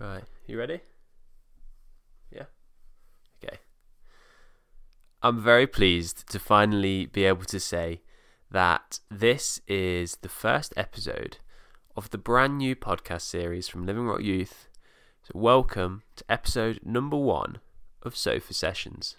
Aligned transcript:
Right, 0.00 0.22
you 0.46 0.56
ready? 0.56 0.80
Yeah. 2.30 2.44
Okay. 3.42 3.58
I'm 5.22 5.42
very 5.42 5.66
pleased 5.66 6.28
to 6.30 6.38
finally 6.38 7.06
be 7.06 7.24
able 7.24 7.44
to 7.46 7.58
say 7.58 8.02
that 8.48 9.00
this 9.10 9.60
is 9.66 10.18
the 10.22 10.28
first 10.28 10.72
episode 10.76 11.38
of 11.96 12.10
the 12.10 12.18
brand 12.18 12.58
new 12.58 12.76
podcast 12.76 13.22
series 13.22 13.66
from 13.66 13.86
Living 13.86 14.04
Rock 14.04 14.22
Youth. 14.22 14.68
So, 15.24 15.32
welcome 15.34 16.02
to 16.14 16.24
episode 16.28 16.78
number 16.84 17.16
one 17.16 17.58
of 18.02 18.16
Sofa 18.16 18.54
Sessions. 18.54 19.16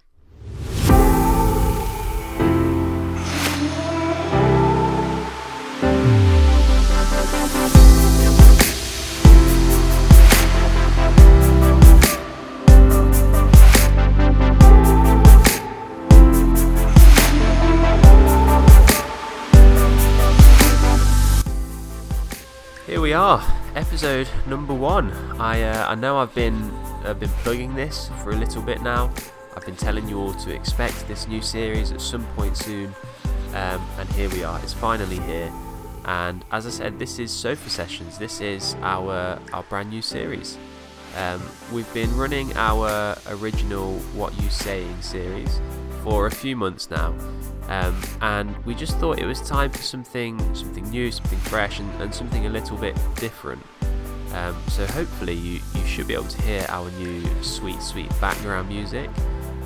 We 23.10 23.14
are, 23.14 23.44
episode 23.74 24.30
number 24.46 24.72
one. 24.72 25.12
I 25.42 25.64
uh, 25.64 25.90
I 25.90 25.96
know 25.96 26.20
I've 26.20 26.36
been 26.36 26.72
I've 27.04 27.20
been 27.20 27.36
plugging 27.42 27.74
this 27.74 28.12
for 28.22 28.30
a 28.30 28.36
little 28.36 28.62
bit 28.62 28.84
now. 28.84 29.12
I've 29.58 29.66
been 29.66 29.76
telling 29.76 30.08
you 30.08 30.20
all 30.20 30.34
to 30.34 30.54
expect 30.54 31.08
this 31.08 31.28
new 31.28 31.42
series 31.42 31.92
at 31.92 32.02
some 32.02 32.24
point 32.36 32.56
soon, 32.56 32.94
um, 33.56 33.82
and 33.98 34.08
here 34.10 34.30
we 34.30 34.44
are. 34.44 34.60
It's 34.60 34.74
finally 34.74 35.18
here. 35.22 35.52
And 36.06 36.46
as 36.52 36.68
I 36.68 36.70
said, 36.70 37.00
this 37.00 37.18
is 37.18 37.32
Sofa 37.32 37.68
Sessions. 37.68 38.20
This 38.20 38.42
is 38.42 38.76
our 38.84 39.40
our 39.54 39.64
brand 39.64 39.90
new 39.90 40.04
series. 40.04 40.60
Um, 41.18 41.42
we've 41.74 41.92
been 41.96 42.16
running 42.16 42.56
our 42.58 43.18
original 43.28 43.98
What 44.14 44.40
You 44.40 44.52
Saying 44.52 45.02
series 45.02 45.60
for 46.10 46.26
a 46.26 46.32
few 46.32 46.56
months 46.56 46.90
now, 46.90 47.14
um, 47.68 48.02
and 48.22 48.66
we 48.66 48.74
just 48.74 48.98
thought 48.98 49.20
it 49.20 49.28
was 49.28 49.48
time 49.48 49.70
for 49.70 49.84
something 49.84 50.40
something 50.56 50.90
new, 50.90 51.12
something 51.12 51.38
fresh, 51.40 51.80
and, 51.80 52.02
and 52.02 52.14
something 52.14 52.48
a 52.48 52.50
little 52.50 52.78
bit 52.78 52.98
different. 53.16 53.64
Um, 54.34 54.56
so 54.70 54.88
hopefully 54.88 55.34
you, 55.34 55.60
you 55.76 55.86
should 55.86 56.08
be 56.08 56.16
able 56.16 56.28
to 56.28 56.42
hear 56.42 56.66
our 56.70 56.90
new 56.92 57.24
sweet 57.44 57.80
sweet 57.82 58.10
background 58.20 58.70
music. 58.70 59.08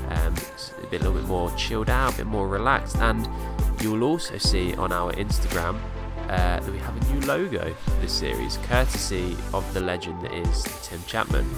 Um, 0.09 0.33
it's 0.33 0.73
a 0.83 0.87
bit 0.87 1.01
a 1.01 1.05
little 1.05 1.13
bit 1.13 1.27
more 1.29 1.49
chilled 1.55 1.89
out, 1.89 2.13
a 2.15 2.17
bit 2.17 2.27
more 2.27 2.49
relaxed, 2.49 2.97
and 2.97 3.25
you 3.81 3.91
will 3.91 4.03
also 4.03 4.37
see 4.37 4.75
on 4.75 4.91
our 4.91 5.13
Instagram 5.13 5.79
uh, 6.23 6.59
that 6.59 6.71
we 6.71 6.77
have 6.79 6.95
a 7.01 7.13
new 7.13 7.25
logo 7.25 7.73
for 7.73 7.91
this 8.01 8.11
series, 8.11 8.57
courtesy 8.63 9.37
of 9.53 9.73
the 9.73 9.79
legend 9.79 10.21
that 10.21 10.33
is 10.33 10.63
Tim 10.83 11.01
Chapman. 11.07 11.49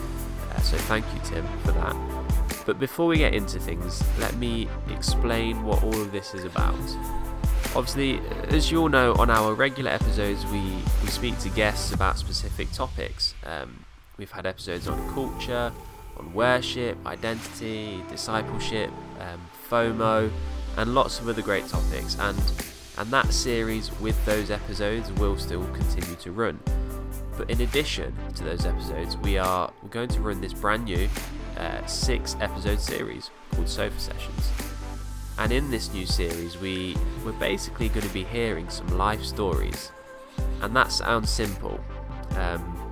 Uh, 0.51 0.59
so 0.59 0.77
thank 0.77 1.05
you, 1.11 1.19
Tim, 1.23 1.45
for 1.63 1.71
that. 1.71 2.14
But 2.65 2.79
before 2.79 3.07
we 3.07 3.17
get 3.17 3.33
into 3.33 3.59
things, 3.59 4.03
let 4.19 4.35
me 4.35 4.67
explain 4.89 5.63
what 5.63 5.83
all 5.83 6.01
of 6.01 6.11
this 6.11 6.33
is 6.33 6.43
about. 6.43 6.79
Obviously, 7.75 8.21
as 8.49 8.71
you 8.71 8.81
all 8.81 8.89
know, 8.89 9.13
on 9.15 9.29
our 9.29 9.53
regular 9.53 9.91
episodes, 9.91 10.45
we, 10.47 10.61
we 11.03 11.09
speak 11.09 11.37
to 11.39 11.49
guests 11.49 11.93
about 11.93 12.17
specific 12.17 12.71
topics. 12.71 13.33
Um, 13.45 13.85
we've 14.17 14.31
had 14.31 14.45
episodes 14.45 14.87
on 14.87 15.13
culture, 15.13 15.71
on 16.17 16.33
worship, 16.33 16.97
identity, 17.05 18.01
discipleship, 18.09 18.89
um, 19.19 19.41
FOMO, 19.69 20.31
and 20.77 20.95
lots 20.95 21.19
of 21.19 21.27
other 21.27 21.41
great 21.41 21.67
topics. 21.67 22.17
And 22.19 22.39
and 22.97 23.11
that 23.11 23.33
series 23.33 23.91
with 23.99 24.23
those 24.25 24.49
episodes 24.49 25.11
will 25.13 25.37
still 25.37 25.65
continue 25.73 26.15
to 26.15 26.31
run. 26.31 26.59
But 27.37 27.49
in 27.49 27.61
addition 27.61 28.15
to 28.35 28.43
those 28.43 28.65
episodes, 28.65 29.17
we 29.17 29.37
are 29.37 29.71
going 29.89 30.09
to 30.09 30.21
run 30.21 30.41
this 30.41 30.53
brand 30.53 30.85
new 30.85 31.09
uh, 31.57 31.85
six 31.85 32.35
episode 32.39 32.79
series 32.79 33.29
called 33.51 33.69
Sofa 33.69 33.99
Sessions. 33.99 34.51
And 35.37 35.51
in 35.51 35.69
this 35.69 35.91
new 35.93 36.05
series, 36.05 36.57
we 36.57 36.95
we're 37.25 37.33
basically 37.33 37.89
going 37.89 38.07
to 38.07 38.13
be 38.13 38.23
hearing 38.23 38.69
some 38.69 38.87
life 38.97 39.23
stories, 39.23 39.91
and 40.61 40.75
that 40.75 40.91
sounds 40.91 41.29
simple. 41.29 41.79
Um, 42.37 42.91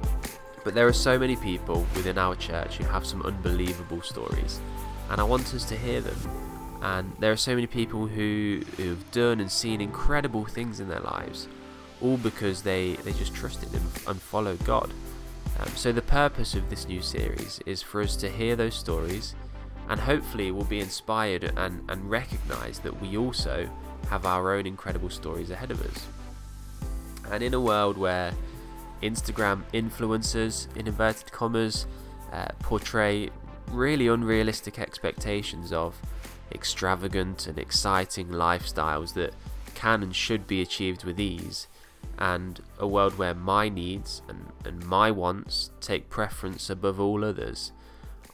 but 0.64 0.74
there 0.74 0.88
are 0.88 0.94
so 0.94 1.18
many 1.18 1.36
people 1.38 1.86
within 1.96 2.18
our 2.18 2.36
church 2.36 2.78
who 2.78 2.84
have 2.86 3.06
some 3.06 3.22
unbelievable 3.22 4.02
stories, 4.02 4.60
and 5.10 5.22
I 5.22 5.24
want 5.24 5.54
us 5.54 5.64
to 5.66 5.78
hear 5.78 6.02
them 6.02 6.18
and 6.84 7.14
there 7.20 7.32
are 7.32 7.38
so 7.38 7.56
many 7.56 7.66
people 7.66 8.08
who 8.08 8.62
who've 8.76 9.12
done 9.12 9.40
and 9.40 9.50
seen 9.50 9.80
incredible 9.80 10.44
things 10.44 10.82
in 10.82 10.90
their 10.90 11.00
lives, 11.00 11.48
all 12.04 12.18
because 12.18 12.62
they 12.62 12.94
they 12.98 13.14
just 13.14 13.34
trusted 13.34 13.74
and, 13.74 13.90
and 14.08 14.22
followed 14.22 14.64
God. 14.66 14.92
Um, 15.60 15.70
so 15.76 15.92
the 15.92 16.02
purpose 16.02 16.56
of 16.56 16.70
this 16.70 16.88
new 16.88 17.02
series 17.02 17.60
is 17.66 17.82
for 17.82 18.02
us 18.02 18.16
to 18.18 18.30
hear 18.30 18.56
those 18.56 18.76
stories, 18.76 19.36
and 19.90 20.00
hopefully 20.00 20.52
we'll 20.52 20.66
be 20.66 20.80
inspired 20.80 21.44
and 21.58 21.90
and 21.90 22.10
recognise 22.10 22.80
that 22.80 23.02
we 23.02 23.18
also 23.18 23.70
have 24.10 24.26
our 24.26 24.54
own 24.54 24.66
incredible 24.68 25.10
stories 25.10 25.50
ahead 25.50 25.72
of 25.72 25.82
us. 25.82 26.06
And 27.32 27.42
in 27.42 27.54
a 27.54 27.60
world 27.60 27.98
where 27.98 28.34
Instagram 29.02 29.64
influencers, 29.74 30.68
in 30.76 30.88
inverted 30.88 31.32
commas, 31.32 31.88
uh, 32.32 32.48
portray 32.60 33.30
really 33.72 34.08
unrealistic 34.08 34.80
expectations 34.80 35.72
of 35.72 36.00
extravagant 36.52 37.48
and 37.48 37.58
exciting 37.58 38.28
lifestyles 38.28 39.14
that 39.14 39.34
can 39.74 40.04
and 40.04 40.16
should 40.16 40.48
be 40.48 40.62
achieved 40.62 41.04
with 41.04 41.20
ease, 41.20 41.68
and 42.18 42.62
a 42.80 42.88
world 42.88 43.18
where 43.18 43.34
my 43.34 43.70
needs 43.70 44.22
and, 44.28 44.52
and 44.66 44.86
my 44.86 45.12
wants 45.12 45.72
take 45.82 46.10
preference 46.10 46.70
above 46.70 47.00
all 47.00 47.24
others. 47.24 47.72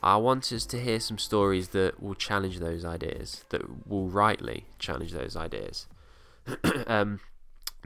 I 0.01 0.15
want 0.17 0.51
us 0.51 0.65
to 0.67 0.79
hear 0.79 0.99
some 0.99 1.17
stories 1.17 1.69
that 1.69 2.01
will 2.01 2.15
challenge 2.15 2.59
those 2.59 2.85
ideas, 2.85 3.43
that 3.49 3.87
will 3.87 4.07
rightly 4.07 4.65
challenge 4.77 5.11
those 5.11 5.35
ideas. 5.35 5.87
um, 6.87 7.19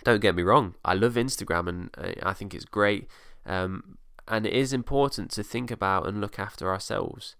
don't 0.03 0.21
get 0.21 0.35
me 0.35 0.43
wrong, 0.43 0.75
I 0.85 0.93
love 0.93 1.13
Instagram 1.13 1.67
and 1.67 2.17
I 2.21 2.33
think 2.33 2.53
it's 2.53 2.65
great. 2.65 3.07
Um, 3.45 3.97
and 4.27 4.45
it 4.45 4.53
is 4.53 4.73
important 4.73 5.31
to 5.31 5.43
think 5.43 5.71
about 5.71 6.07
and 6.07 6.21
look 6.21 6.39
after 6.39 6.71
ourselves. 6.71 7.35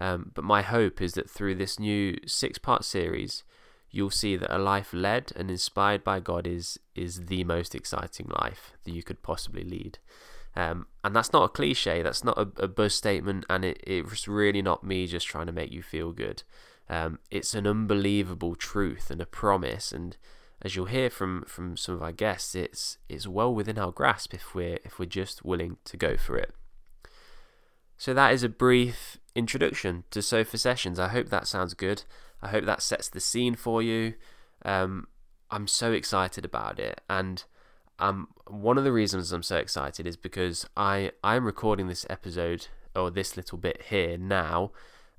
Um, 0.00 0.30
but 0.34 0.44
my 0.44 0.62
hope 0.62 1.02
is 1.02 1.14
that 1.14 1.28
through 1.28 1.56
this 1.56 1.80
new 1.80 2.16
six 2.26 2.58
part 2.58 2.84
series, 2.84 3.42
you'll 3.90 4.10
see 4.10 4.36
that 4.36 4.54
a 4.54 4.58
life 4.58 4.92
led 4.92 5.32
and 5.36 5.50
inspired 5.50 6.04
by 6.04 6.20
God 6.20 6.46
is, 6.46 6.78
is 6.94 7.26
the 7.26 7.44
most 7.44 7.74
exciting 7.74 8.30
life 8.40 8.72
that 8.84 8.92
you 8.92 9.02
could 9.02 9.22
possibly 9.22 9.64
lead. 9.64 9.98
Um, 10.56 10.86
and 11.04 11.14
that's 11.14 11.32
not 11.32 11.44
a 11.44 11.48
cliche, 11.48 12.02
that's 12.02 12.24
not 12.24 12.36
a, 12.36 12.64
a 12.64 12.68
buzz 12.68 12.94
statement, 12.94 13.46
and 13.48 13.64
it, 13.64 13.80
it's 13.86 14.26
really 14.26 14.62
not 14.62 14.84
me 14.84 15.06
just 15.06 15.26
trying 15.26 15.46
to 15.46 15.52
make 15.52 15.70
you 15.72 15.82
feel 15.82 16.12
good. 16.12 16.42
Um, 16.88 17.18
it's 17.30 17.54
an 17.54 17.66
unbelievable 17.66 18.54
truth 18.54 19.10
and 19.10 19.20
a 19.20 19.26
promise, 19.26 19.92
and 19.92 20.16
as 20.60 20.74
you'll 20.74 20.86
hear 20.86 21.10
from, 21.10 21.44
from 21.46 21.76
some 21.76 21.94
of 21.94 22.02
our 22.02 22.12
guests, 22.12 22.54
it's 22.54 22.98
it's 23.08 23.26
well 23.26 23.54
within 23.54 23.78
our 23.78 23.92
grasp 23.92 24.34
if 24.34 24.54
we're 24.54 24.78
if 24.84 24.98
we're 24.98 25.06
just 25.06 25.44
willing 25.44 25.76
to 25.84 25.96
go 25.96 26.16
for 26.16 26.36
it. 26.36 26.52
So 27.96 28.14
that 28.14 28.32
is 28.32 28.42
a 28.42 28.48
brief 28.48 29.18
introduction 29.34 30.04
to 30.10 30.22
Sofa 30.22 30.58
Sessions. 30.58 30.98
I 30.98 31.08
hope 31.08 31.28
that 31.28 31.46
sounds 31.46 31.74
good. 31.74 32.04
I 32.42 32.48
hope 32.48 32.64
that 32.64 32.82
sets 32.82 33.08
the 33.08 33.20
scene 33.20 33.54
for 33.54 33.82
you. 33.82 34.14
Um, 34.64 35.08
I'm 35.50 35.66
so 35.66 35.92
excited 35.92 36.44
about 36.44 36.78
it, 36.78 37.00
and 37.08 37.42
um, 37.98 38.28
one 38.46 38.78
of 38.78 38.84
the 38.84 38.92
reasons 38.92 39.32
I'm 39.32 39.42
so 39.42 39.56
excited 39.56 40.06
is 40.06 40.16
because 40.16 40.66
I 40.76 41.12
I'm 41.24 41.44
recording 41.44 41.88
this 41.88 42.06
episode 42.08 42.68
or 42.94 43.10
this 43.10 43.36
little 43.36 43.58
bit 43.58 43.82
here 43.88 44.18
now, 44.18 44.72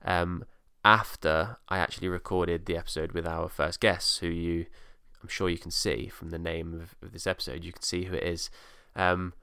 um, 0.04 0.46
after 0.86 1.58
I 1.68 1.80
actually 1.80 2.10
recorded 2.10 2.66
the 2.66 2.78
episode 2.78 3.12
with 3.12 3.28
our 3.28 3.50
first 3.50 3.80
guest, 3.80 4.20
who 4.20 4.28
you 4.28 4.66
I'm 5.22 5.30
sure 5.30 5.50
you 5.50 5.58
can 5.58 5.72
see 5.72 6.08
from 6.08 6.30
the 6.30 6.40
name 6.40 6.74
of, 6.74 6.96
of 7.02 7.12
this 7.12 7.28
episode. 7.28 7.64
You 7.64 7.74
can 7.74 7.82
see 7.82 8.06
who 8.06 8.16
it 8.16 8.24
is. 8.24 8.50
Um, 8.96 9.34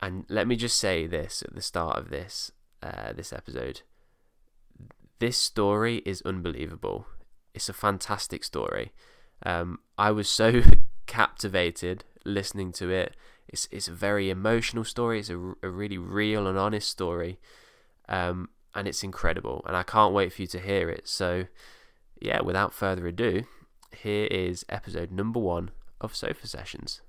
and 0.00 0.24
let 0.28 0.46
me 0.46 0.56
just 0.56 0.78
say 0.78 1.06
this 1.06 1.42
at 1.42 1.54
the 1.54 1.62
start 1.62 1.98
of 1.98 2.10
this 2.10 2.52
uh, 2.82 3.12
this 3.12 3.32
episode. 3.32 3.82
This 5.18 5.36
story 5.36 6.02
is 6.04 6.22
unbelievable. 6.22 7.06
It's 7.56 7.70
a 7.70 7.72
fantastic 7.72 8.44
story. 8.44 8.92
Um, 9.42 9.80
I 9.96 10.10
was 10.10 10.28
so 10.28 10.60
captivated 11.06 12.04
listening 12.24 12.70
to 12.72 12.90
it. 12.90 13.16
It's 13.48 13.66
it's 13.72 13.88
a 13.88 13.92
very 13.92 14.28
emotional 14.28 14.84
story. 14.84 15.20
It's 15.20 15.30
a, 15.30 15.54
a 15.62 15.70
really 15.70 15.96
real 15.96 16.46
and 16.46 16.58
honest 16.58 16.90
story, 16.90 17.38
um, 18.10 18.50
and 18.74 18.86
it's 18.86 19.02
incredible. 19.02 19.64
And 19.66 19.74
I 19.74 19.84
can't 19.84 20.12
wait 20.12 20.34
for 20.34 20.42
you 20.42 20.48
to 20.48 20.60
hear 20.60 20.90
it. 20.90 21.08
So, 21.08 21.46
yeah, 22.20 22.42
without 22.42 22.74
further 22.74 23.06
ado, 23.06 23.44
here 23.90 24.26
is 24.26 24.66
episode 24.68 25.10
number 25.10 25.40
one 25.40 25.70
of 26.00 26.14
Sofa 26.14 26.46
Sessions. 26.46 27.00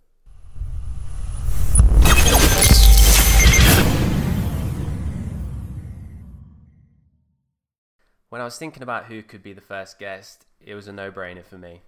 When 8.30 8.42
I 8.42 8.44
was 8.44 8.58
thinking 8.58 8.84
about 8.84 9.06
who 9.06 9.24
could 9.24 9.42
be 9.42 9.54
the 9.54 9.62
first 9.62 10.00
guest, 10.00 10.46
it 10.60 10.76
was 10.76 10.88
a 10.88 10.92
no 10.92 11.12
brainer 11.12 11.46
for 11.46 11.58
me. 11.58 11.82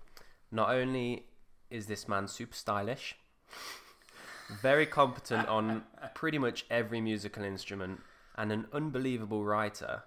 Not 0.51 0.69
only 0.69 1.25
is 1.69 1.87
this 1.87 2.07
man 2.07 2.29
super 2.29 2.55
stylish, 2.55 3.17
very 4.61 4.85
competent 4.85 5.49
on 5.49 5.83
pretty 6.15 6.37
much 6.37 6.65
every 6.69 7.01
musical 7.01 7.43
instrument, 7.43 7.99
and 8.37 8.53
an 8.53 8.67
unbelievable 8.71 9.43
writer, 9.43 10.03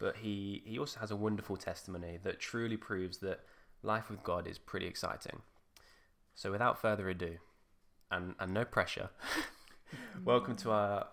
but 0.00 0.16
he, 0.16 0.62
he 0.64 0.80
also 0.80 0.98
has 0.98 1.12
a 1.12 1.16
wonderful 1.16 1.56
testimony 1.56 2.18
that 2.24 2.40
truly 2.40 2.76
proves 2.76 3.18
that 3.18 3.40
life 3.84 4.10
with 4.10 4.24
God 4.24 4.48
is 4.48 4.58
pretty 4.58 4.86
exciting. 4.86 5.42
So, 6.34 6.50
without 6.50 6.80
further 6.80 7.08
ado, 7.08 7.36
and, 8.10 8.34
and 8.40 8.52
no 8.52 8.64
pressure, 8.64 9.10
welcome 10.24 10.56
to 10.56 10.72
our 10.72 11.06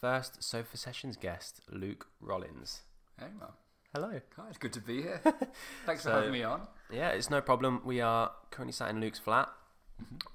first 0.00 0.42
Sofa 0.42 0.78
Sessions 0.78 1.18
guest, 1.18 1.60
Luke 1.70 2.06
Rollins. 2.20 2.80
Hey, 3.18 3.26
man. 3.38 3.50
Hello. 3.94 4.10
Hi, 4.36 4.48
it's 4.48 4.58
good 4.58 4.72
to 4.74 4.80
be 4.80 5.02
here. 5.02 5.20
Thanks 5.86 6.02
So- 6.02 6.10
for 6.10 6.16
having 6.16 6.32
me 6.32 6.42
on. 6.42 6.62
Yeah, 6.90 7.08
it's 7.10 7.30
no 7.30 7.40
problem. 7.40 7.82
We 7.84 8.00
are 8.00 8.30
currently 8.50 8.72
sat 8.72 8.90
in 8.90 9.00
Luke's 9.00 9.18
flat. 9.18 9.48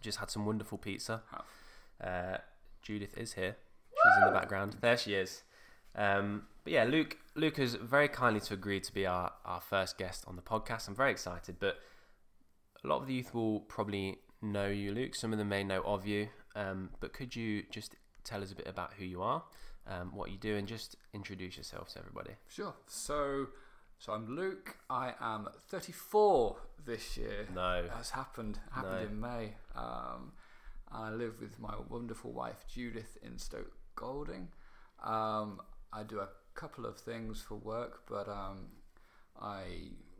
Just 0.02 0.18
had 0.20 0.30
some 0.30 0.46
wonderful 0.46 0.78
pizza. 0.78 1.22
Uh, 2.04 2.38
Judith 2.82 3.18
is 3.18 3.34
here. 3.34 3.56
She's 3.92 4.18
in 4.22 4.34
the 4.34 4.38
background. 4.40 4.78
There 4.82 4.98
she 4.98 5.14
is. 5.14 5.44
Um, 5.96 6.44
but 6.64 6.74
yeah, 6.74 6.84
Luke 6.84 7.18
Luke 7.36 7.58
has 7.58 7.76
very 7.76 8.08
kindly 8.08 8.42
to 8.42 8.54
agree 8.54 8.80
to 8.82 8.94
be 8.94 9.06
our, 9.06 9.32
our 9.46 9.62
first 9.62 9.98
guest 9.98 10.26
on 10.28 10.36
the 10.36 10.42
podcast. 10.42 10.88
I'm 10.88 10.96
very 10.96 11.12
excited, 11.12 11.56
but 11.60 11.78
a 12.84 12.88
lot 12.88 12.98
of 13.02 13.08
the 13.08 13.14
youth 13.14 13.34
will 13.34 13.62
probably 13.62 14.18
know 14.42 14.68
you, 14.68 14.92
Luke. 14.92 15.16
Some 15.16 15.32
of 15.32 15.40
them 15.40 15.50
may 15.50 15.64
know 15.64 15.82
of 15.84 16.06
you. 16.06 16.28
Um, 16.56 16.90
but 17.00 17.14
could 17.14 17.36
you 17.36 17.64
just 17.72 17.96
tell 18.24 18.42
us 18.44 18.52
a 18.52 18.56
bit 18.56 18.68
about 18.68 18.94
who 18.94 19.06
you 19.06 19.22
are, 19.22 19.44
um, 19.88 20.12
what 20.16 20.32
you 20.32 20.38
do, 20.38 20.56
and 20.56 20.68
just 20.68 20.96
introduce 21.14 21.58
yourself 21.58 21.90
to 21.94 22.00
everybody? 22.00 22.32
Sure. 22.48 22.74
So, 22.88 23.48
so 24.00 24.14
I'm 24.14 24.36
Luke. 24.36 24.78
I 24.90 25.14
am 25.20 25.48
34 25.70 26.58
this 26.86 27.18
year. 27.18 27.48
No. 27.54 27.84
That's 27.88 28.12
happened. 28.12 28.60
Happened 28.72 28.94
No. 28.94 29.08
in 29.08 29.20
May. 29.20 29.54
Um, 29.76 30.32
I 30.92 31.10
live 31.12 31.40
with 31.42 31.60
my 31.60 31.74
wonderful 31.90 32.32
wife 32.32 32.66
Judith 32.72 33.18
in 33.24 33.38
Stoke 33.38 33.72
Golding. 33.96 34.50
Um, 35.04 35.60
I 35.92 36.04
do 36.04 36.20
a 36.20 36.30
couple 36.56 36.86
of 36.86 36.98
things 36.98 37.42
for 37.42 37.56
work, 37.56 38.02
but 38.08 38.28
um, 38.30 38.68
I 39.42 39.64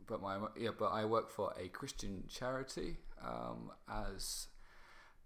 but 0.06 0.20
my 0.20 0.38
yeah, 0.58 0.70
but 0.78 0.86
I 0.88 1.04
work 1.04 1.30
for 1.30 1.54
a 1.58 1.68
Christian 1.68 2.24
charity 2.28 2.96
um, 3.24 3.70
as 3.88 4.48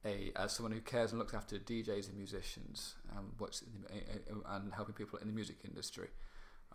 a 0.05 0.33
as 0.37 0.53
someone 0.53 0.73
who 0.73 0.81
cares 0.81 1.11
and 1.11 1.19
looks 1.19 1.35
after 1.35 1.59
DJs 1.59 2.09
and 2.09 2.17
musicians 2.17 2.95
and 3.17 3.27
works 3.39 3.63
in 3.63 3.83
the, 3.83 4.55
and 4.55 4.73
helping 4.73 4.95
people 4.95 5.19
in 5.19 5.27
the 5.27 5.35
music 5.35 5.57
industry, 5.65 6.09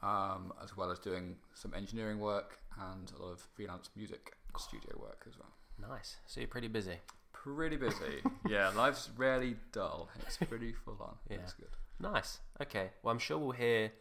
um, 0.01 0.53
as 0.63 0.75
well 0.75 0.91
as 0.91 0.99
doing 0.99 1.35
some 1.53 1.73
engineering 1.73 2.19
work 2.19 2.59
and 2.91 3.11
a 3.17 3.21
lot 3.21 3.31
of 3.31 3.47
freelance 3.55 3.89
music 3.95 4.35
studio 4.57 4.97
work 4.99 5.25
as 5.27 5.33
well. 5.37 5.89
Nice. 5.89 6.17
So 6.25 6.39
you're 6.39 6.47
pretty 6.47 6.67
busy. 6.67 6.97
Pretty 7.31 7.75
busy. 7.77 8.21
yeah, 8.49 8.69
life's 8.69 9.09
rarely 9.17 9.55
dull. 9.71 10.09
It's 10.21 10.37
pretty 10.37 10.73
full 10.73 10.97
on. 11.01 11.15
Yeah. 11.29 11.37
That's 11.37 11.53
good. 11.53 11.69
Nice. 11.99 12.39
Okay. 12.61 12.89
Well, 13.01 13.11
I'm 13.11 13.19
sure 13.19 13.37
we'll 13.37 13.51
hear 13.51 13.91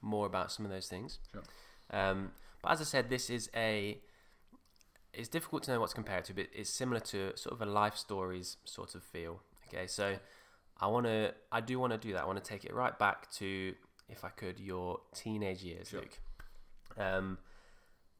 more 0.00 0.26
about 0.26 0.52
some 0.52 0.64
of 0.64 0.70
those 0.70 0.88
things. 0.88 1.18
Sure. 1.32 1.42
Um, 1.90 2.32
but 2.62 2.72
as 2.72 2.80
I 2.80 2.84
said, 2.84 3.10
this 3.10 3.30
is 3.30 3.50
a. 3.56 3.98
It's 5.12 5.28
difficult 5.28 5.64
to 5.64 5.72
know 5.72 5.80
what 5.80 5.90
to 5.90 5.94
compare 5.94 6.18
it 6.18 6.24
to, 6.26 6.34
but 6.34 6.46
it's 6.54 6.70
similar 6.70 7.00
to 7.00 7.36
sort 7.36 7.52
of 7.54 7.60
a 7.60 7.70
life 7.70 7.96
stories 7.96 8.56
sort 8.64 8.94
of 8.94 9.02
feel. 9.02 9.40
Okay, 9.68 9.86
so 9.86 10.16
I 10.80 10.86
want 10.86 11.06
to, 11.06 11.34
I 11.50 11.60
do 11.60 11.78
want 11.78 11.92
to 11.92 11.98
do 11.98 12.12
that. 12.14 12.22
I 12.22 12.26
want 12.26 12.42
to 12.42 12.48
take 12.48 12.64
it 12.64 12.74
right 12.74 12.98
back 12.98 13.30
to, 13.32 13.74
if 14.08 14.24
I 14.24 14.28
could, 14.30 14.58
your 14.58 15.00
teenage 15.14 15.62
years, 15.62 15.88
Sure. 15.90 16.00
Luke. 16.00 16.18
Um, 16.98 17.38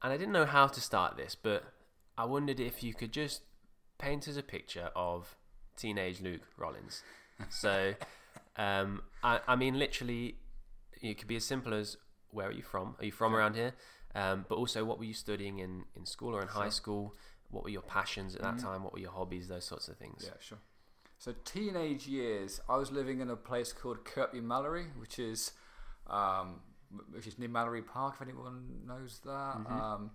and 0.02 0.12
I 0.12 0.16
didn't 0.16 0.32
know 0.32 0.46
how 0.46 0.66
to 0.66 0.80
start 0.80 1.16
this, 1.16 1.34
but 1.34 1.64
I 2.18 2.24
wondered 2.24 2.60
if 2.60 2.82
you 2.82 2.92
could 2.94 3.12
just 3.12 3.42
paint 3.98 4.28
us 4.28 4.36
a 4.36 4.42
picture 4.42 4.90
of 4.94 5.36
teenage 5.76 6.20
Luke 6.20 6.42
Rollins. 6.58 7.02
So, 7.50 7.94
um, 8.56 9.02
I, 9.22 9.40
I 9.46 9.56
mean, 9.56 9.78
literally, 9.78 10.36
it 11.00 11.18
could 11.18 11.28
be 11.28 11.36
as 11.36 11.44
simple 11.44 11.72
as 11.72 11.96
where 12.30 12.48
are 12.48 12.52
you 12.52 12.62
from? 12.62 12.96
Are 12.98 13.04
you 13.04 13.12
from 13.12 13.34
around 13.34 13.54
here? 13.54 13.74
Um, 14.14 14.44
but 14.48 14.56
also, 14.56 14.84
what 14.84 14.98
were 14.98 15.04
you 15.04 15.14
studying 15.14 15.58
in, 15.58 15.84
in 15.96 16.04
school 16.06 16.34
or 16.36 16.42
in 16.42 16.48
high 16.48 16.68
school? 16.68 17.14
What 17.50 17.64
were 17.64 17.70
your 17.70 17.82
passions 17.82 18.34
at 18.34 18.42
that 18.42 18.56
Mhm. 18.56 18.62
time? 18.62 18.84
What 18.84 18.92
were 18.92 18.98
your 18.98 19.12
hobbies? 19.12 19.48
Those 19.48 19.64
sorts 19.64 19.88
of 19.88 19.96
things. 19.96 20.24
Yeah, 20.24 20.38
sure. 20.40 20.58
So 21.18 21.32
teenage 21.44 22.06
years, 22.06 22.60
I 22.68 22.76
was 22.76 22.90
living 22.90 23.20
in 23.20 23.30
a 23.30 23.36
place 23.36 23.72
called 23.72 24.04
Kirkby 24.04 24.40
Mallory, 24.40 24.86
which 24.98 25.18
is 25.18 25.52
um, 26.08 26.60
which 27.12 27.26
is 27.26 27.38
near 27.38 27.48
Mallory 27.48 27.80
Park. 27.82 28.16
If 28.16 28.22
anyone 28.22 28.84
knows 28.86 29.20
that, 29.20 29.56
Mhm. 29.56 29.70
um, 29.70 30.10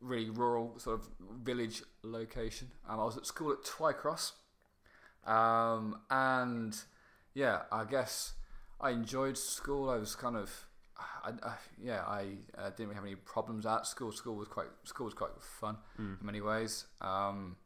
really 0.00 0.30
rural 0.30 0.78
sort 0.78 1.00
of 1.00 1.08
village 1.20 1.82
location. 2.02 2.72
Um, 2.88 2.98
I 3.00 3.04
was 3.04 3.16
at 3.16 3.26
school 3.26 3.52
at 3.52 3.62
Twycross, 3.62 4.32
um, 5.24 6.00
and 6.10 6.76
yeah, 7.34 7.62
I 7.70 7.84
guess 7.84 8.34
I 8.80 8.90
enjoyed 8.90 9.36
school. 9.38 9.90
I 9.90 9.96
was 9.96 10.14
kind 10.16 10.36
of 10.36 10.65
I, 10.98 11.30
I, 11.42 11.54
yeah, 11.82 12.02
I 12.06 12.26
uh, 12.56 12.70
didn't 12.70 12.86
really 12.88 12.94
have 12.94 13.04
any 13.04 13.16
problems 13.16 13.66
at 13.66 13.86
school. 13.86 14.12
School 14.12 14.36
was 14.36 14.48
quite 14.48 14.68
school 14.84 15.04
was 15.06 15.14
quite 15.14 15.30
fun 15.40 15.76
Mm. 16.00 16.20
in 16.20 16.26
many 16.26 16.40
ways. 16.40 16.86
Um, 17.00 17.56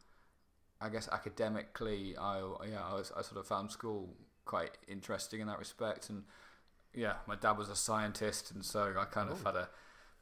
I 0.80 0.88
guess 0.88 1.08
academically, 1.12 2.16
I 2.16 2.38
yeah, 2.68 2.84
I, 2.84 2.94
was, 2.94 3.12
I 3.16 3.22
sort 3.22 3.38
of 3.38 3.46
found 3.46 3.70
school 3.70 4.14
quite 4.44 4.78
interesting 4.88 5.40
in 5.40 5.46
that 5.46 5.58
respect, 5.58 6.10
and 6.10 6.24
yeah, 6.94 7.14
my 7.26 7.36
dad 7.36 7.52
was 7.58 7.68
a 7.68 7.76
scientist, 7.76 8.50
and 8.52 8.64
so 8.64 8.94
I 8.98 9.04
kind 9.04 9.30
of 9.30 9.40
Oh. 9.42 9.44
had 9.52 9.56
a 9.56 9.68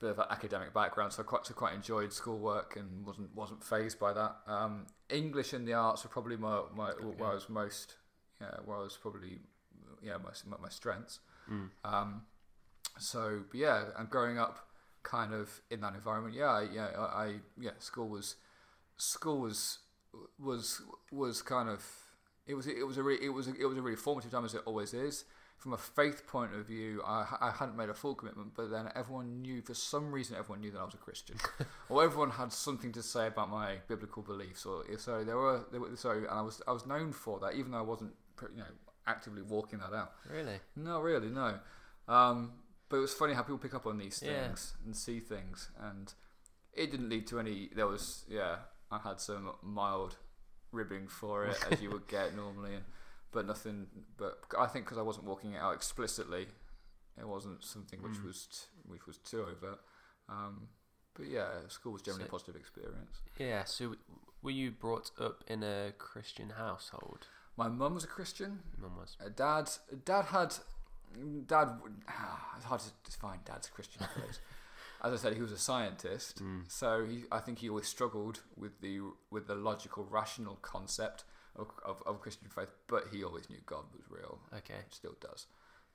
bit 0.00 0.10
of 0.10 0.18
an 0.18 0.26
academic 0.30 0.74
background, 0.74 1.12
so 1.12 1.22
I 1.22 1.26
quite 1.26 1.46
so 1.46 1.54
quite 1.54 1.74
enjoyed 1.74 2.12
schoolwork 2.12 2.76
and 2.76 3.06
wasn't 3.06 3.34
wasn't 3.34 3.62
phased 3.64 3.98
by 3.98 4.12
that. 4.12 4.36
Um, 4.46 4.86
English 5.08 5.52
and 5.54 5.66
the 5.66 5.74
arts 5.74 6.04
were 6.04 6.10
probably 6.10 6.36
my, 6.36 6.60
my 6.74 6.90
where 6.90 7.30
I 7.30 7.34
was 7.34 7.48
most 7.48 7.96
yeah 8.40 8.56
where 8.64 8.76
I 8.76 8.82
was 8.82 8.96
probably 8.96 9.38
yeah 10.02 10.16
my 10.18 10.30
my, 10.46 10.56
my 10.60 10.68
strengths. 10.68 11.20
Mm. 11.50 11.70
Um, 11.84 12.22
so 12.98 13.40
but 13.50 13.58
yeah, 13.58 13.84
and 13.98 14.08
growing 14.10 14.38
up 14.38 14.68
kind 15.02 15.32
of 15.32 15.60
in 15.70 15.80
that 15.80 15.94
environment, 15.94 16.34
yeah, 16.34 16.50
I, 16.50 16.62
yeah, 16.72 16.88
I, 16.96 17.02
I 17.02 17.34
yeah, 17.58 17.70
school 17.78 18.08
was 18.08 18.36
school 18.96 19.40
was 19.40 19.78
was 20.38 20.82
was 21.10 21.42
kind 21.42 21.68
of 21.68 21.84
it 22.46 22.54
was 22.54 22.66
it 22.66 22.86
was 22.86 22.98
a 22.98 23.02
re, 23.02 23.18
it 23.20 23.30
was 23.30 23.48
a, 23.48 23.54
it 23.54 23.64
was 23.66 23.78
a 23.78 23.82
really 23.82 23.96
formative 23.96 24.30
time 24.30 24.44
as 24.44 24.54
it 24.54 24.62
always 24.64 24.94
is. 24.94 25.24
From 25.58 25.72
a 25.72 25.76
faith 25.76 26.24
point 26.28 26.54
of 26.54 26.68
view, 26.68 27.02
I, 27.04 27.26
I 27.40 27.50
hadn't 27.50 27.76
made 27.76 27.88
a 27.88 27.94
full 27.94 28.14
commitment, 28.14 28.52
but 28.54 28.70
then 28.70 28.90
everyone 28.94 29.42
knew 29.42 29.60
for 29.60 29.74
some 29.74 30.12
reason 30.12 30.36
everyone 30.38 30.60
knew 30.60 30.70
that 30.70 30.78
I 30.78 30.84
was 30.84 30.94
a 30.94 30.98
Christian, 30.98 31.36
or 31.88 32.04
everyone 32.04 32.30
had 32.30 32.52
something 32.52 32.92
to 32.92 33.02
say 33.02 33.26
about 33.26 33.50
my 33.50 33.78
biblical 33.88 34.22
beliefs. 34.22 34.64
Or 34.64 34.84
so 34.98 35.24
there 35.24 35.36
were, 35.36 35.64
there 35.72 35.80
were 35.80 35.96
so, 35.96 36.12
and 36.12 36.28
I 36.28 36.42
was 36.42 36.62
I 36.68 36.70
was 36.70 36.86
known 36.86 37.10
for 37.10 37.40
that, 37.40 37.54
even 37.54 37.72
though 37.72 37.78
I 37.78 37.82
wasn't 37.82 38.12
you 38.40 38.58
know 38.58 38.70
actively 39.08 39.42
walking 39.42 39.80
that 39.80 39.92
out. 39.92 40.12
Really? 40.30 40.60
No, 40.76 41.00
really, 41.00 41.28
no. 41.28 41.58
Um, 42.06 42.52
but 42.88 42.96
it 42.96 43.00
was 43.00 43.12
funny 43.14 43.34
how 43.34 43.42
people 43.42 43.58
pick 43.58 43.74
up 43.74 43.86
on 43.86 43.98
these 43.98 44.22
Yeah. 44.22 44.44
things 44.46 44.74
and 44.84 44.96
see 44.96 45.20
things, 45.20 45.70
and 45.78 46.12
it 46.72 46.90
didn't 46.90 47.08
lead 47.08 47.26
to 47.28 47.38
any. 47.40 47.68
There 47.74 47.86
was, 47.86 48.24
yeah, 48.28 48.56
I 48.90 48.98
had 48.98 49.20
some 49.20 49.52
mild 49.62 50.16
ribbing 50.72 51.08
for 51.08 51.44
it, 51.46 51.58
as 51.70 51.80
you 51.82 51.90
would 51.90 52.06
get 52.16 52.34
normally, 52.36 52.74
and, 52.74 52.84
but 53.32 53.46
nothing. 53.46 53.86
But 54.16 54.38
I 54.58 54.66
think 54.66 54.84
because 54.84 54.98
I 54.98 55.02
wasn't 55.02 55.26
walking 55.26 55.52
it 55.52 55.58
out 55.58 55.74
explicitly, 55.74 56.46
it 57.18 57.26
wasn't 57.26 57.64
something 57.64 58.02
which 58.02 58.12
Mm. 58.18 58.24
was 58.24 58.46
t- 58.46 58.80
which 58.86 59.06
was 59.06 59.18
too 59.18 59.42
overt. 59.42 59.80
Um, 60.28 60.68
but 61.14 61.26
yeah, 61.26 61.66
school 61.68 61.92
was 61.92 62.02
generally 62.02 62.24
So- 62.24 62.28
a 62.28 62.30
positive 62.30 62.56
experience. 62.56 63.22
Yeah. 63.38 63.64
So, 63.64 63.96
were 64.42 64.50
you 64.52 64.70
brought 64.70 65.10
up 65.18 65.42
in 65.48 65.62
a 65.62 65.92
Christian 65.98 66.50
household? 66.50 67.26
My 67.56 67.66
mum 67.68 67.94
was 67.94 68.04
a 68.04 68.08
Christian. 68.08 68.62
Mum 68.78 68.96
was. 68.96 69.16
Uh, 69.20 69.30
dad, 69.30 69.68
dad 70.04 70.26
had, 70.26 70.54
dad. 71.46 71.68
It's 72.56 72.64
hard 72.64 72.80
to 72.80 72.90
define 73.04 73.38
dad's 73.44 73.68
Christian 73.68 74.02
phase. 74.14 74.40
As 75.02 75.12
I 75.12 75.16
said, 75.16 75.34
he 75.34 75.40
was 75.42 75.52
a 75.52 75.58
scientist, 75.58 76.42
Mm. 76.42 76.62
so 76.68 77.04
he, 77.04 77.22
I 77.30 77.38
think 77.38 77.60
he 77.60 77.68
always 77.68 77.86
struggled 77.86 78.40
with 78.56 78.80
the 78.80 78.98
with 79.30 79.46
the 79.46 79.54
logical, 79.54 80.04
rational 80.10 80.56
concept 80.56 81.22
of, 81.54 81.68
of, 81.84 82.02
of 82.04 82.20
Christian 82.20 82.48
faith. 82.48 82.72
But 82.88 83.04
he 83.12 83.22
always 83.22 83.48
knew 83.48 83.58
God 83.64 83.84
was 83.94 84.02
real. 84.10 84.40
Okay. 84.56 84.80
Still 84.90 85.14
does, 85.20 85.46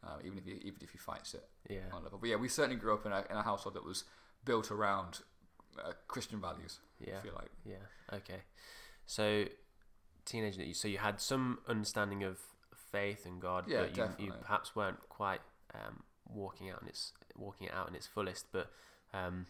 um, 0.03 0.20
even 0.24 0.38
if 0.38 0.46
he 0.46 0.51
even 0.67 0.79
if 0.82 0.91
he 0.91 0.98
fights 0.98 1.34
it 1.34 1.46
Yeah. 1.70 1.91
on 1.91 2.03
level. 2.03 2.17
But 2.17 2.29
yeah, 2.29 2.38
we 2.38 2.48
certainly 2.48 2.77
grew 2.77 2.93
up 2.93 3.05
in 3.05 3.12
a 3.12 3.25
in 3.29 3.36
a 3.36 3.43
household 3.43 3.75
that 3.75 3.84
was 3.84 4.05
built 4.46 4.72
around 4.72 5.20
uh, 5.84 5.91
Christian 6.08 6.39
values. 6.39 6.79
Yeah. 7.00 7.17
I 7.17 7.22
feel 7.24 7.34
like 7.36 7.51
Yeah. 7.65 7.86
Okay. 8.20 8.41
So, 9.05 9.46
teenage. 10.25 10.77
So 10.77 10.88
you 10.88 11.00
had 11.00 11.20
some 11.20 11.60
understanding 11.67 12.24
of 12.24 12.39
faith 12.98 13.26
and 13.26 13.42
God, 13.42 13.62
Yeah, 13.68 13.82
but 13.82 13.98
you, 13.98 14.26
you 14.26 14.32
perhaps 14.42 14.68
weren't 14.76 15.02
quite 15.10 15.42
um, 15.74 15.96
walking 16.42 16.70
out 16.72 16.82
in 16.84 16.88
its 16.88 17.12
walking 17.36 17.68
it 17.68 17.74
out 17.74 17.88
in 17.90 17.96
its 17.96 18.08
fullest. 18.08 18.46
But 18.52 18.68
um, 19.14 19.46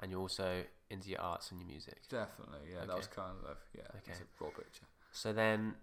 and 0.00 0.10
you're 0.10 0.20
also 0.20 0.48
into 0.90 1.08
your 1.10 1.20
arts 1.20 1.50
and 1.50 1.60
your 1.60 1.68
music. 1.68 1.98
definitely, 2.08 2.60
yeah, 2.72 2.84
that 2.86 2.96
was 2.96 3.06
kind 3.08 3.36
of 3.52 3.56
yeah, 3.74 3.82
Okay. 3.98 4.12
it's 4.12 4.20
a 4.20 4.28
broad 4.38 4.54
picture. 4.54 4.86
So 5.12 5.32
then, 5.32 5.74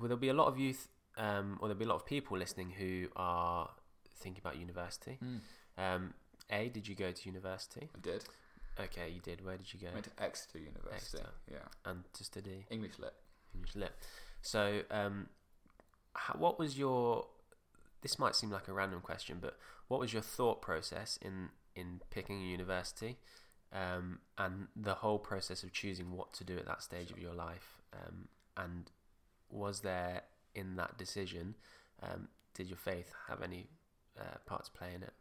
will 0.00 0.08
there 0.08 0.16
be 0.16 0.28
a 0.30 0.34
lot 0.42 0.48
of 0.48 0.58
youth, 0.58 0.88
um, 1.16 1.58
or 1.60 1.68
there'll 1.68 1.78
be 1.78 1.84
a 1.84 1.88
lot 1.94 2.00
of 2.02 2.06
people 2.06 2.36
listening 2.38 2.70
who 2.70 3.08
are 3.16 3.68
thinking 4.22 4.40
about 4.44 4.56
university? 4.58 5.18
Um, 5.78 6.14
a, 6.50 6.68
did 6.68 6.86
you 6.88 6.94
go 6.94 7.10
to 7.12 7.22
university? 7.28 7.88
I 7.96 8.00
did. 8.00 8.24
Okay, 8.78 9.08
you 9.14 9.20
did. 9.20 9.44
Where 9.44 9.56
did 9.56 9.72
you 9.72 9.78
go? 9.80 9.88
Went 9.92 10.04
to 10.06 10.22
Exeter 10.22 10.58
University. 10.58 10.96
Exeter. 10.96 11.30
Yeah, 11.50 11.58
And 11.90 12.02
to 12.12 12.24
study 12.24 12.66
English 12.70 12.98
lit. 12.98 13.14
English 13.54 13.76
lit. 13.76 13.92
So, 14.42 14.82
um, 14.90 15.28
what 16.36 16.58
was 16.58 16.78
your 16.78 17.26
this 18.02 18.18
might 18.18 18.36
seem 18.36 18.50
like 18.50 18.68
a 18.68 18.72
random 18.72 19.00
question, 19.00 19.38
but 19.40 19.56
what 19.88 19.98
was 19.98 20.12
your 20.12 20.22
thought 20.22 20.60
process 20.60 21.18
in 21.22 21.48
in 21.74 22.00
picking 22.10 22.40
a 22.42 22.44
university, 22.44 23.18
um, 23.72 24.20
and 24.38 24.68
the 24.76 24.94
whole 24.94 25.18
process 25.18 25.62
of 25.62 25.72
choosing 25.72 26.12
what 26.12 26.32
to 26.34 26.44
do 26.44 26.56
at 26.56 26.66
that 26.66 26.82
stage 26.82 27.10
of 27.10 27.18
your 27.18 27.34
life? 27.34 27.80
Um, 27.92 28.28
and 28.56 28.90
was 29.50 29.80
there 29.80 30.22
in 30.54 30.76
that 30.76 30.98
decision, 30.98 31.54
um, 32.02 32.28
did 32.52 32.68
your 32.68 32.76
faith 32.76 33.12
have 33.28 33.42
any 33.42 33.66
uh, 34.20 34.36
part 34.46 34.64
to 34.66 34.70
play 34.70 34.94
in 34.94 35.02
it? 35.02 35.12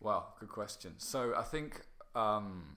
Well, 0.00 0.34
good 0.38 0.48
question. 0.48 0.94
So 0.98 1.34
I 1.36 1.42
think 1.42 1.82
um, 2.14 2.76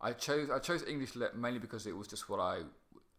I 0.00 0.12
chose 0.12 0.48
I 0.48 0.60
chose 0.60 0.84
English 0.86 1.16
lit 1.16 1.34
mainly 1.36 1.58
because 1.58 1.86
it 1.86 1.96
was 1.96 2.06
just 2.06 2.28
what 2.28 2.38
I 2.38 2.60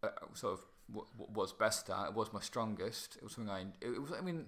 uh, 0.02 0.08
sort 0.32 0.54
of 0.54 0.60
w- 0.92 1.06
w- 1.18 1.32
was 1.34 1.52
best 1.52 1.88
at. 1.90 2.08
It 2.08 2.14
was 2.14 2.32
my 2.32 2.40
strongest. 2.40 3.16
It 3.16 3.22
was 3.24 3.32
something 3.34 3.50
I 3.52 3.66
it 3.80 4.00
was. 4.00 4.12
I 4.12 4.20
mean, 4.20 4.46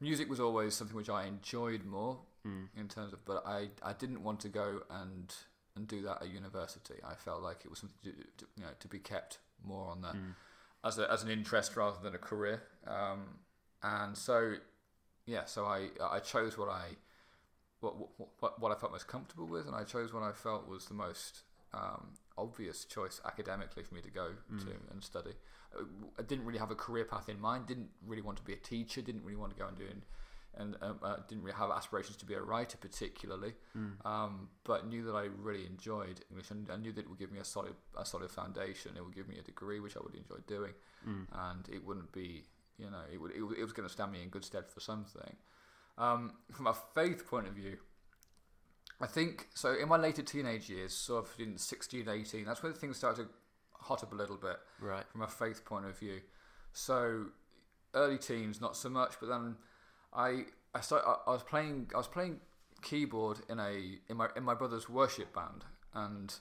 music 0.00 0.28
was 0.28 0.40
always 0.40 0.74
something 0.74 0.96
which 0.96 1.10
I 1.10 1.24
enjoyed 1.26 1.84
more 1.84 2.18
Mm. 2.46 2.68
in 2.76 2.88
terms 2.88 3.12
of, 3.12 3.24
but 3.24 3.44
I 3.46 3.70
I 3.82 3.92
didn't 3.92 4.22
want 4.22 4.40
to 4.40 4.48
go 4.48 4.82
and 4.90 5.34
and 5.74 5.86
do 5.88 6.02
that 6.02 6.22
at 6.22 6.28
university. 6.30 6.94
I 7.04 7.14
felt 7.14 7.42
like 7.42 7.64
it 7.64 7.68
was 7.70 7.80
something 7.80 7.98
to, 8.04 8.10
to 8.38 8.46
you 8.56 8.62
know 8.64 8.72
to 8.78 8.88
be 8.88 8.98
kept 9.00 9.38
more 9.64 9.90
on 9.90 10.00
the 10.02 10.08
Mm. 10.08 10.34
as 10.84 10.98
a, 10.98 11.10
as 11.12 11.22
an 11.24 11.30
interest 11.30 11.76
rather 11.76 11.98
than 12.02 12.14
a 12.14 12.18
career. 12.18 12.62
Um, 12.86 13.40
and 13.82 14.16
so, 14.16 14.54
yeah, 15.26 15.44
so 15.46 15.66
I 15.66 15.90
I 16.00 16.20
chose 16.20 16.56
what 16.56 16.68
I 16.68 16.96
what, 17.80 17.94
what 18.40 18.60
what 18.60 18.72
I 18.72 18.76
felt 18.80 18.92
most 18.92 19.08
comfortable 19.08 19.46
with, 19.46 19.66
and 19.66 19.74
I 19.74 19.84
chose 19.84 20.12
what 20.12 20.22
I 20.22 20.32
felt 20.32 20.68
was 20.68 20.86
the 20.86 20.94
most 20.94 21.42
um, 21.74 22.14
obvious 22.36 22.84
choice 22.84 23.20
academically 23.24 23.82
for 23.82 23.94
me 23.94 24.00
to 24.02 24.10
go 24.10 24.32
Mm. 24.52 24.64
to 24.64 24.72
and 24.90 25.02
study. 25.02 25.32
Uh, 25.76 25.84
I 26.18 26.22
didn't 26.22 26.44
really 26.46 26.58
have 26.58 26.70
a 26.70 26.74
career 26.76 27.04
path 27.04 27.28
in 27.28 27.40
mind. 27.40 27.66
Didn't 27.66 27.90
really 28.06 28.22
want 28.22 28.38
to 28.38 28.44
be 28.44 28.52
a 28.54 28.56
teacher. 28.56 29.02
Didn't 29.02 29.24
really 29.24 29.36
want 29.36 29.52
to 29.52 29.58
go 29.58 29.66
and 29.68 29.76
do 29.76 29.84
and 29.86 30.02
and 30.54 30.76
um, 30.82 30.98
uh, 31.04 31.16
didn't 31.28 31.44
really 31.44 31.56
have 31.56 31.70
aspirations 31.70 32.16
to 32.16 32.24
be 32.26 32.34
a 32.34 32.40
writer 32.40 32.76
particularly. 32.78 33.54
Mm. 33.76 34.04
Um, 34.04 34.48
but 34.64 34.88
knew 34.88 35.04
that 35.04 35.14
I 35.14 35.24
really 35.24 35.66
enjoyed 35.66 36.24
English, 36.30 36.50
and 36.50 36.68
I 36.70 36.76
knew 36.76 36.90
that 36.92 37.02
it 37.02 37.08
would 37.08 37.18
give 37.18 37.30
me 37.30 37.38
a 37.38 37.44
solid 37.44 37.74
a 37.96 38.04
solid 38.04 38.30
foundation. 38.30 38.96
It 38.96 39.04
would 39.04 39.14
give 39.14 39.28
me 39.28 39.38
a 39.38 39.42
degree 39.42 39.78
which 39.78 39.96
I 39.96 40.00
would 40.00 40.14
enjoy 40.14 40.38
doing 40.46 40.74
Mm. 41.06 41.26
and 41.50 41.68
it 41.68 41.84
wouldn't 41.84 42.10
be, 42.12 42.44
you 42.78 42.90
know, 42.90 43.02
it 43.12 43.18
would 43.20 43.32
it, 43.32 43.42
it 43.60 43.62
was 43.62 43.72
going 43.72 43.86
to 43.86 43.92
stand 43.92 44.10
me 44.10 44.22
in 44.22 44.30
good 44.30 44.44
stead 44.44 44.66
for 44.68 44.80
something. 44.80 45.36
Um, 45.96 46.32
from 46.52 46.66
a 46.66 46.74
faith 46.94 47.26
point 47.26 47.46
of 47.46 47.54
view, 47.54 47.76
I 49.00 49.06
think 49.06 49.48
so. 49.54 49.74
In 49.74 49.88
my 49.88 49.96
later 49.96 50.22
teenage 50.22 50.68
years, 50.68 50.92
sort 50.92 51.26
of 51.26 51.34
in 51.40 51.56
16, 51.58 52.08
18, 52.08 52.44
that's 52.44 52.62
when 52.62 52.72
things 52.74 52.96
started 52.96 53.24
to 53.24 53.28
hot 53.80 54.02
up 54.02 54.12
a 54.12 54.16
little 54.16 54.36
bit 54.36 54.56
Right. 54.80 55.04
from 55.08 55.22
a 55.22 55.28
faith 55.28 55.64
point 55.64 55.86
of 55.86 55.96
view. 55.98 56.20
So 56.72 57.26
early 57.94 58.18
teens, 58.18 58.60
not 58.60 58.76
so 58.76 58.88
much, 58.88 59.14
but 59.20 59.28
then 59.28 59.56
I 60.12 60.44
I 60.74 60.80
started. 60.80 61.06
I, 61.06 61.16
I 61.28 61.30
was 61.32 61.42
playing 61.42 61.90
I 61.94 61.98
was 61.98 62.08
playing 62.08 62.40
keyboard 62.82 63.38
in 63.48 63.58
a 63.58 63.98
in 64.08 64.16
my 64.16 64.28
in 64.36 64.42
my 64.44 64.54
brother's 64.54 64.88
worship 64.88 65.34
band, 65.34 65.64
and 65.94 66.34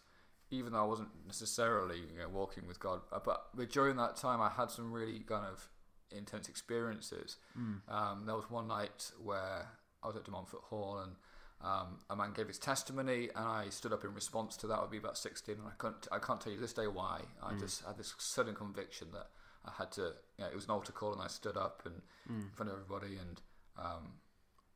even 0.49 0.71
though 0.73 0.79
I 0.81 0.85
wasn't 0.87 1.09
necessarily 1.25 1.99
you 1.99 2.19
know, 2.19 2.29
walking 2.29 2.67
with 2.67 2.79
God, 2.79 3.01
uh, 3.11 3.19
but, 3.23 3.47
but 3.53 3.69
during 3.69 3.97
that 3.97 4.15
time 4.15 4.39
I 4.41 4.47
had 4.49 4.71
some 4.71 4.93
really 4.93 5.19
kind 5.19 5.45
of 5.45 5.67
intense 6.09 6.47
experiences. 6.47 7.35
Mm. 7.59 7.81
Um, 7.89 8.25
there 8.25 8.33
was 8.35 8.49
one 8.49 8.65
night 8.67 9.11
where 9.21 9.67
I 10.01 10.07
was 10.07 10.15
at 10.15 10.23
De 10.23 10.31
Montfort 10.31 10.61
Hall 10.69 10.99
and 10.99 11.15
um, 11.61 11.99
a 12.09 12.15
man 12.15 12.33
gave 12.33 12.47
his 12.47 12.59
testimony, 12.59 13.29
and 13.35 13.45
I 13.45 13.69
stood 13.69 13.91
up 13.93 14.03
in 14.03 14.13
response 14.13 14.55
to 14.57 14.67
that. 14.67 14.75
I 14.75 14.81
would 14.81 14.91
be 14.91 14.97
about 14.97 15.17
sixteen, 15.17 15.55
and 15.55 15.67
I 15.67 15.71
can't 15.81 16.07
I 16.11 16.19
can't 16.19 16.39
tell 16.39 16.53
you 16.53 16.59
this 16.59 16.73
day 16.73 16.87
why. 16.87 17.21
I 17.41 17.53
Mm. 17.53 17.59
just 17.59 17.83
had 17.85 17.97
this 17.97 18.13
sudden 18.17 18.53
conviction 18.55 19.07
that 19.13 19.27
I 19.65 19.71
had 19.77 19.91
to. 19.93 20.13
You 20.37 20.45
know, 20.45 20.47
it 20.47 20.55
was 20.55 20.65
an 20.65 20.71
altar 20.71 20.91
call, 20.91 21.13
and 21.13 21.21
I 21.21 21.27
stood 21.27 21.57
up 21.57 21.81
and 21.85 22.01
Mm. 22.29 22.41
in 22.43 22.51
front 22.51 22.71
of 22.71 22.77
everybody, 22.79 23.17
and 23.17 23.41
um, 23.77 24.19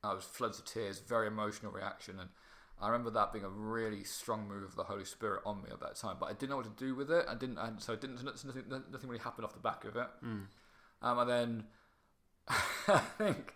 I 0.03 0.13
was 0.13 0.23
floods 0.23 0.57
of 0.59 0.65
tears, 0.65 0.99
very 0.99 1.27
emotional 1.27 1.71
reaction, 1.71 2.19
and 2.19 2.29
I 2.79 2.87
remember 2.87 3.11
that 3.11 3.31
being 3.31 3.45
a 3.45 3.49
really 3.49 4.03
strong 4.03 4.47
move 4.47 4.63
of 4.63 4.75
the 4.75 4.85
Holy 4.85 5.05
Spirit 5.05 5.43
on 5.45 5.61
me 5.61 5.69
at 5.69 5.79
that 5.81 5.97
time. 5.97 6.17
But 6.19 6.27
I 6.27 6.33
didn't 6.33 6.49
know 6.49 6.55
what 6.57 6.65
to 6.65 6.83
do 6.83 6.95
with 6.95 7.11
it. 7.11 7.25
I 7.29 7.35
didn't, 7.35 7.59
I, 7.59 7.69
so 7.77 7.93
I 7.93 7.95
didn't. 7.95 8.23
Nothing, 8.23 8.83
nothing 8.91 9.07
really 9.09 9.21
happened 9.23 9.45
off 9.45 9.53
the 9.53 9.59
back 9.59 9.85
of 9.85 9.95
it. 9.95 10.07
Mm. 10.23 10.45
Um, 11.03 11.19
and 11.19 11.29
then 11.29 11.63
I 12.87 12.97
think 13.19 13.53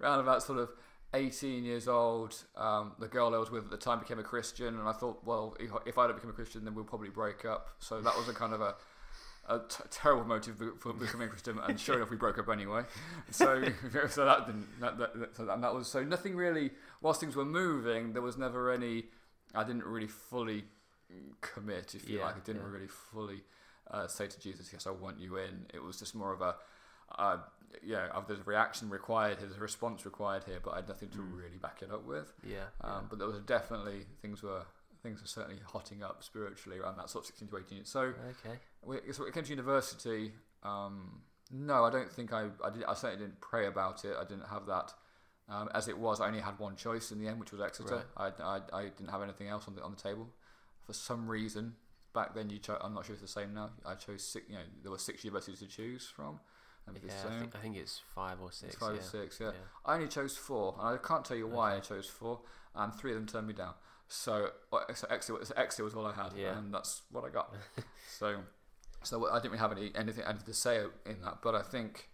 around 0.00 0.20
about 0.20 0.42
sort 0.42 0.58
of 0.58 0.70
18 1.16 1.64
years 1.64 1.88
old, 1.88 2.34
um, 2.56 2.92
the 2.98 3.08
girl 3.08 3.34
I 3.34 3.38
was 3.38 3.50
with 3.50 3.64
at 3.64 3.70
the 3.70 3.76
time 3.76 3.98
became 3.98 4.18
a 4.18 4.22
Christian, 4.22 4.78
and 4.78 4.88
I 4.88 4.92
thought, 4.92 5.24
well, 5.24 5.56
if, 5.58 5.98
I 5.98 6.06
don't 6.06 6.16
become 6.16 6.30
a 6.30 6.34
Christian, 6.34 6.64
then 6.64 6.74
we'll 6.74 6.84
probably 6.84 7.08
break 7.08 7.44
up. 7.44 7.68
So 7.78 8.00
that 8.00 8.16
was 8.16 8.28
a 8.28 8.34
kind 8.34 8.52
of 8.52 8.60
a, 8.60 8.74
a 9.48 9.60
t- 9.60 9.84
terrible 9.90 10.24
motive 10.24 10.62
for 10.78 10.92
becoming 10.92 11.26
a 11.28 11.30
Christian, 11.30 11.58
and 11.66 11.80
sure 11.80 11.96
enough, 11.96 12.10
we 12.10 12.16
broke 12.16 12.38
up 12.38 12.48
anyway. 12.48 12.82
So, 13.30 13.64
so 14.10 14.24
that 14.24 14.46
didn't, 14.46 14.80
that, 14.80 14.98
that, 14.98 15.36
so 15.36 15.46
that, 15.46 15.54
and 15.54 15.64
that 15.64 15.74
was 15.74 15.88
so 15.88 16.04
nothing 16.04 16.36
really. 16.36 16.70
Whilst 17.00 17.20
things 17.20 17.34
were 17.34 17.44
moving, 17.44 18.12
there 18.12 18.22
was 18.22 18.36
never 18.36 18.70
any. 18.72 19.04
I 19.54 19.64
didn't 19.64 19.84
really 19.84 20.08
fully 20.08 20.64
commit, 21.40 21.94
if 21.94 22.08
you 22.08 22.18
Yeah, 22.18 22.26
like. 22.26 22.36
I 22.36 22.40
didn't 22.40 22.62
yeah. 22.62 22.72
really 22.72 22.88
fully 22.88 23.42
uh, 23.90 24.06
say 24.06 24.26
to 24.26 24.40
Jesus, 24.40 24.70
"Yes, 24.72 24.86
I 24.86 24.90
want 24.90 25.18
you 25.18 25.36
in." 25.38 25.66
It 25.72 25.82
was 25.82 25.98
just 25.98 26.14
more 26.14 26.32
of 26.32 26.40
a, 26.42 26.56
uh, 27.18 27.38
yeah, 27.84 28.08
there's 28.26 28.40
a 28.40 28.44
reaction 28.44 28.88
required 28.90 29.38
here, 29.38 29.46
there's 29.46 29.58
a 29.58 29.60
response 29.62 30.04
required 30.04 30.44
here, 30.44 30.58
but 30.62 30.72
I 30.72 30.76
had 30.76 30.88
nothing 30.88 31.08
to 31.10 31.18
Mm. 31.18 31.36
really 31.36 31.58
back 31.58 31.82
it 31.82 31.90
up 31.90 32.04
with. 32.04 32.32
Yeah. 32.42 32.64
Um, 32.82 33.06
but 33.08 33.18
there 33.18 33.28
was 33.28 33.38
definitely 33.40 34.06
things 34.22 34.42
were 34.42 34.62
things 35.02 35.20
were 35.20 35.26
certainly 35.28 35.60
hotting 35.64 36.02
up 36.02 36.24
spiritually 36.24 36.80
around 36.80 36.96
that 36.96 37.08
sort 37.08 37.22
of 37.22 37.26
16 37.26 37.46
to 37.48 37.58
18. 37.58 37.84
So. 37.84 38.00
Okay. 38.30 38.58
we- 38.82 39.12
so 39.12 39.24
it 39.24 39.32
came 39.34 39.44
to 39.44 39.50
university, 39.50 40.32
um, 40.64 41.22
no, 41.52 41.84
I 41.84 41.90
don't 41.90 42.10
think 42.10 42.32
I 42.32 42.50
I, 42.64 42.70
did, 42.70 42.82
I 42.84 42.94
certainly 42.94 43.24
didn't 43.24 43.40
pray 43.40 43.66
about 43.66 44.04
it. 44.04 44.16
I 44.18 44.24
didn't 44.24 44.48
have 44.48 44.66
that. 44.66 44.92
Um, 45.48 45.68
as 45.74 45.86
it 45.86 45.96
was, 45.96 46.20
I 46.20 46.26
only 46.26 46.40
had 46.40 46.58
one 46.58 46.74
choice 46.74 47.12
in 47.12 47.20
the 47.20 47.28
end, 47.28 47.38
which 47.38 47.52
was 47.52 47.60
Exeter. 47.60 48.04
I, 48.16 48.32
I, 48.42 48.60
I 48.72 48.82
didn't 48.88 49.10
have 49.10 49.22
anything 49.22 49.46
else 49.46 49.68
on 49.68 49.76
the 49.76 49.82
on 49.82 49.92
the 49.92 49.96
table. 50.02 50.28
For 50.84 50.92
some 50.92 51.28
reason, 51.28 51.76
back 52.12 52.34
then 52.34 52.50
you 52.50 52.58
chose. 52.58 52.78
I'm 52.80 52.94
not 52.94 53.06
sure 53.06 53.14
if 53.14 53.22
it's 53.22 53.32
the 53.32 53.40
same 53.40 53.54
now. 53.54 53.70
I 53.84 53.94
chose 53.94 54.24
six. 54.24 54.48
You 54.48 54.56
know, 54.56 54.64
there 54.82 54.90
were 54.90 54.98
six 54.98 55.22
universities 55.24 55.60
to 55.60 55.66
choose 55.68 56.08
from. 56.08 56.40
And 56.86 56.98
Yeah, 57.04 57.12
I 57.26 57.38
think, 57.40 57.56
I 57.56 57.58
think 57.58 57.76
it's 57.76 58.00
five 58.14 58.40
or 58.40 58.52
six. 58.52 58.74
It's 58.74 58.82
five 58.82 58.94
yeah. 58.94 59.00
or 59.00 59.04
six. 59.04 59.40
Yeah. 59.40 59.46
Yeah. 59.48 59.52
I 59.84 59.94
only 59.94 60.08
chose 60.08 60.36
four, 60.36 60.76
and 60.78 60.88
I 60.88 60.96
can't 60.98 61.24
tell 61.24 61.36
you 61.36 61.46
why 61.46 61.74
I 61.76 61.80
chose 61.80 62.06
four, 62.06 62.40
and 62.74 62.94
three 62.94 63.10
of 63.10 63.16
them 63.16 63.26
turned 63.26 63.46
me 63.46 63.54
down. 63.54 63.74
So, 64.08 64.50
uh, 64.72 64.94
so 64.94 65.34
was- 65.34 65.52
Exeter 65.56 65.82
was 65.84 65.94
all 65.94 66.06
I 66.06 66.12
had, 66.12 66.32
Yeah. 66.34 66.56
and 66.56 66.72
that's 66.72 67.02
what 67.10 67.24
I 67.24 67.30
got. 67.30 67.52
so, 68.08 68.44
so 69.02 69.28
I 69.28 69.36
didn't 69.38 69.52
really 69.52 69.58
have 69.58 69.72
any 69.72 69.92
anything 69.96 70.24
anything 70.24 70.46
to 70.46 70.54
say 70.54 70.84
in 71.04 71.20
that, 71.22 71.42
but 71.42 71.54
I 71.56 71.62
think, 71.62 72.08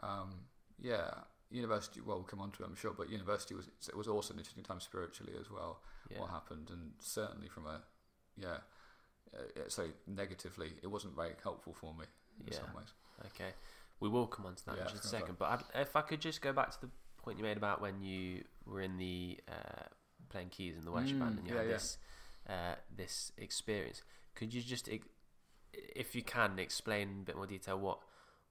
um, 0.00 0.46
yeah, 0.78 1.10
university. 1.50 2.00
Well, 2.00 2.16
we'll 2.16 2.24
come 2.24 2.40
on 2.40 2.50
to 2.52 2.62
it, 2.62 2.66
I'm 2.66 2.74
sure, 2.76 2.94
but 2.96 3.10
university 3.10 3.54
was 3.54 3.68
it 3.88 3.96
was 3.96 4.08
also 4.08 4.32
an 4.32 4.38
interesting 4.38 4.64
time 4.64 4.80
spiritually 4.80 5.34
as 5.38 5.50
well. 5.50 5.82
What 6.16 6.30
happened, 6.30 6.70
and 6.70 6.92
certainly 7.00 7.48
from 7.48 7.66
a, 7.66 7.82
yeah, 8.36 8.58
uh, 9.34 9.68
so 9.68 9.88
negatively, 10.06 10.72
it 10.82 10.86
wasn't 10.86 11.16
very 11.16 11.34
helpful 11.42 11.72
for 11.72 11.92
me 11.94 12.04
in 12.46 12.52
some 12.52 12.72
ways. 12.74 12.92
Okay. 13.26 13.52
We 14.00 14.08
will 14.08 14.26
come 14.26 14.46
on 14.46 14.54
to 14.54 14.66
that 14.66 14.76
Yeah, 14.76 14.82
in 14.82 14.88
just 14.88 15.04
a 15.04 15.08
second. 15.08 15.38
But 15.38 15.64
I'd, 15.74 15.80
if 15.82 15.96
I 15.96 16.02
could 16.02 16.20
just 16.20 16.40
go 16.42 16.52
back 16.52 16.70
to 16.72 16.80
the 16.80 16.88
point 17.22 17.38
you 17.38 17.44
made 17.44 17.56
about 17.56 17.80
when 17.80 18.02
you 18.02 18.44
were 18.66 18.80
in 18.80 18.98
the 18.98 19.38
uh, 19.48 19.84
playing 20.28 20.48
keys 20.50 20.76
in 20.76 20.84
the 20.84 20.90
band 20.90 21.08
Mm, 21.10 21.38
and 21.38 21.46
you 21.46 21.54
yeah, 21.54 21.60
had 21.60 21.68
this 21.68 21.98
uh, 22.48 22.74
this 22.94 23.32
experience. 23.38 24.02
Could 24.34 24.52
you 24.52 24.60
just, 24.62 24.88
if 25.72 26.14
you 26.14 26.22
can, 26.22 26.58
explain 26.58 27.08
in 27.08 27.20
a 27.20 27.24
bit 27.24 27.36
more 27.36 27.46
detail 27.46 27.78
what 27.78 27.98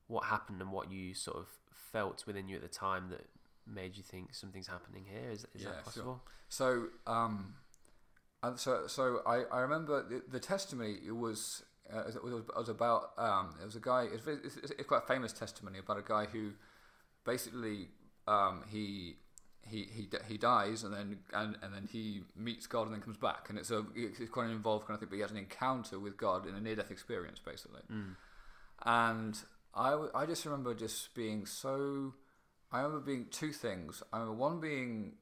what 0.08 0.26
happened 0.26 0.62
and 0.62 0.72
what 0.72 0.92
you 0.92 1.14
sort 1.14 1.38
of 1.38 1.48
felt 1.72 2.26
within 2.26 2.48
you 2.48 2.56
at 2.56 2.62
the 2.62 2.68
time 2.68 3.10
that 3.10 3.26
made 3.66 3.96
you 3.96 4.04
think 4.04 4.34
something's 4.34 4.68
happening 4.68 5.06
here? 5.10 5.30
Is, 5.32 5.46
is 5.54 5.62
Yeah, 5.62 5.68
that 5.68 5.76
sure. 5.76 5.84
possible? 5.84 6.22
So, 6.50 6.86
um, 7.08 7.56
and 8.42 8.60
so, 8.60 8.88
so 8.88 9.22
I, 9.26 9.44
I 9.44 9.60
remember 9.62 10.04
the, 10.08 10.22
the 10.30 10.40
testimony. 10.40 10.98
It 11.06 11.16
was, 11.16 11.64
uh, 11.92 12.00
it 12.08 12.24
was, 12.24 12.34
it 12.34 12.56
was 12.56 12.70
about. 12.70 13.12
Um, 13.18 13.56
it 13.62 13.66
was 13.66 13.75
a 13.75 13.80
guy. 13.80 14.08
It's, 14.13 14.28
it's, 14.28 14.72
it's 14.72 14.88
quite 14.88 15.04
a 15.04 15.08
famous 15.08 15.34
testimony 15.34 15.80
about 15.80 15.98
a 15.98 16.04
guy 16.04 16.25
who, 16.25 16.52
basically, 17.25 17.88
um, 18.28 18.63
he. 18.70 19.16
He, 19.66 19.88
he 19.90 20.10
he 20.28 20.38
dies 20.38 20.84
and 20.84 20.94
then 20.94 21.20
and, 21.32 21.56
and 21.62 21.74
then 21.74 21.88
he 21.90 22.24
meets 22.36 22.68
God 22.68 22.88
and 22.88 22.94
then 22.94 23.00
comes 23.02 23.16
back 23.16 23.50
and 23.50 23.58
it's 23.58 23.72
a 23.72 23.86
it's 23.96 24.30
quite 24.30 24.48
an 24.48 24.52
involved 24.52 24.86
kind 24.86 24.96
of 24.96 25.00
thing 25.00 25.08
but 25.08 25.16
he 25.16 25.22
has 25.22 25.32
an 25.32 25.38
encounter 25.38 26.00
with 26.00 26.18
God 26.18 26.46
in 26.46 26.54
a 26.54 26.60
near 26.60 26.75
death 26.75 26.92
experience 26.92 27.40
basically 27.40 27.80
Mm. 27.90 28.16
and 28.86 29.38
I 29.74 30.25
just 30.25 30.44
remember 30.44 30.74
just 30.74 31.16
being 31.16 31.46
so. 31.46 32.13
I 32.74 32.82
remember 32.82 33.00
being 33.06 33.28
two 33.32 33.54
things. 33.54 34.04
I 34.12 34.18
remember 34.18 34.38
one 34.38 34.60
being 34.60 35.13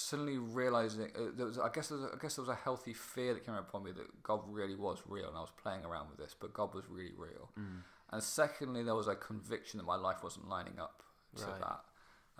suddenly 0.00 0.38
realizing 0.38 1.02
uh, 1.14 1.30
there 1.36 1.46
was. 1.46 1.58
I 1.58 1.68
guess 1.72 1.88
there 1.88 1.98
was, 1.98 2.10
I 2.12 2.18
guess 2.20 2.36
there 2.36 2.42
was 2.44 2.48
a 2.50 2.54
healthy 2.54 2.94
fear 2.94 3.34
that 3.34 3.44
came 3.44 3.54
upon 3.54 3.84
me 3.84 3.92
that 3.92 4.22
God 4.22 4.40
really 4.48 4.74
was 4.76 5.02
real, 5.06 5.28
and 5.28 5.36
I 5.36 5.40
was 5.40 5.52
playing 5.62 5.84
around 5.84 6.08
with 6.10 6.18
this, 6.18 6.34
but 6.38 6.52
God 6.52 6.74
was 6.74 6.84
really 6.88 7.12
real. 7.16 7.50
Mm. 7.58 7.82
And 8.12 8.22
secondly, 8.22 8.82
there 8.82 8.94
was 8.96 9.08
a 9.08 9.14
conviction 9.14 9.78
that 9.78 9.84
my 9.86 9.96
life 9.96 10.22
wasn't 10.22 10.48
lining 10.48 10.78
up 10.80 11.02
to 11.36 11.44
Right. 11.46 11.60
that. 11.60 11.84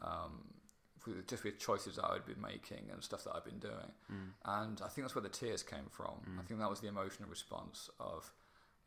Um, 0.03 0.45
with, 1.07 1.27
just 1.29 1.45
with 1.45 1.59
choices 1.59 1.97
that 1.97 2.05
I'd 2.07 2.27
been 2.27 2.41
making 2.41 2.91
and 2.93 3.03
stuff 3.03 3.25
that 3.25 3.35
I'd 3.37 3.45
been 3.45 3.59
doing. 3.59 3.93
Mm. 4.13 4.33
And 4.45 4.81
I 4.83 4.89
think 4.89 5.05
that's 5.05 5.15
where 5.15 5.23
the 5.23 5.29
tears 5.29 5.63
came 5.63 5.87
from. 5.91 6.21
I 6.39 6.43
Mm. 6.43 6.47
think 6.47 6.61
that 6.61 6.69
was 6.69 6.81
the 6.81 6.89
emotional 6.89 7.29
response 7.29 7.89
of, 8.01 8.33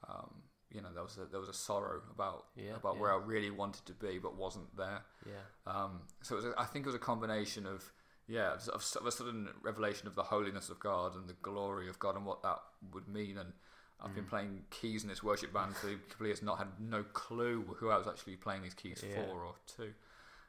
um, 0.08 0.44
you 0.70 0.82
know 0.82 0.92
there 0.92 1.04
was 1.04 1.18
a, 1.18 1.26
there 1.26 1.40
was 1.40 1.50
a 1.50 1.54
sorrow 1.54 2.02
about 2.12 2.48
Yeah, 2.56 2.76
about 2.76 2.96
yeah. 2.96 3.02
where 3.02 3.14
I 3.14 3.18
really 3.18 3.52
wanted 3.52 3.86
to 3.86 3.94
be 3.94 4.18
but 4.20 4.36
wasn't 4.36 4.76
there. 4.76 5.06
Yeah. 5.26 5.44
Um, 5.68 6.02
so 6.22 6.36
it 6.36 6.44
was 6.44 6.46
a, 6.46 6.54
I 6.60 6.66
think 6.66 6.86
it 6.86 6.90
was 6.90 6.96
a 6.96 7.00
combination 7.00 7.66
of 7.68 7.92
yeah 8.28 8.54
of, 8.54 8.86
of, 9.00 9.06
a 9.06 9.12
sudden 9.12 9.50
revelation 9.62 10.08
of 10.08 10.16
the 10.16 10.24
holiness 10.24 10.70
of 10.70 10.80
God 10.80 11.16
and 11.16 11.28
the 11.28 11.34
glory 11.42 11.90
of 11.90 12.00
God 12.00 12.16
and 12.16 12.26
what 12.26 12.42
that 12.44 12.60
would 12.94 13.08
mean. 13.08 13.38
And 13.38 13.54
I've 14.02 14.12
Mm. 14.12 14.16
been 14.16 14.26
playing 14.26 14.64
keys 14.70 15.04
in 15.04 15.10
this 15.10 15.24
worship 15.24 15.54
band 15.54 15.76
for 15.76 15.88
couple 16.10 16.26
of 16.28 16.42
not 16.44 16.58
had 16.58 16.68
no 16.80 17.04
clue 17.04 17.64
who 17.80 17.90
I 17.90 17.98
was 17.98 18.08
actually 18.08 18.36
playing 18.38 18.64
these 18.64 18.74
keys 18.74 19.04
Yeah. 19.08 19.16
for 19.26 19.44
or 19.46 19.56
to. 19.78 19.94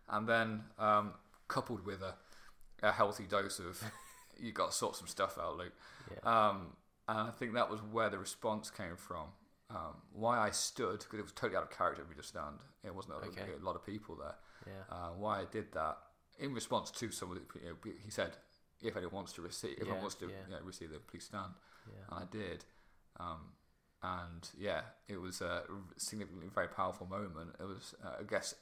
And 0.08 0.28
then 0.28 0.64
um, 0.78 1.14
coupled 1.48 1.84
with 1.86 2.02
a, 2.02 2.14
a 2.82 2.92
healthy 2.92 3.24
dose 3.24 3.58
of 3.60 3.82
you 4.38 4.52
got 4.52 4.70
to 4.70 4.76
sort 4.76 4.96
some 4.96 5.06
stuff 5.06 5.38
out, 5.38 5.56
Luke. 5.56 5.72
Yeah. 6.10 6.48
Um, 6.48 6.76
and 7.08 7.18
I 7.18 7.30
think 7.30 7.54
that 7.54 7.70
was 7.70 7.80
where 7.92 8.08
the 8.10 8.18
response 8.18 8.70
came 8.70 8.96
from. 8.96 9.28
Um, 9.70 9.94
why 10.12 10.38
I 10.38 10.50
stood, 10.50 11.00
because 11.00 11.18
it 11.18 11.22
was 11.22 11.32
totally 11.32 11.56
out 11.56 11.62
of 11.64 11.70
character 11.70 12.02
for 12.02 12.10
me 12.10 12.16
to 12.16 12.22
stand. 12.22 12.56
It 12.84 12.94
wasn't 12.94 13.14
a, 13.14 13.26
Okay. 13.28 13.50
a 13.60 13.64
lot 13.64 13.76
of 13.76 13.84
people 13.84 14.16
there. 14.16 14.34
yeah. 14.66 14.94
Uh, 14.94 15.08
why 15.16 15.40
I 15.40 15.44
did 15.50 15.72
that 15.72 15.98
in 16.38 16.52
response 16.54 16.90
to 16.92 17.10
someone, 17.10 17.40
you 17.62 17.68
know, 17.70 17.76
he 18.04 18.10
said, 18.10 18.36
if 18.82 18.96
anyone 18.96 19.14
wants 19.14 19.32
to 19.34 19.42
receive, 19.42 19.72
if 19.72 19.80
anyone 19.82 19.96
Yeah, 19.96 20.02
wants 20.02 20.14
to 20.16 20.26
yeah. 20.26 20.32
you 20.48 20.52
know, 20.54 20.60
receive 20.64 20.90
them, 20.90 21.00
please 21.06 21.24
stand. 21.24 21.52
Yeah. 21.86 22.16
And 22.16 22.24
I 22.24 22.30
did. 22.30 22.64
Um, 23.18 23.40
and 24.02 24.48
yeah, 24.58 24.82
it 25.08 25.16
was 25.18 25.40
a 25.40 25.62
significantly 25.96 26.48
very 26.54 26.68
powerful 26.68 27.06
moment. 27.06 27.56
It 27.58 27.64
was, 27.64 27.94
uh, 28.04 28.16
I 28.20 28.24
guess, 28.24 28.54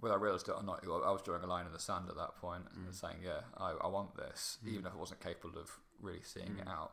whether 0.00 0.14
I 0.14 0.18
realised 0.18 0.48
it 0.48 0.52
or 0.52 0.62
not, 0.62 0.84
I 0.84 1.10
was 1.10 1.22
drawing 1.22 1.42
a 1.44 1.46
line 1.46 1.64
in 1.66 1.72
the 1.72 1.78
sand 1.78 2.08
at 2.10 2.16
that 2.16 2.36
point 2.36 2.64
Mm. 2.76 2.86
and 2.86 2.94
saying, 2.94 3.18
yeah, 3.24 3.40
I, 3.56 3.70
I 3.82 3.86
want 3.86 4.16
this, 4.16 4.58
even 4.66 4.84
if 4.86 4.92
I 4.92 4.96
wasn't 4.96 5.20
capable 5.20 5.58
of 5.58 5.70
really 6.00 6.22
seeing 6.22 6.58
it 6.58 6.66
Mm. 6.66 6.68
out. 6.72 6.92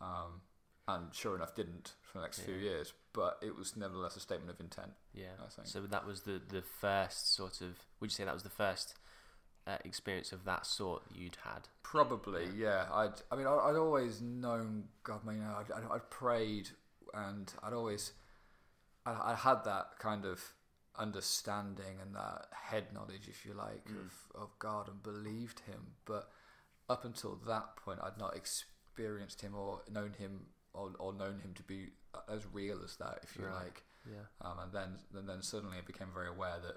Um, 0.00 0.40
and 0.88 1.14
sure 1.14 1.36
enough, 1.36 1.54
didn't 1.54 1.92
for 2.02 2.18
the 2.18 2.24
next 2.24 2.40
few 2.40 2.54
years. 2.54 2.92
But 3.12 3.38
it 3.42 3.54
was 3.56 3.76
nevertheless 3.76 4.16
a 4.16 4.20
statement 4.20 4.50
of 4.50 4.58
intent. 4.60 4.92
Yeah. 5.12 5.32
I 5.38 5.48
think. 5.48 5.68
So 5.68 5.82
that 5.82 6.06
was 6.06 6.22
the 6.22 6.40
the 6.48 6.62
first 6.62 7.34
sort 7.34 7.60
of. 7.60 7.78
Would 8.00 8.10
you 8.10 8.14
say 8.14 8.24
that 8.24 8.32
was 8.34 8.42
the 8.42 8.48
first 8.50 8.94
uh, 9.68 9.76
experience 9.84 10.32
of 10.32 10.44
that 10.44 10.66
sort 10.66 11.02
you'd 11.14 11.36
had? 11.44 11.68
Probably, 11.82 12.48
yeah. 12.56 12.86
I'd, 12.92 13.14
I 13.30 13.36
mean, 13.36 13.46
I'd, 13.46 13.70
I'd 13.70 13.76
always 13.76 14.20
known 14.20 14.84
God. 15.04 15.20
I 15.26 15.32
mean, 15.32 15.42
I'd, 15.42 15.70
I'd, 15.72 15.84
I'd 15.90 16.10
prayed, 16.10 16.70
and 17.14 17.52
I'd 17.62 17.72
always, 17.74 18.12
I, 19.06 19.32
I 19.32 19.34
had 19.34 19.64
that 19.64 19.98
kind 19.98 20.24
of 20.24 20.40
understanding 20.96 22.00
and 22.02 22.14
that 22.14 22.46
head 22.52 22.86
knowledge, 22.92 23.28
if 23.28 23.44
you 23.46 23.54
like, 23.54 23.86
of, 23.86 24.42
of 24.42 24.58
God 24.58 24.88
and 24.88 25.02
believed 25.02 25.60
Him. 25.60 25.92
But 26.04 26.28
up 26.88 27.04
until 27.04 27.38
that 27.46 27.76
point, 27.76 28.00
I'd 28.02 28.18
not 28.18 28.34
experienced 28.36 29.40
Him 29.42 29.54
or 29.54 29.82
known 29.90 30.14
Him 30.18 30.46
or, 30.74 30.92
or 30.98 31.12
known 31.12 31.40
Him 31.40 31.52
to 31.54 31.62
be 31.62 31.88
as 32.28 32.42
real 32.52 32.80
as 32.84 32.96
that, 32.96 33.20
if 33.22 33.36
you 33.36 33.44
Right. 33.46 33.64
like. 33.64 33.84
Yeah. 34.10 34.24
Um, 34.40 34.58
and 34.62 34.72
then, 34.72 34.88
and 35.14 35.28
then 35.28 35.42
suddenly 35.42 35.76
I 35.78 35.82
became 35.82 36.08
very 36.14 36.28
aware 36.28 36.56
that 36.62 36.76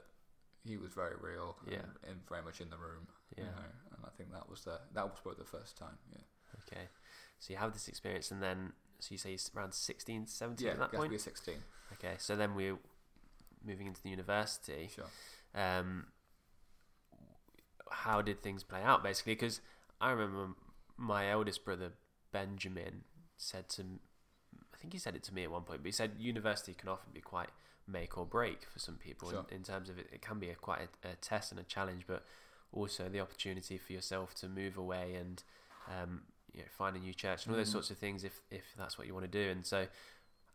He 0.64 0.78
was 0.78 0.92
very 0.94 1.16
real 1.20 1.58
Yeah. 1.68 1.80
and, 1.80 1.92
and 2.08 2.18
very 2.30 2.44
much 2.44 2.62
in 2.62 2.70
the 2.70 2.78
room. 2.78 3.08
Yeah. 3.38 3.44
You 3.46 3.50
know, 3.50 3.66
and 3.96 4.06
I 4.06 4.10
think 4.18 4.32
that 4.34 4.50
was 4.50 4.64
the 4.64 4.80
that 4.94 5.04
was 5.06 5.20
probably 5.22 5.40
the 5.44 5.50
first 5.50 5.78
time. 5.78 5.98
Yeah. 6.12 6.22
Okay. 6.68 6.88
So 7.40 7.54
you 7.54 7.58
have 7.58 7.74
this 7.74 7.88
experience, 7.88 8.30
and 8.32 8.42
then 8.44 8.74
so 9.00 9.14
you 9.14 9.18
say 9.18 9.36
around 9.56 9.74
16, 9.74 10.28
17 10.28 10.66
Yeah, 10.68 10.74
at 10.74 10.80
that 10.80 10.92
point. 10.94 11.10
be 11.12 11.18
16. 11.18 11.56
Okay. 11.94 12.14
So 12.20 12.36
then 12.36 12.54
we're 12.56 12.78
moving 13.66 13.88
into 13.88 14.02
the 14.04 14.10
university. 14.10 14.90
Sure. 14.94 15.06
um, 15.56 16.08
how 17.90 18.22
did 18.22 18.42
things 18.42 18.64
play 18.64 18.82
out 18.82 19.04
basically? 19.04 19.34
Because 19.36 19.60
I 20.00 20.12
remember 20.12 20.54
my 20.98 21.30
eldest 21.30 21.66
brother 21.66 21.92
Benjamin 22.32 23.04
said 23.38 23.68
to, 23.70 23.82
I 24.74 24.78
think 24.78 24.94
he 24.94 25.00
said 25.00 25.16
it 25.16 25.24
to 25.24 25.34
me 25.34 25.44
at 25.44 25.52
one 25.52 25.64
point, 25.64 25.82
but 25.82 25.88
he 25.88 25.92
said 25.92 26.12
university 26.18 26.74
can 26.74 26.90
often 26.90 27.12
be 27.14 27.22
quite 27.22 27.50
make 27.88 28.18
or 28.18 28.26
break 28.26 28.66
for 28.72 28.80
some 28.80 28.96
people 28.96 29.30
Sure. 29.32 29.46
in, 29.50 29.58
in 29.58 29.64
terms 29.64 29.90
of 29.90 29.98
it. 29.98 30.08
It 30.12 30.22
can 30.22 30.40
be 30.40 30.50
a 30.50 30.56
quite 30.56 30.82
a, 31.04 31.10
a 31.10 31.16
test 31.16 31.52
and 31.52 31.60
a 31.60 31.64
challenge, 31.64 32.04
but 32.08 32.24
also 32.72 33.10
the 33.10 33.20
opportunity 33.20 33.78
for 33.78 33.92
yourself 33.94 34.34
to 34.36 34.48
move 34.48 34.78
away 34.78 35.16
and 35.16 35.44
um, 35.90 36.22
you 36.54 36.60
know, 36.60 36.66
find 36.70 36.96
a 36.96 37.00
new 37.00 37.14
church 37.14 37.46
and 37.46 37.54
all 37.54 37.58
those 37.58 37.70
Mm. 37.70 37.74
sorts 37.74 37.90
of 37.92 37.98
things 37.98 38.24
if 38.24 38.42
if 38.50 38.64
that's 38.78 38.98
what 38.98 39.08
you 39.08 39.14
want 39.14 39.26
to 39.32 39.32
do. 39.46 39.50
And 39.52 39.66
so, 39.66 39.88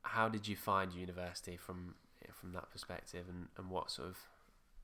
how 0.03 0.29
did 0.29 0.47
you 0.47 0.57
find 0.57 0.93
university 0.93 1.57
from 1.57 1.95
from 2.33 2.53
that 2.53 2.71
perspective, 2.71 3.25
and, 3.29 3.49
and 3.57 3.71
what 3.71 3.91
sort 3.91 4.09
of 4.09 4.19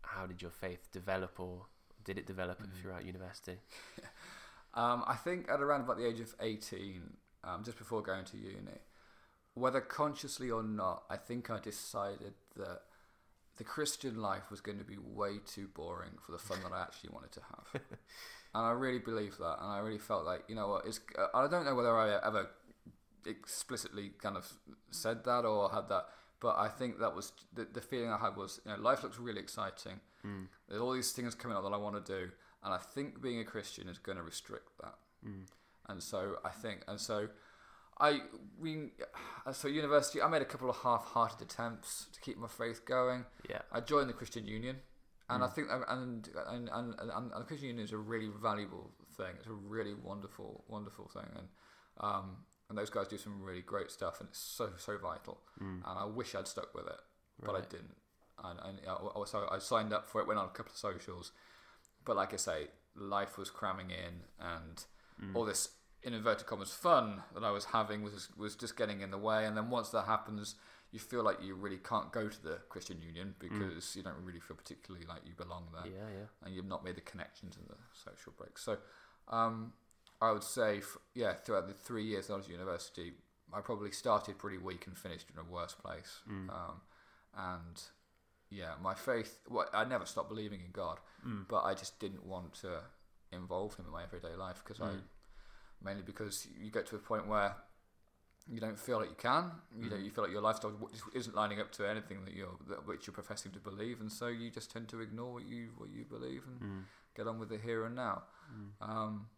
how 0.03 0.27
did 0.27 0.43
your 0.43 0.51
faith 0.51 0.89
develop, 0.93 1.39
or 1.41 1.67
did 2.05 2.19
it 2.19 2.27
develop 2.27 2.61
Mm. 2.63 2.73
throughout 2.81 3.05
university? 3.05 3.59
Um, 4.75 5.05
I 5.07 5.17
think 5.17 5.51
at 5.51 5.61
around 5.61 5.83
about 5.83 5.99
the 5.99 6.07
age 6.07 6.19
of 6.21 6.35
18, 6.41 7.03
um, 7.45 7.63
just 7.63 7.77
before 7.77 8.01
going 8.03 8.25
to 8.25 8.39
uni, 8.39 8.79
whether 9.55 9.81
consciously 9.81 10.51
or 10.51 10.63
not, 10.63 11.05
I 11.11 11.17
think 11.17 11.51
I 11.51 11.59
decided 11.59 12.35
that 12.57 12.83
the 13.57 13.65
Christian 13.65 14.21
life 14.21 14.51
was 14.51 14.61
going 14.61 14.79
to 14.79 14.85
be 14.85 14.97
way 14.99 15.39
too 15.47 15.69
boring 15.75 16.13
for 16.25 16.33
the 16.33 16.39
fun 16.39 16.59
that 16.63 16.73
I 16.73 16.83
actually 16.83 17.11
wanted 17.11 17.33
to 17.33 17.41
have. 17.41 17.83
and 18.55 18.67
I 18.67 18.71
really 18.71 18.99
believed 18.99 19.39
that. 19.39 19.59
And 19.61 19.71
I 19.71 19.79
really 19.79 19.99
felt 19.99 20.25
like, 20.25 20.45
you 20.49 20.55
know 20.55 20.69
what, 20.69 20.87
it's, 20.87 21.01
uh, 21.19 21.27
I 21.35 21.49
don't 21.49 21.65
know 21.65 21.75
whether 21.75 21.97
I 21.97 22.19
ever 22.27 22.49
explicitly 23.27 24.13
kind 24.21 24.37
of 24.37 24.51
said 24.91 25.25
that 25.25 25.45
or 25.45 25.71
had 25.71 25.89
that, 25.91 26.07
but 26.41 26.57
I 26.57 26.69
think 26.69 26.99
that 27.01 27.15
was 27.15 27.33
the, 27.55 27.67
the 27.71 27.81
feeling 27.81 28.11
I 28.11 28.19
had 28.19 28.37
was, 28.37 28.61
you 28.65 28.73
know, 28.73 28.79
life 28.79 29.03
looks 29.03 29.19
really 29.19 29.41
exciting. 29.41 30.01
Mm. 30.27 30.49
There's 30.69 30.81
all 30.81 30.93
these 30.93 31.13
things 31.13 31.35
coming 31.35 31.57
up 31.57 31.63
that 31.63 31.73
I 31.73 31.77
want 31.77 32.05
to 32.05 32.13
do, 32.13 32.31
and 32.65 32.73
I 32.73 32.79
think 32.79 33.21
being 33.21 33.39
a 33.39 33.45
Christian 33.45 33.89
is 33.89 33.99
going 33.99 34.17
to 34.19 34.25
restrict 34.25 34.71
that. 34.81 34.95
Mm. 35.27 35.45
And 35.89 36.03
so 36.03 36.39
I 36.45 36.51
think, 36.51 36.85
and 36.89 36.99
so 36.99 37.29
I, 38.07 38.21
we, 38.61 38.91
so 39.53 39.69
university, 39.69 40.21
I 40.21 40.29
made 40.29 40.43
a 40.43 40.51
couple 40.53 40.69
of 40.69 40.77
half-hearted 40.77 41.41
attempts 41.41 42.07
to 42.13 42.21
keep 42.21 42.37
my 42.37 42.49
faith 42.49 42.85
going. 42.85 43.25
Yeah. 43.49 43.63
I 43.71 43.81
joined 43.81 44.09
the 44.09 44.13
Christian 44.21 44.45
Union, 44.47 44.77
and 45.31 45.43
I 45.45 45.47
Mm. 45.47 45.53
think, 45.55 45.69
and 45.71 46.29
and, 46.49 46.69
and 46.73 47.11
and 47.17 47.31
the 47.43 47.45
Christian 47.47 47.69
Union 47.69 47.85
is 47.85 47.93
a 47.93 47.99
really 48.13 48.29
valuable 48.43 48.91
thing. 49.17 49.35
It's 49.39 49.47
a 49.47 49.53
really 49.53 49.95
wonderful, 49.95 50.65
wonderful 50.69 51.09
thing, 51.17 51.29
and 51.39 51.49
um, 52.01 52.27
and 52.69 52.77
those 52.79 52.91
guys 52.91 53.07
do 53.09 53.19
some 53.19 53.41
really 53.43 53.63
great 53.63 53.91
stuff, 53.91 54.21
and 54.21 54.29
it's 54.31 54.39
so 54.59 54.71
so 54.79 54.99
vital. 54.99 55.41
Mm. 55.61 55.83
And 55.89 55.99
I 55.99 56.05
wish 56.05 56.35
I'd 56.35 56.49
stuck 56.49 56.75
with 56.75 56.87
it, 56.87 57.01
but 57.45 57.55
I 57.55 57.61
didn't. 57.61 57.97
And, 58.45 58.59
and 58.65 58.79
I, 58.89 58.93
I- 59.21 59.25
so 59.27 59.47
I 59.51 59.59
signed 59.59 59.93
up 59.93 60.09
for 60.09 60.21
it, 60.21 60.27
went 60.27 60.41
on 60.41 60.47
a 60.47 60.55
couple 60.59 60.73
of 60.73 60.77
socials, 60.79 61.33
but 62.05 62.17
like 62.17 62.33
I 62.35 62.37
say, 62.39 62.69
life 62.97 63.39
was 63.39 63.49
cramming 63.51 63.91
in, 63.91 64.15
and 64.41 64.85
Mm. 65.23 65.37
all 65.37 65.45
this 65.45 65.69
in 66.05 66.15
inverted 66.15 66.47
commas 66.47 66.73
fun 66.73 67.23
that 67.35 67.45
I 67.45 67.51
was 67.51 67.67
having 67.67 68.03
was 68.03 68.29
was 68.37 68.57
just 68.57 68.77
getting 68.77 69.01
in 69.03 69.11
the 69.11 69.19
way. 69.19 69.47
And 69.47 69.57
then 69.57 69.71
once 69.71 69.91
that 69.91 70.07
happens, 70.07 70.57
you 70.91 70.99
feel 70.99 71.23
like 71.23 71.43
you 71.43 71.55
really 71.55 71.79
can't 71.79 72.13
go 72.13 72.29
to 72.29 72.43
the 72.43 72.59
Christian 72.69 73.01
Union 73.01 73.35
because 73.39 73.95
you 73.97 74.03
don't 74.03 74.23
really 74.25 74.41
feel 74.41 74.57
particularly 74.57 75.07
like 75.07 75.21
you 75.25 75.33
belong 75.37 75.69
there, 75.73 75.91
Yeah, 75.91 76.09
yeah. 76.19 76.27
and 76.45 76.55
you've 76.55 76.67
not 76.67 76.85
made 76.85 76.97
the 76.97 77.01
connections 77.03 77.57
and 77.57 77.67
the 77.69 77.77
social 77.93 78.33
breaks. 78.37 78.63
So, 78.63 78.77
um, 79.29 79.73
I 80.21 80.33
would 80.33 80.43
say, 80.45 80.79
f- 80.79 80.99
yeah, 81.15 81.33
throughout 81.35 81.67
the 81.67 81.73
three 81.75 82.05
years 82.05 82.27
that 82.27 82.35
I 82.35 82.37
was 82.37 82.47
at 82.47 82.53
university, 82.53 83.15
I 83.53 83.61
probably 83.61 83.91
started 83.93 84.39
pretty 84.39 84.59
weak 84.59 84.87
and 84.87 84.97
finished 84.97 85.29
in 85.33 85.39
a 85.39 85.45
worse 85.45 85.75
place. 85.75 86.21
Mm. 86.31 86.51
Um, 86.51 86.81
and 87.37 87.83
yeah, 88.51 88.75
my 88.83 88.95
faith, 88.95 89.41
well, 89.49 89.69
I 89.73 89.85
never 89.85 90.05
stopped 90.05 90.29
believing 90.29 90.61
in 90.61 90.73
God, 90.73 90.99
Mm. 91.27 91.47
but 91.49 91.63
I 91.65 91.73
just 91.75 91.99
didn't 92.01 92.27
want 92.27 92.53
to 92.61 92.81
involve 93.31 93.77
Him 93.77 93.87
in 93.87 93.93
my 93.93 94.03
everyday 94.03 94.35
life 94.35 94.63
because 94.63 94.81
I, 94.81 94.91
Mm. 94.91 95.01
Mainly 95.85 96.03
because 96.03 96.47
you 96.59 96.71
get 96.71 96.87
to 96.87 96.97
a 96.97 96.99
point 96.99 97.27
where 97.27 97.57
you 98.49 98.61
don't 98.61 98.79
feel 98.79 98.99
like 98.99 99.09
you 99.11 99.15
can. 99.17 99.53
You 99.77 99.89
know, 99.91 99.97
Mhm. 99.97 100.05
you 100.05 100.11
feel 100.11 100.25
like 100.25 100.33
your 100.33 100.43
lifestyle 100.43 100.91
isn't 101.15 101.35
lining 101.35 101.61
up 101.61 101.71
to 101.73 101.89
anything 101.89 102.25
that 102.25 102.35
you're 102.35 102.57
that 102.69 102.87
which 102.87 103.07
you're 103.07 103.15
professing 103.15 103.53
to 103.53 103.61
believe, 103.61 104.01
and 104.01 104.11
so 104.13 104.27
you 104.29 104.51
just 104.51 104.71
tend 104.71 104.89
to 104.91 105.01
ignore 105.01 105.33
what 105.35 105.45
you 105.45 105.73
what 105.77 105.91
you 105.91 106.05
believe 106.05 106.47
and 106.47 106.61
Mm. 106.61 106.85
get 107.15 107.27
on 107.29 107.39
with 107.39 107.51
the 107.51 107.59
here 107.59 107.85
and 107.85 107.95
now. 107.95 108.25
Mm. 108.53 108.73
Um, 108.81 109.31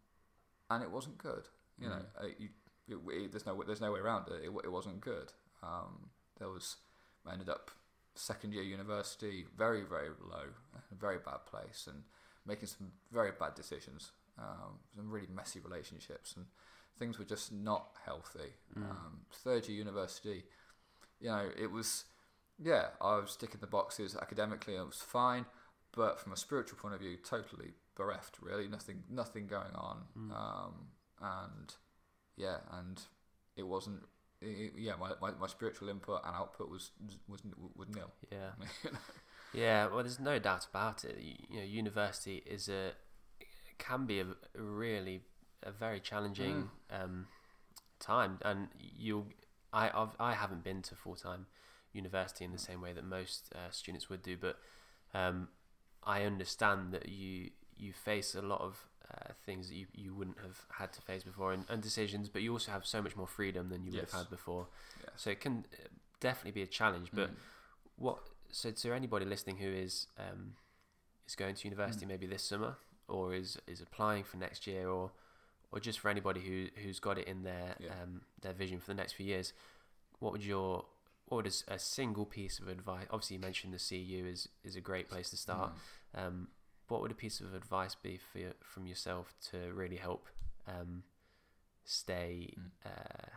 and 0.71 0.83
it 0.83 0.91
wasn't 0.91 1.19
good. 1.19 1.49
You 1.79 1.89
know, 1.89 2.07
uh, 2.19 2.27
you, 2.39 2.49
it, 2.89 2.97
it, 3.09 3.31
there's 3.33 3.45
no 3.47 3.63
there's 3.63 3.81
no 3.81 3.93
way 3.93 4.01
around 4.01 4.29
it. 4.29 4.43
It, 4.45 4.53
it 4.65 4.71
wasn't 4.71 5.01
good. 5.01 5.33
Um, 5.63 6.11
there 6.39 6.49
was 6.49 6.77
I 7.27 7.33
ended 7.33 7.49
up 7.51 7.71
second 8.15 8.53
year 8.55 8.63
university, 8.63 9.45
very 9.57 9.83
very 9.83 10.09
low, 10.21 10.55
very 10.93 11.19
bad 11.19 11.45
place, 11.47 11.87
and 11.87 12.05
making 12.47 12.69
some 12.69 12.93
very 13.11 13.33
bad 13.33 13.55
decisions. 13.55 14.13
Um, 14.39 14.81
some 14.97 15.11
really 15.11 15.29
messy 15.33 15.61
relationships, 15.61 16.35
and 16.37 16.47
things 16.99 17.19
were 17.19 17.25
just 17.25 17.53
not 17.53 17.91
healthy. 18.05 18.55
Mm. 18.77 18.91
Um, 18.91 19.21
third 19.33 19.69
year 19.69 19.79
university, 19.79 20.45
you 21.21 21.29
know, 21.29 21.49
it 21.57 21.71
was 21.71 22.05
yeah, 22.63 22.89
I 23.01 23.17
was 23.17 23.37
ticking 23.37 23.61
the 23.61 23.67
boxes 23.67 24.17
academically, 24.21 24.77
it 24.77 24.87
was 24.87 25.03
fine, 25.03 25.47
but 25.93 26.21
from 26.21 26.33
a 26.33 26.37
spiritual 26.37 26.79
point 26.79 26.95
of 26.95 27.01
view, 27.01 27.17
totally 27.17 27.73
bereft. 27.97 28.39
Really, 28.41 28.69
nothing, 28.69 29.03
nothing 29.11 29.47
going 29.47 29.75
on. 29.75 30.03
Mm. 30.19 30.37
Um, 30.37 30.75
and 31.21 31.75
yeah, 32.37 32.59
and 32.73 33.01
it 33.57 33.65
wasn't. 33.65 34.01
i 34.43 34.71
yeah, 34.77 34.95
my, 34.99 35.13
my, 35.21 35.33
my 35.41 35.47
spiritual 35.47 35.89
input 35.89 36.21
and 36.25 36.35
output 36.35 36.71
was 36.71 36.91
was 37.29 37.43
was 37.77 37.89
nil. 37.89 38.11
Yeah. 38.31 38.51
You 38.85 38.91
know? 38.93 38.99
Yeah, 39.53 39.87
well, 39.87 39.99
there's 39.99 40.19
no 40.19 40.39
doubt 40.39 40.67
about 40.69 41.05
it. 41.05 41.17
You, 41.21 41.35
you 41.49 41.57
know, 41.59 41.65
university 41.65 42.43
is 42.45 42.69
a 42.69 42.93
can 43.79 44.07
be 44.07 44.21
a, 44.21 44.27
a 44.27 44.63
really 44.63 45.23
a 45.63 45.71
very 45.73 46.01
challenging 46.01 46.71
Mm. 46.93 47.05
um, 47.05 47.27
time, 48.01 48.39
and 48.45 48.69
you'll. 48.79 49.27
I 49.73 49.91
I've, 49.95 50.15
I 50.21 50.35
haven't 50.35 50.63
been 50.63 50.83
to 50.83 50.95
full 50.95 51.17
time 51.17 51.47
university 51.93 52.45
in 52.45 52.53
the 52.53 52.59
same 52.59 52.81
way 52.81 52.93
that 52.93 53.05
most 53.05 53.53
uh, 53.55 53.71
students 53.71 54.09
would 54.09 54.23
do, 54.23 54.37
but 54.37 54.59
um, 55.15 55.49
I 56.05 56.25
understand 56.25 56.93
that 56.93 57.09
you 57.09 57.51
you 57.77 57.93
face 57.93 58.35
a 58.35 58.43
lot 58.43 58.61
of 58.61 58.89
uh, 59.11 59.33
things 59.45 59.69
that 59.69 59.75
you, 59.75 59.87
you 59.93 60.15
wouldn't 60.15 60.39
have 60.39 60.61
had 60.79 60.93
to 60.93 61.03
face 61.03 61.25
before 61.25 61.53
and, 61.53 61.65
and 61.69 61.83
decisions, 61.83 62.29
but 62.29 62.41
you 62.43 62.53
also 62.53 62.71
have 62.71 62.87
so 62.87 63.03
much 63.03 63.17
more 63.17 63.27
freedom 63.27 63.69
than 63.69 63.85
you 63.85 63.91
would 63.93 64.01
Yes. 64.01 64.13
have 64.13 64.21
had 64.21 64.31
before. 64.31 64.69
Yes. 65.01 65.11
So 65.17 65.31
it 65.31 65.41
can 65.41 65.67
uh, 65.75 65.89
definitely 66.21 66.53
be 66.53 66.63
a 66.63 66.67
challenge. 66.69 67.11
But 67.15 67.31
Mm. 67.31 67.35
what 67.97 68.19
so 68.51 68.71
to 68.71 68.93
anybody 68.93 69.25
listening 69.25 69.57
who 69.57 69.69
is 69.69 70.07
um, 70.19 70.53
is 71.27 71.35
going 71.35 71.55
to 71.57 71.65
university 71.65 72.05
Mm. 72.07 72.11
maybe 72.11 72.27
this 72.27 72.45
summer 72.45 72.77
or 73.09 73.35
is 73.35 73.59
is 73.67 73.81
applying 73.81 74.25
for 74.25 74.37
next 74.37 74.67
year 74.67 74.89
or 74.89 75.13
or 75.73 75.81
just 75.81 75.99
for 75.99 76.09
anybody 76.09 76.41
who 76.41 76.69
who's 76.83 77.01
got 77.01 77.19
it 77.19 77.27
in 77.27 77.43
their 77.43 77.75
Yeah. 77.79 77.91
um, 78.03 78.23
their 78.41 78.53
vision 78.53 78.79
for 78.81 78.87
the 78.89 78.95
next 78.95 79.13
few 79.15 79.27
years, 79.27 79.53
what 80.21 80.33
would 80.33 80.45
your 80.45 80.85
what 81.27 81.45
would 81.45 81.53
a 81.69 81.79
single 81.79 82.27
piece 82.27 82.59
of 82.59 82.69
advice? 82.69 83.07
Obviously, 83.11 83.37
you 83.37 83.41
mentioned 83.41 83.73
the 83.75 83.79
CU 83.89 84.27
is 84.27 84.49
is 84.63 84.77
a 84.77 84.81
great 84.81 85.09
place 85.09 85.31
to 85.31 85.37
start. 85.37 85.73
Mm. 86.15 86.27
Um, 86.27 86.49
what 86.89 87.01
would 87.01 87.11
a 87.11 87.15
piece 87.15 87.41
of 87.41 87.55
advice 87.55 87.95
be 87.95 88.19
for 88.19 88.39
your, 88.39 88.53
from 88.63 88.87
yourself 88.87 89.33
to 89.51 89.73
really 89.73 89.97
help 89.97 90.29
um, 90.69 91.03
stay 91.85 92.55
Mm. 92.59 92.71
uh, 92.87 93.29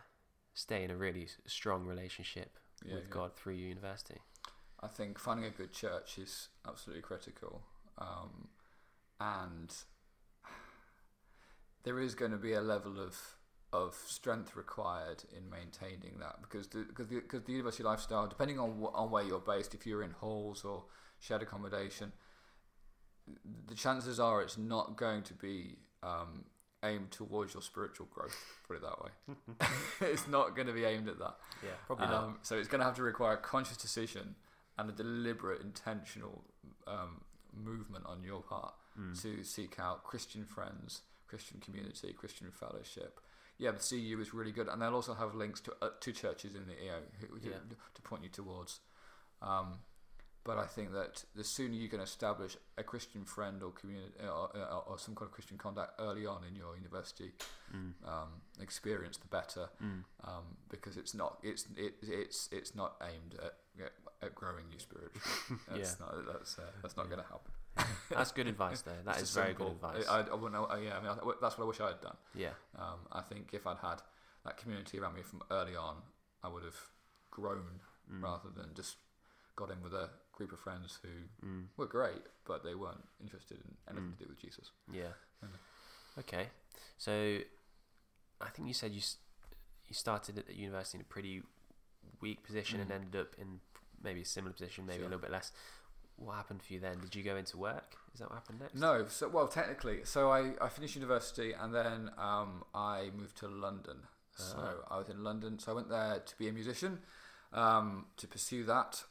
stay 0.54 0.82
in 0.84 0.90
a 0.90 0.96
really 0.96 1.28
strong 1.46 1.84
relationship 1.86 2.58
Yeah, 2.84 2.94
with 2.94 3.04
yeah. 3.04 3.10
God 3.10 3.34
through 3.36 3.54
university? 3.54 4.20
I 4.80 4.88
think 4.88 5.18
finding 5.18 5.46
a 5.46 5.50
good 5.50 5.72
church 5.72 6.18
is 6.18 6.48
absolutely 6.66 7.02
critical, 7.02 7.62
um, 7.96 8.48
and 9.20 9.74
there 11.84 11.98
is 11.98 12.14
going 12.14 12.30
to 12.30 12.36
be 12.38 12.52
a 12.52 12.60
level 12.60 13.00
of 13.00 13.16
of 13.72 13.94
strength 14.06 14.56
required 14.56 15.24
in 15.36 15.50
maintaining 15.50 16.18
that 16.18 16.36
because 16.40 16.68
the, 16.68 16.78
because 16.88 17.08
the, 17.08 17.16
because 17.16 17.42
the 17.42 17.52
university 17.52 17.82
lifestyle, 17.82 18.26
depending 18.26 18.58
on 18.58 18.70
wh- 18.82 18.94
on 18.98 19.10
where 19.10 19.22
you're 19.22 19.40
based, 19.40 19.74
if 19.74 19.86
you're 19.86 20.02
in 20.02 20.12
halls 20.12 20.64
or 20.64 20.84
shared 21.18 21.42
accommodation, 21.42 22.12
the 23.66 23.74
chances 23.74 24.18
are 24.18 24.40
it's 24.40 24.56
not 24.56 24.96
going 24.96 25.22
to 25.22 25.34
be 25.34 25.76
um, 26.02 26.44
aimed 26.82 27.10
towards 27.10 27.52
your 27.52 27.62
spiritual 27.62 28.06
growth. 28.10 28.36
Put 28.66 28.76
it 28.76 28.82
that 28.82 29.02
way. 29.02 29.66
it's 30.12 30.26
not 30.28 30.56
going 30.56 30.66
to 30.66 30.72
be 30.72 30.84
aimed 30.84 31.08
at 31.08 31.18
that. 31.18 31.36
Yeah, 31.62 31.70
probably 31.86 32.06
not. 32.06 32.24
Um, 32.24 32.38
so 32.42 32.56
it's 32.56 32.68
going 32.68 32.80
to 32.80 32.86
have 32.86 32.96
to 32.96 33.02
require 33.02 33.34
a 33.34 33.38
conscious 33.38 33.76
decision 33.76 34.34
and 34.78 34.88
a 34.88 34.92
deliberate, 34.92 35.60
intentional 35.60 36.42
um, 36.86 37.20
movement 37.54 38.04
on 38.06 38.22
your 38.22 38.40
part 38.40 38.72
Mm. 38.98 39.20
to 39.22 39.44
seek 39.44 39.78
out 39.78 40.02
Christian 40.04 40.44
friends, 40.44 41.02
Christian 41.28 41.60
community, 41.60 42.12
Christian 42.12 42.50
fellowship. 42.50 43.20
Yeah, 43.58 43.72
the 43.72 43.78
CU 43.78 44.20
is 44.20 44.32
really 44.34 44.52
good, 44.52 44.68
and 44.68 44.80
they'll 44.80 44.94
also 44.94 45.14
have 45.14 45.34
links 45.34 45.60
to 45.62 45.72
uh, 45.82 45.90
to 46.00 46.12
churches 46.12 46.54
in 46.54 46.66
the 46.66 46.74
EO 46.84 47.00
who, 47.20 47.38
to, 47.38 47.48
Yeah. 47.48 47.56
to 47.94 48.02
point 48.02 48.22
you 48.24 48.28
towards. 48.30 48.80
Um, 49.42 49.80
but 50.44 50.56
I 50.58 50.64
think 50.66 50.92
that 50.92 51.24
the 51.34 51.44
sooner 51.44 51.74
you 51.74 51.88
can 51.88 52.00
establish 52.00 52.56
a 52.78 52.82
Christian 52.82 53.24
friend 53.24 53.62
or 53.62 53.70
community 53.72 54.14
or, 54.22 54.48
or, 54.56 54.82
or 54.88 54.98
some 54.98 55.14
kind 55.14 55.26
of 55.28 55.32
Christian 55.32 55.58
contact 55.58 55.92
early 55.98 56.24
on 56.26 56.42
in 56.44 56.54
your 56.56 56.74
university 56.76 57.32
Mm. 57.74 57.92
um, 58.08 58.28
experience, 58.62 59.18
the 59.18 59.26
better 59.28 59.68
Mm. 59.82 60.04
um, 60.24 60.56
because 60.70 60.96
it's 60.96 61.12
not 61.12 61.38
it's 61.42 61.66
it, 61.76 61.94
it's 62.02 62.48
it's 62.50 62.74
not 62.74 62.96
aimed 63.02 63.34
at 63.34 63.54
at, 63.84 63.92
at 64.22 64.34
growing 64.34 64.64
you 64.72 64.78
spiritually. 64.78 65.60
That's 65.68 65.96
Yeah. 66.00 66.06
not 66.06 66.26
that's 66.32 66.58
uh, 66.58 66.62
that's 66.82 66.96
not 66.96 67.04
Yeah. 67.06 67.10
going 67.16 67.24
to 67.26 67.28
happen. 67.30 67.52
That's 68.10 68.32
good 68.32 68.46
advice, 68.46 68.82
though. 68.82 68.92
That 69.04 69.20
is 69.20 69.30
very 69.34 69.54
good 69.54 69.68
advice. 69.68 70.04
I, 70.08 70.20
I, 70.22 70.34
wouldn't 70.34 70.54
uh, 70.60 70.76
yeah, 70.82 70.96
I 70.96 71.00
mean, 71.00 71.10
I, 71.10 71.18
that's 71.40 71.58
what 71.58 71.64
I 71.64 71.68
wish 71.68 71.80
I 71.80 71.88
had 71.88 72.00
done. 72.00 72.16
yeah, 72.34 72.50
Um, 72.78 73.00
I 73.12 73.20
think 73.20 73.50
if 73.52 73.66
I'd 73.66 73.78
had 73.78 74.02
that 74.44 74.56
community 74.56 74.98
around 74.98 75.14
me 75.14 75.22
from 75.22 75.42
early 75.50 75.76
on, 75.76 75.96
I 76.42 76.48
would 76.48 76.64
have 76.64 76.76
grown 77.30 77.80
Mm. 78.10 78.22
rather 78.22 78.48
than 78.48 78.72
just 78.74 78.96
got 79.54 79.70
in 79.70 79.82
with 79.82 79.92
a 79.92 80.08
group 80.32 80.50
of 80.52 80.58
friends 80.60 80.98
who 81.02 81.46
Mm. 81.46 81.66
were 81.76 81.84
great, 81.86 82.22
but 82.46 82.64
they 82.64 82.74
weren't 82.74 83.06
interested 83.20 83.58
in 83.58 83.76
anything 83.86 84.12
Mm. 84.12 84.16
to 84.18 84.24
do 84.24 84.28
with 84.30 84.38
Jesus. 84.38 84.70
Yeah. 84.90 85.12
Okay. 86.18 86.48
So, 86.96 87.40
I 88.40 88.48
think 88.50 88.66
you 88.68 88.74
said 88.74 88.92
you 88.92 89.02
you 89.88 89.94
started 89.94 90.38
at 90.38 90.54
university 90.54 90.96
in 90.98 91.02
a 91.02 91.04
pretty 91.04 91.42
weak 92.20 92.42
position 92.44 92.80
and 92.80 92.90
Mm. 92.90 92.94
ended 92.94 93.20
up 93.20 93.34
in 93.38 93.60
maybe 94.02 94.22
a 94.22 94.24
similar 94.24 94.52
position, 94.52 94.86
maybe 94.86 95.00
a 95.02 95.06
little 95.06 95.18
bit 95.18 95.30
less. 95.30 95.52
What 96.18 96.34
happened 96.34 96.62
for 96.62 96.72
you 96.72 96.80
then? 96.80 96.98
Did 97.00 97.14
you 97.14 97.22
go 97.22 97.36
into 97.36 97.56
work? 97.56 97.96
Is 98.12 98.20
that 98.20 98.28
what 98.28 98.34
happened 98.36 98.60
next? 98.60 98.74
No, 98.74 99.06
so 99.08 99.28
well, 99.28 99.46
technically, 99.48 100.00
so 100.04 100.30
I, 100.30 100.52
I 100.60 100.68
finished 100.68 100.96
university 100.96 101.52
and 101.52 101.72
then 101.74 102.10
um, 102.18 102.64
I 102.74 103.10
moved 103.16 103.36
to 103.38 103.48
London. 103.48 103.98
So 104.36 104.56
Ah. 104.58 104.94
I 104.94 104.98
was 104.98 105.08
in 105.08 105.22
London, 105.24 105.58
so 105.58 105.72
I 105.72 105.74
went 105.76 105.88
there 105.88 106.20
to 106.24 106.38
be 106.38 106.48
a 106.48 106.52
musician, 106.52 107.00
um, 107.52 108.06
to 108.16 108.26
pursue 108.28 108.64
that, 108.64 109.02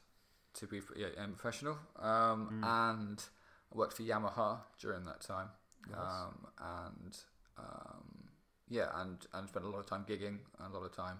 to 0.55 0.67
be 0.67 0.81
yeah, 0.95 1.07
a 1.17 1.27
professional, 1.27 1.77
um, 1.97 2.61
Mm. 2.63 2.65
and 2.91 3.25
I 3.73 3.77
worked 3.77 3.93
for 3.97 4.03
Yamaha 4.03 4.59
during 4.79 5.05
that 5.05 5.21
time, 5.21 5.49
Nice. 5.89 5.97
um, 5.99 6.47
and 6.59 7.17
um, 7.57 8.29
yeah, 8.69 8.89
and 9.01 9.25
and 9.33 9.47
spent 9.49 9.65
a 9.65 9.69
lot 9.69 9.79
of 9.79 9.85
time 9.85 10.05
gigging 10.07 10.39
and 10.59 10.73
a 10.73 10.77
lot 10.77 10.85
of 10.85 10.95
time 10.95 11.19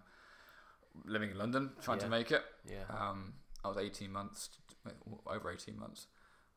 living 1.06 1.32
in 1.32 1.38
London, 1.38 1.72
trying 1.82 1.98
Yeah. 2.00 2.04
to 2.06 2.10
make 2.10 2.32
it. 2.32 2.44
Yeah. 2.66 2.84
Um, 2.90 3.34
I 3.64 3.68
was 3.70 3.78
18 3.78 4.12
months, 4.12 4.50
over 5.26 5.52
18 5.52 5.80
months. 5.80 6.08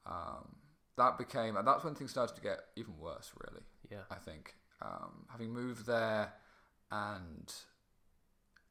Um, 0.06 0.56
that 0.96 1.18
became, 1.18 1.56
and 1.56 1.66
that's 1.66 1.84
when 1.84 1.94
things 1.94 2.10
started 2.10 2.34
to 2.36 2.42
get 2.42 2.58
even 2.76 2.98
worse, 2.98 3.32
really, 3.46 3.62
yeah. 3.90 4.02
I 4.10 4.16
think. 4.16 4.54
Um, 4.82 5.26
having 5.30 5.52
moved 5.52 5.86
there, 5.86 6.32
and 6.90 7.52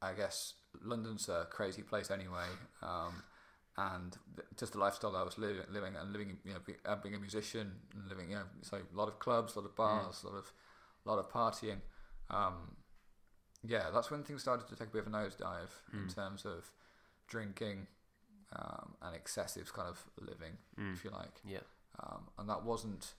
I 0.01 0.13
guess 0.13 0.53
London's 0.83 1.27
a 1.29 1.47
crazy 1.49 1.81
place 1.81 2.11
anyway, 2.11 2.47
um, 2.81 3.23
and 3.77 4.17
th- 4.35 4.47
just 4.57 4.73
the 4.73 4.79
lifestyle 4.79 5.11
that 5.13 5.19
I 5.19 5.23
was 5.23 5.37
living, 5.37 5.63
living 5.71 5.95
and 5.95 6.11
living, 6.11 6.37
you 6.43 6.53
know, 6.53 6.59
be, 6.65 6.73
uh, 6.85 6.95
being 6.97 7.15
a 7.15 7.19
musician 7.19 7.71
and 7.95 8.07
living, 8.09 8.29
you 8.29 8.35
know, 8.35 8.43
so 8.61 8.77
a 8.77 8.97
lot 8.97 9.07
of 9.07 9.19
clubs, 9.19 9.55
a 9.55 9.59
lot 9.59 9.65
of 9.65 9.75
bars, 9.75 10.23
a 10.23 10.27
lot 10.27 10.37
of, 10.37 10.51
a 11.05 11.09
lot 11.09 11.19
of 11.19 11.29
partying. 11.31 11.79
Um, 12.29 12.75
yeah, 13.65 13.89
that's 13.93 14.11
when 14.11 14.23
things 14.23 14.41
started 14.41 14.67
to 14.67 14.75
take 14.75 14.87
a 14.89 14.91
bit 14.91 15.05
of 15.05 15.07
a 15.07 15.11
nosedive 15.15 15.69
in 15.93 16.07
Mm. 16.07 16.15
terms 16.15 16.45
of 16.45 16.71
drinking 17.27 17.87
um, 18.55 18.95
and 19.01 19.15
excessive 19.15 19.71
kind 19.73 19.87
of 19.89 20.03
living, 20.19 20.57
Mm. 20.79 20.93
if 20.93 21.03
you 21.03 21.11
like. 21.11 21.41
Yeah. 21.45 21.59
Um, 22.01 22.29
and 22.37 22.49
that 22.49 22.63
wasn't. 22.63 23.13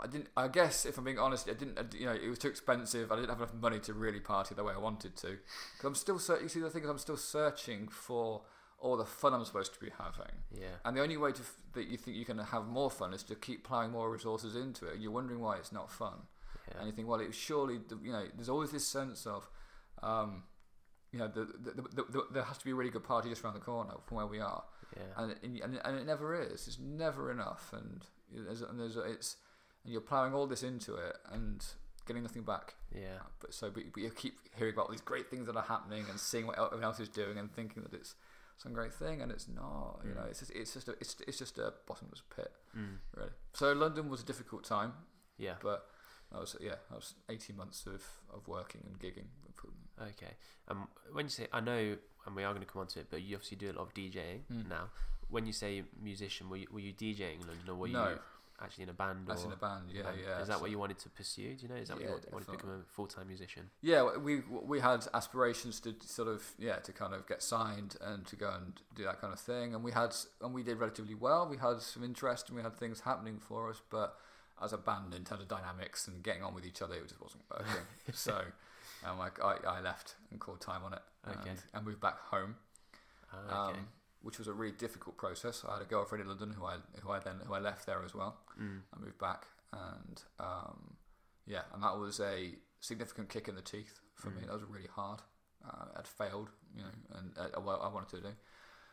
I 0.00 0.06
didn't. 0.08 0.28
I 0.36 0.48
guess 0.48 0.84
if 0.84 0.98
I'm 0.98 1.04
being 1.04 1.18
honest, 1.18 1.48
I 1.48 1.52
didn't. 1.54 1.78
I 1.78 1.84
You 1.96 2.06
know, 2.06 2.12
it 2.12 2.28
was 2.28 2.38
too 2.38 2.48
expensive. 2.48 3.12
I 3.12 3.16
didn't 3.16 3.28
have 3.30 3.38
enough 3.38 3.54
money 3.54 3.78
to 3.80 3.92
really 3.94 4.20
party 4.20 4.54
the 4.54 4.64
way 4.64 4.72
I 4.74 4.78
wanted 4.78 5.16
to. 5.16 5.28
Because 5.28 5.84
I'm 5.84 5.94
still. 5.94 6.18
Ser- 6.18 6.40
you 6.42 6.48
see, 6.48 6.60
the 6.60 6.70
thing 6.70 6.82
is, 6.84 6.90
I'm 6.90 6.98
still 6.98 7.16
searching 7.16 7.88
for 7.88 8.42
all 8.80 8.96
the 8.96 9.04
fun 9.04 9.32
I'm 9.32 9.44
supposed 9.44 9.72
to 9.74 9.78
be 9.80 9.90
having. 9.96 10.34
Yeah. 10.50 10.74
And 10.84 10.96
the 10.96 11.02
only 11.02 11.16
way 11.16 11.30
to 11.30 11.40
f- 11.40 11.56
that 11.74 11.86
you 11.86 11.96
think 11.96 12.16
you 12.16 12.24
can 12.24 12.38
have 12.38 12.66
more 12.66 12.90
fun 12.90 13.14
is 13.14 13.22
to 13.24 13.36
keep 13.36 13.62
plowing 13.64 13.92
more 13.92 14.10
resources 14.10 14.56
into 14.56 14.86
it. 14.86 14.98
You're 14.98 15.12
wondering 15.12 15.38
why 15.40 15.56
it's 15.58 15.70
not 15.70 15.88
fun. 15.88 16.14
Yeah. 16.68 16.78
And 16.78 16.86
you 16.88 16.92
think, 16.92 17.06
well, 17.06 17.20
it 17.20 17.32
surely, 17.32 17.78
you 18.02 18.10
know, 18.12 18.24
there's 18.34 18.48
always 18.48 18.72
this 18.72 18.84
sense 18.84 19.24
of, 19.24 19.48
um, 20.02 20.42
you 21.12 21.18
know, 21.18 21.28
the, 21.28 21.44
the, 21.44 21.82
the, 21.82 22.02
the, 22.10 22.22
there 22.32 22.42
has 22.42 22.58
to 22.58 22.64
be 22.64 22.70
a 22.70 22.74
really 22.74 22.90
good 22.90 23.04
party 23.04 23.28
just 23.28 23.44
around 23.44 23.54
the 23.54 23.60
corner 23.60 23.94
from 24.06 24.16
where 24.16 24.26
we 24.26 24.40
are, 24.40 24.64
yeah. 24.96 25.22
and 25.22 25.34
and, 25.42 25.78
and, 25.84 25.98
it 25.98 26.06
never 26.06 26.40
is. 26.40 26.66
It's 26.66 26.78
never 26.80 27.30
enough, 27.30 27.72
and 27.72 28.04
there's, 28.34 28.62
and 28.62 28.80
there's 28.80 28.96
it's, 28.96 29.36
and 29.84 29.92
you're 29.92 30.00
plowing 30.02 30.32
all 30.34 30.46
this 30.46 30.62
into 30.62 30.94
it 30.94 31.16
and 31.30 31.64
getting 32.06 32.22
nothing 32.22 32.42
back. 32.42 32.74
yeah. 32.94 33.18
But 33.40 33.52
so, 33.54 33.70
but, 33.70 33.84
but 33.92 34.02
you 34.02 34.10
keep 34.10 34.34
hearing 34.56 34.74
about 34.74 34.90
these 34.90 35.00
great 35.02 35.28
things 35.28 35.46
that 35.46 35.56
are 35.56 35.62
happening 35.62 36.04
and 36.10 36.18
seeing 36.18 36.46
what 36.46 36.58
everyone 36.58 36.84
else 36.84 36.98
is 37.00 37.08
doing 37.08 37.36
and 37.38 37.52
thinking 37.52 37.82
that 37.82 37.92
it's 37.94 38.14
some 38.56 38.72
great 38.72 38.92
thing, 38.94 39.20
and 39.22 39.30
it's 39.30 39.48
not. 39.48 40.00
You 40.04 40.14
know, 40.14 40.22
Mm. 40.22 40.30
it's 40.30 40.38
just 40.40 40.50
it's 40.52 40.72
just 40.74 40.88
a, 40.88 40.92
it's 40.92 41.16
it's 41.28 41.38
just 41.38 41.58
a 41.58 41.74
bottomless 41.86 42.22
pit, 42.34 42.50
Mm. 42.76 42.96
really. 43.16 43.30
So 43.52 43.72
London 43.72 44.08
was 44.08 44.22
a 44.22 44.24
difficult 44.24 44.64
time. 44.64 44.94
Yeah. 45.36 45.54
But 45.62 45.86
that 46.30 46.40
was 46.40 46.56
yeah, 46.60 46.76
that 46.88 46.94
was 46.96 47.14
eighteen 47.28 47.56
months 47.56 47.86
of, 47.86 48.02
of 48.32 48.48
working 48.48 48.82
and 48.86 48.98
gigging. 48.98 49.26
Okay. 50.00 50.32
Um, 50.68 50.88
when 51.12 51.26
you 51.26 51.30
say, 51.30 51.48
I 51.52 51.60
know, 51.60 51.96
and 52.26 52.36
we 52.36 52.44
are 52.44 52.52
going 52.52 52.64
to 52.64 52.70
come 52.70 52.80
on 52.82 52.88
to 52.88 53.00
it, 53.00 53.06
but 53.10 53.22
you 53.22 53.36
obviously 53.36 53.56
do 53.56 53.70
a 53.70 53.74
lot 53.74 53.82
of 53.82 53.94
DJing 53.94 54.40
Mm. 54.50 54.68
now. 54.68 54.88
When 55.28 55.46
you 55.46 55.52
say 55.52 55.82
musician, 56.02 56.48
were 56.50 56.58
you, 56.58 56.66
were 56.70 56.80
you 56.80 56.92
DJing 56.92 57.40
in 57.40 57.46
London 57.46 57.68
or 57.68 57.74
were 57.76 57.88
no, 57.88 58.08
you 58.10 58.18
actually 58.60 58.84
in 58.84 58.90
a 58.90 58.92
band? 58.94 59.26
that's 59.26 59.42
or 59.44 59.46
in 59.46 59.52
a 59.52 59.56
band. 59.56 59.84
Yeah, 59.90 60.02
band? 60.02 60.18
yeah. 60.22 60.40
Is 60.42 60.48
that 60.48 60.60
what 60.60 60.70
you 60.70 60.78
wanted 60.78 60.98
to 61.00 61.08
pursue? 61.08 61.54
Do 61.54 61.62
you 61.62 61.68
know? 61.68 61.76
Is 61.76 61.88
that 61.88 61.94
what 61.94 62.02
Yeah, 62.02 62.08
you 62.08 62.12
wanted, 62.14 62.32
wanted 62.32 62.44
to 62.46 62.50
become 62.52 62.70
a 62.70 62.92
full 62.92 63.06
time 63.06 63.28
musician? 63.28 63.70
Yeah, 63.80 64.16
we 64.18 64.40
we 64.50 64.78
had 64.80 65.06
aspirations 65.14 65.80
to 65.80 65.94
sort 66.04 66.28
of 66.28 66.42
yeah 66.58 66.76
to 66.76 66.92
kind 66.92 67.14
of 67.14 67.26
get 67.26 67.42
signed 67.42 67.96
and 68.02 68.26
to 68.26 68.36
go 68.36 68.50
and 68.50 68.74
do 68.94 69.04
that 69.04 69.20
kind 69.20 69.32
of 69.32 69.40
thing, 69.40 69.74
and 69.74 69.82
we 69.82 69.92
had 69.92 70.14
and 70.42 70.52
we 70.52 70.62
did 70.62 70.78
relatively 70.78 71.14
well. 71.14 71.48
We 71.48 71.56
had 71.56 71.80
some 71.80 72.04
interest 72.04 72.48
and 72.48 72.56
we 72.56 72.62
had 72.62 72.76
things 72.76 73.00
happening 73.00 73.38
for 73.38 73.70
us, 73.70 73.80
but 73.90 74.18
as 74.62 74.72
a 74.74 74.78
band 74.78 75.14
in 75.14 75.24
terms 75.24 75.40
of 75.40 75.48
dynamics 75.48 76.06
and 76.06 76.22
getting 76.22 76.42
on 76.42 76.54
with 76.54 76.66
each 76.66 76.82
other, 76.82 76.94
it 76.94 77.08
just 77.08 77.20
wasn't 77.22 77.42
working. 77.50 77.86
so, 78.12 78.42
um, 79.04 79.18
like 79.18 79.42
I, 79.42 79.56
I 79.66 79.80
left 79.80 80.16
and 80.30 80.40
called 80.40 80.60
time 80.60 80.82
on 80.84 80.92
it, 80.94 81.02
and, 81.24 81.36
Okay. 81.40 81.54
and 81.74 81.84
moved 81.86 82.00
back 82.00 82.18
home. 82.20 82.56
Ah, 83.32 83.68
okay. 83.70 83.78
um, 83.78 83.88
which 84.22 84.38
was 84.38 84.46
a 84.46 84.52
really 84.52 84.72
difficult 84.76 85.16
process. 85.16 85.64
I 85.68 85.72
had 85.74 85.82
a 85.82 85.86
girlfriend 85.86 86.22
in 86.22 86.28
London 86.28 86.52
who 86.52 86.64
I 86.64 86.76
who 87.02 87.10
I 87.10 87.18
then 87.18 87.40
who 87.46 87.54
I 87.54 87.58
left 87.58 87.86
there 87.86 88.02
as 88.04 88.14
well. 88.14 88.38
Mm. 88.60 88.82
I 88.94 89.00
moved 89.00 89.18
back, 89.18 89.46
and 89.72 90.22
um, 90.38 90.96
yeah, 91.46 91.62
and 91.74 91.82
that 91.82 91.96
was 91.98 92.20
a 92.20 92.54
significant 92.80 93.28
kick 93.30 93.48
in 93.48 93.54
the 93.56 93.62
teeth 93.62 94.00
for 94.14 94.30
me. 94.30 94.42
Mm. 94.42 94.46
That 94.46 94.52
was 94.54 94.64
really 94.64 94.88
hard. 94.94 95.20
uh, 95.64 95.86
had 95.96 96.06
failed, 96.08 96.50
you 96.76 96.82
know, 96.82 96.90
and 97.18 97.38
uh, 97.38 97.60
what 97.60 97.80
I 97.82 97.88
wanted 97.88 98.10
to 98.16 98.20
do. 98.28 98.34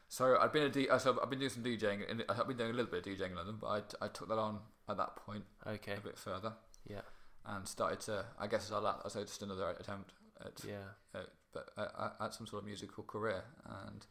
So 0.07 0.37
I'd 0.39 0.51
been 0.51 0.63
a 0.63 0.69
D, 0.69 0.87
uh, 0.89 0.97
so 0.99 1.19
I've 1.21 1.29
been 1.29 1.39
doing 1.39 1.49
some 1.51 1.63
DJing, 1.63 2.09
and 2.09 2.23
I've 2.29 2.47
been 2.47 2.57
doing 2.57 2.71
a 2.71 2.73
little 2.73 2.91
bit 2.91 3.05
of 3.05 3.11
DJing 3.13 3.31
in 3.31 3.35
London, 3.35 3.57
but 3.59 3.95
I, 4.01 4.05
I 4.05 4.07
took 4.07 4.27
that 4.29 4.37
on 4.37 4.59
at 4.87 4.97
that 4.97 5.15
point 5.15 5.43
Okay. 5.67 5.93
a 5.93 5.99
bit 5.99 6.17
further 6.17 6.53
Yeah. 6.87 7.01
And 7.45 7.67
started 7.67 7.99
to, 8.01 8.25
I 8.39 8.47
guess, 8.47 8.71
I 8.71 8.77
I 9.05 9.07
say 9.09 9.21
just 9.21 9.41
another 9.41 9.69
attempt 9.79 10.11
at, 10.45 10.63
Yeah. 10.63 10.75
uh, 11.13 11.23
but 11.53 11.69
uh, 11.77 12.09
at 12.19 12.33
some 12.33 12.47
sort 12.47 12.61
of 12.63 12.67
musical 12.67 13.03
career, 13.03 13.43
and 13.65 14.05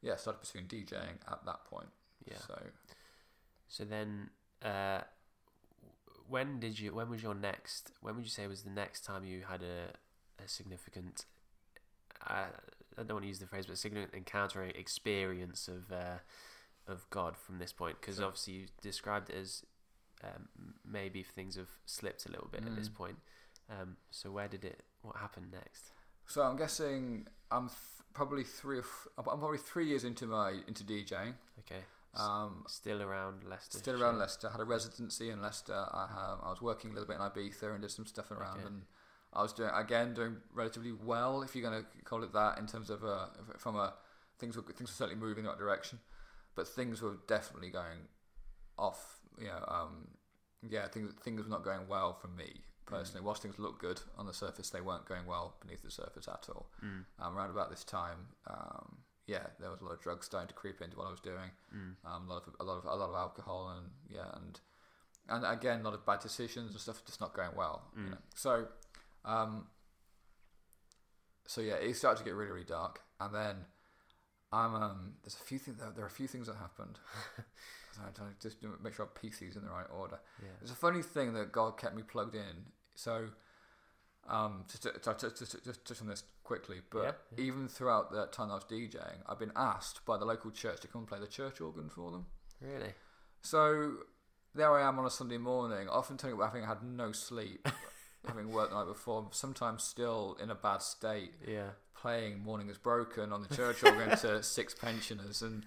yeah, 0.00 0.16
started 0.16 0.40
pursuing 0.40 0.66
DJing 0.66 1.18
at 1.30 1.44
that 1.44 1.64
point. 1.64 1.88
Yeah. 2.24 2.38
So 2.38 2.58
So 3.68 3.84
then, 3.84 4.30
uh, 4.62 5.02
when 6.28 6.60
did 6.60 6.78
you? 6.78 6.94
When 6.94 7.08
was 7.10 7.22
your 7.22 7.34
next? 7.34 7.92
When 8.00 8.14
would 8.16 8.24
you 8.24 8.30
say 8.30 8.46
was 8.46 8.62
the 8.62 8.70
next 8.70 9.04
time 9.04 9.24
you 9.24 9.42
had 9.48 9.62
a 9.62 9.92
a 10.42 10.48
significant? 10.48 11.24
Uh, 12.26 12.46
I 12.96 13.02
don't 13.02 13.14
want 13.14 13.22
to 13.24 13.28
use 13.28 13.38
the 13.38 13.46
phrase, 13.46 13.66
but 13.66 13.78
significant 13.78 14.14
encountering 14.14 14.72
experience 14.74 15.68
of 15.68 15.90
uh, 15.92 16.18
of 16.86 17.08
God 17.10 17.36
from 17.36 17.58
this 17.58 17.72
point, 17.72 18.00
because 18.00 18.16
Sure. 18.16 18.26
obviously 18.26 18.52
you 18.54 18.66
described 18.82 19.30
it 19.30 19.36
as 19.36 19.64
um, 20.24 20.48
maybe 20.84 21.22
things 21.22 21.56
have 21.56 21.70
slipped 21.86 22.26
a 22.26 22.30
little 22.30 22.48
bit 22.48 22.64
at 22.64 22.74
this 22.76 22.88
Mm. 22.88 22.94
point. 22.94 23.18
Um, 23.70 23.96
so 24.10 24.30
where 24.30 24.48
did 24.48 24.64
it? 24.64 24.82
What 25.02 25.16
happened 25.16 25.50
next? 25.52 25.92
So 26.26 26.42
I'm 26.42 26.56
guessing 26.56 27.28
I'm 27.50 27.68
th- 27.68 27.78
probably 28.14 28.44
three. 28.44 28.78
Or 28.78 28.82
f- 28.82 29.08
I'm 29.18 29.24
probably 29.24 29.58
three 29.58 29.86
years 29.86 30.04
into 30.04 30.26
my 30.26 30.50
into 30.66 30.84
DJing. 30.84 31.34
Okay, 31.60 31.84
Um, 32.14 32.64
still 32.68 33.02
around 33.02 33.44
Leicester. 33.44 33.78
still 33.78 34.02
around 34.02 34.18
Leicester. 34.18 34.48
I 34.48 34.52
had 34.52 34.60
a 34.60 34.64
residency 34.64 35.30
in 35.30 35.40
Leicester. 35.40 35.74
I 35.92 36.06
have, 36.08 36.40
I 36.42 36.50
was 36.50 36.60
working 36.60 36.90
a 36.90 36.94
little 36.94 37.06
bit 37.06 37.16
in 37.16 37.22
Ibiza 37.22 37.72
and 37.72 37.80
did 37.82 37.90
some 37.90 38.06
stuff 38.06 38.30
around, 38.30 38.58
Okay. 38.58 38.66
and 38.66 38.86
I 39.32 39.42
was 39.42 39.52
doing 39.52 39.70
again 39.72 40.14
doing 40.14 40.40
relatively 40.52 40.92
well, 40.92 41.42
if 41.42 41.54
you're 41.54 41.70
going 41.70 41.84
to 41.84 42.02
call 42.02 42.22
it 42.24 42.32
that, 42.32 42.58
in 42.58 42.66
terms 42.66 42.88
of 42.90 43.04
uh, 43.04 43.28
from 43.58 43.76
a 43.76 43.94
things 44.38 44.56
were 44.56 44.62
things 44.62 44.90
were 44.90 44.94
certainly 44.94 45.20
moving 45.20 45.44
in 45.44 45.50
that 45.50 45.58
direction, 45.58 46.00
but 46.54 46.66
things 46.66 47.00
were 47.02 47.16
definitely 47.26 47.70
going 47.70 48.08
off. 48.78 49.17
You 49.38 49.46
know, 49.48 49.64
um, 49.68 50.08
yeah, 50.68 50.88
things 50.88 51.12
things 51.22 51.42
were 51.42 51.48
not 51.50 51.62
going 51.64 51.86
well 51.88 52.14
for 52.14 52.28
me 52.28 52.60
personally. 52.86 53.24
Whilst 53.24 53.42
things 53.42 53.58
looked 53.58 53.80
good 53.80 54.00
on 54.16 54.26
the 54.26 54.32
surface, 54.34 54.70
they 54.70 54.80
weren't 54.80 55.06
going 55.06 55.26
well 55.26 55.54
beneath 55.60 55.82
the 55.82 55.90
surface 55.90 56.26
at 56.28 56.46
all. 56.48 56.70
Mm. 56.84 57.04
Um, 57.20 57.36
around 57.36 57.50
about 57.50 57.70
this 57.70 57.84
time, 57.84 58.18
um, 58.48 58.98
yeah, 59.26 59.46
there 59.60 59.70
was 59.70 59.80
a 59.80 59.84
lot 59.84 59.92
of 59.92 60.00
drugs 60.00 60.26
starting 60.26 60.48
to 60.48 60.54
creep 60.54 60.80
into 60.80 60.96
what 60.96 61.06
I 61.06 61.10
was 61.10 61.20
doing. 61.20 61.50
Mm. 61.74 61.94
Um, 62.04 62.28
a 62.28 62.32
lot 62.32 62.42
of 62.46 62.54
a 62.60 62.64
lot 62.64 62.78
of 62.78 62.84
a 62.86 62.94
lot 62.94 63.10
of 63.10 63.14
alcohol 63.14 63.74
and 63.76 63.86
yeah, 64.08 64.28
and 64.36 64.58
and 65.28 65.44
again, 65.44 65.80
a 65.80 65.84
lot 65.84 65.94
of 65.94 66.04
bad 66.06 66.20
decisions 66.20 66.72
and 66.72 66.80
stuff 66.80 67.04
just 67.04 67.20
not 67.20 67.34
going 67.34 67.50
well. 67.56 67.82
You 67.96 68.02
Mm. 68.04 68.10
know? 68.12 68.18
So, 68.34 68.66
um, 69.24 69.66
so 71.46 71.60
yeah, 71.60 71.74
it 71.74 71.94
started 71.94 72.18
to 72.18 72.24
get 72.24 72.34
really 72.34 72.50
really 72.50 72.64
dark, 72.64 73.02
and 73.20 73.34
then 73.34 73.56
I'm 74.52 74.74
um, 74.74 75.12
there's 75.22 75.34
a 75.34 75.44
few 75.44 75.58
things 75.58 75.78
there 75.94 76.04
are 76.04 76.08
a 76.08 76.10
few 76.10 76.26
things 76.26 76.46
that 76.46 76.56
happened. 76.56 76.98
I'm 78.06 78.12
trying 78.14 78.30
to 78.34 78.40
just 78.40 78.58
make 78.82 78.94
sure 78.94 79.06
I 79.06 79.18
piece 79.20 79.38
these 79.38 79.56
in 79.56 79.62
the 79.64 79.70
right 79.70 79.86
order. 79.96 80.18
Yeah. 80.42 80.48
It's 80.62 80.70
a 80.72 80.76
funny 80.76 81.02
thing 81.02 81.34
that 81.34 81.52
God 81.52 81.78
kept 81.78 81.96
me 81.96 82.02
plugged 82.02 82.34
in. 82.34 82.66
So, 82.94 83.28
um, 84.28 84.64
just 84.70 84.82
to, 84.82 84.90
to, 84.92 85.14
to, 85.14 85.30
just 85.64 85.84
touch 85.86 86.00
on 86.02 86.08
this 86.08 86.22
quickly, 86.44 86.78
but 86.90 87.02
Yeah, 87.02 87.12
yeah. 87.36 87.44
even 87.44 87.68
throughout 87.68 88.12
that 88.12 88.32
time 88.32 88.50
I 88.50 88.54
was 88.54 88.64
DJing, 88.64 89.18
I've 89.26 89.38
been 89.38 89.52
asked 89.56 90.04
by 90.04 90.16
the 90.18 90.24
local 90.24 90.50
church 90.50 90.80
to 90.80 90.88
come 90.88 91.00
and 91.00 91.08
play 91.08 91.18
the 91.20 91.26
church 91.26 91.60
organ 91.60 91.88
for 91.88 92.10
them. 92.10 92.26
Really? 92.60 92.92
So 93.42 93.92
there 94.54 94.72
I 94.72 94.86
am 94.86 94.98
on 94.98 95.06
a 95.06 95.10
Sunday 95.10 95.38
morning, 95.38 95.88
often 95.88 96.16
telling 96.16 96.34
about 96.36 96.46
having 96.52 96.64
had 96.64 96.82
no 96.82 97.12
sleep, 97.12 97.68
having 98.26 98.50
worked 98.50 98.70
the 98.70 98.76
night 98.78 98.88
before, 98.88 99.28
sometimes 99.30 99.84
still 99.84 100.36
in 100.42 100.50
a 100.50 100.54
bad 100.54 100.82
state, 100.82 101.32
Yeah. 101.46 101.70
playing 101.94 102.40
"Morning 102.42 102.68
Is 102.68 102.78
Broken" 102.78 103.32
on 103.32 103.42
the 103.42 103.54
church 103.54 103.82
organ 103.84 104.16
to 104.18 104.42
six 104.42 104.74
pensioners, 104.74 105.40
and 105.42 105.64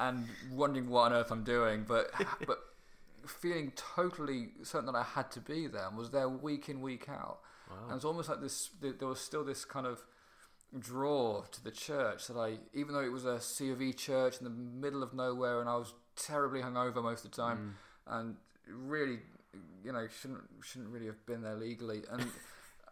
and 0.00 0.26
wondering 0.50 0.88
what 0.88 1.12
on 1.12 1.18
earth 1.18 1.30
I'm 1.30 1.44
doing, 1.44 1.84
but 1.86 2.10
but 2.46 2.58
feeling 3.26 3.72
totally 3.76 4.48
certain 4.62 4.86
that 4.86 4.96
I 4.96 5.02
had 5.04 5.30
to 5.32 5.40
be 5.40 5.66
there 5.66 5.86
and 5.86 5.96
was 5.96 6.10
there 6.10 6.28
week 6.28 6.68
in 6.68 6.80
week 6.80 7.08
out. 7.08 7.38
And 7.70 7.90
Wow. 7.90 7.94
it's 7.96 8.04
almost 8.04 8.28
like 8.28 8.40
this. 8.40 8.70
There 8.80 9.06
was 9.06 9.20
still 9.20 9.44
this 9.44 9.64
kind 9.64 9.86
of 9.86 10.02
draw 10.78 11.42
to 11.42 11.62
the 11.64 11.70
church 11.70 12.26
that 12.28 12.36
I, 12.36 12.58
even 12.74 12.94
though 12.94 13.00
it 13.02 13.12
was 13.12 13.24
a 13.24 13.40
C 13.40 13.70
of 13.70 13.80
E 13.82 13.92
church 13.92 14.38
in 14.38 14.44
the 14.44 14.50
middle 14.50 15.02
of 15.02 15.12
nowhere, 15.14 15.60
and 15.60 15.68
I 15.68 15.76
was 15.76 15.92
terribly 16.16 16.62
hungover 16.62 17.02
most 17.02 17.24
of 17.24 17.30
the 17.30 17.36
time, 17.36 17.76
Mm. 18.08 18.18
and 18.18 18.36
really, 18.68 19.20
you 19.84 19.92
know, 19.92 20.06
shouldn't 20.08 20.42
shouldn't 20.62 20.90
really 20.90 21.06
have 21.06 21.24
been 21.26 21.42
there 21.42 21.56
legally, 21.56 22.02
and 22.10 22.22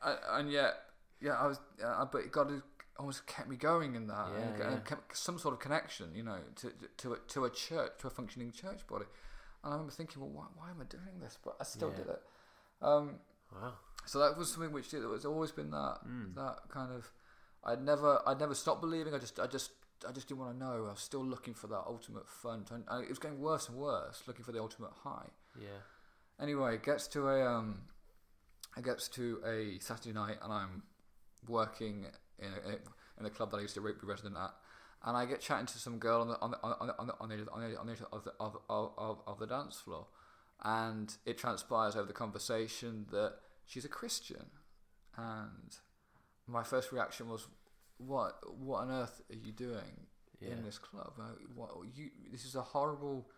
and- 0.02 0.18
and 0.30 0.50
yet, 0.52 0.74
yeah, 1.20 1.32
I 1.34 1.46
was, 1.46 1.58
uh, 1.84 2.04
but 2.04 2.30
God 2.30 2.50
has 2.50 2.62
almost 2.98 3.26
kept 3.26 3.48
me 3.48 3.56
going 3.56 3.94
in 3.94 4.06
that, 4.08 4.26
and, 4.28 4.58
Yeah, 4.58 4.72
and 4.72 4.84
kept 4.84 5.16
some 5.16 5.38
sort 5.38 5.54
of 5.54 5.60
connection, 5.60 6.14
you 6.14 6.22
know, 6.22 6.38
to 6.56 6.72
to 6.98 7.12
a, 7.14 7.18
to 7.18 7.44
a 7.44 7.50
church, 7.50 7.92
to 7.98 8.06
a 8.08 8.10
functioning 8.10 8.50
church 8.52 8.86
body. 8.86 9.04
And 9.62 9.72
I 9.72 9.76
remember 9.76 9.92
thinking, 9.92 10.20
well, 10.22 10.30
why, 10.30 10.44
why 10.56 10.70
am 10.70 10.80
I 10.80 10.84
doing 10.84 11.20
this? 11.20 11.36
But 11.42 11.56
I 11.60 11.64
still 11.64 11.90
Yeah. 11.90 11.96
did 11.96 12.06
it. 12.08 12.22
Um, 12.82 13.20
Wow. 13.52 13.74
so 14.04 14.18
that 14.20 14.36
was 14.36 14.52
something 14.52 14.72
which 14.72 14.90
did. 14.90 15.02
It 15.02 15.06
was 15.06 15.24
always 15.24 15.52
been 15.52 15.70
that 15.70 16.00
Mm. 16.06 16.34
that 16.34 16.68
kind 16.68 16.92
of. 16.92 17.12
I'd 17.64 17.82
never 17.82 18.22
I'd 18.26 18.38
never 18.40 18.54
stopped 18.54 18.80
believing. 18.80 19.14
I 19.14 19.18
just 19.18 19.38
I 19.40 19.46
just 19.46 19.72
I 20.08 20.12
just 20.12 20.28
didn't 20.28 20.40
want 20.40 20.52
to 20.52 20.58
know. 20.64 20.86
I 20.86 20.90
was 20.90 21.00
still 21.00 21.24
looking 21.24 21.54
for 21.54 21.66
that 21.68 21.84
ultimate 21.86 22.28
fun. 22.28 22.64
And 22.70 22.84
and 22.88 23.02
it 23.04 23.08
was 23.08 23.18
getting 23.18 23.40
worse 23.40 23.68
and 23.68 23.76
worse, 23.78 24.22
looking 24.26 24.44
for 24.44 24.52
the 24.52 24.60
ultimate 24.60 24.92
high. 25.02 25.30
Yeah. 25.58 25.80
Anyway, 26.40 26.76
it 26.76 26.82
gets 26.84 27.08
to 27.08 27.28
a 27.28 27.44
um, 27.44 27.82
it 28.76 28.84
gets 28.84 29.08
to 29.08 29.40
a 29.44 29.78
Saturday 29.80 30.12
night, 30.12 30.38
and 30.42 30.52
I'm 30.52 30.82
working 31.48 32.06
in 32.38 32.48
a, 32.48 33.20
in 33.20 33.26
a 33.26 33.30
club 33.30 33.50
that 33.50 33.58
I 33.58 33.60
used 33.62 33.74
to 33.74 33.80
be 33.80 33.90
resident 34.02 34.36
at, 34.36 34.52
and 35.04 35.16
I 35.16 35.26
get 35.26 35.40
chatting 35.40 35.66
to 35.66 35.78
some 35.78 35.98
girl 35.98 36.20
on 36.22 36.28
the 36.28 36.40
on 36.40 36.50
the 36.52 36.58
on 36.62 36.86
the 36.86 36.94
on 36.98 37.06
the 37.06 37.14
on 37.20 37.28
the, 37.28 37.34
on 37.52 37.60
the, 37.70 37.78
on 37.78 37.86
the 37.86 38.06
of, 38.12 38.24
the 38.24 38.32
of, 38.40 38.56
of, 38.68 38.92
of, 38.98 39.20
of 39.26 39.38
the 39.38 39.46
dance 39.46 39.76
floor, 39.80 40.06
and 40.62 41.16
it 41.24 41.38
transpires 41.38 41.96
over 41.96 42.06
the 42.06 42.12
conversation 42.12 43.06
that 43.10 43.34
she's 43.66 43.84
a 43.84 43.88
Christian, 43.88 44.46
and 45.16 45.76
my 46.46 46.62
first 46.62 46.92
reaction 46.92 47.28
was, 47.28 47.46
"What 47.98 48.38
what 48.58 48.82
on 48.82 48.90
earth 48.90 49.22
are 49.30 49.36
you 49.36 49.52
doing 49.52 50.06
Yeah. 50.40 50.52
in 50.52 50.64
this 50.64 50.78
club. 50.78 51.12
Uh, 51.18 51.34
what 51.54 51.70
you? 51.94 52.10
This 52.30 52.44
is 52.44 52.54
a 52.54 52.62
horrible, 52.62 53.28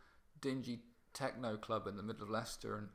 dingy 0.41 0.81
techno 1.13 1.57
club 1.57 1.87
in 1.87 1.97
the 1.97 2.03
middle 2.03 2.23
of 2.23 2.31
Leicester, 2.31 2.77
and 2.77 2.89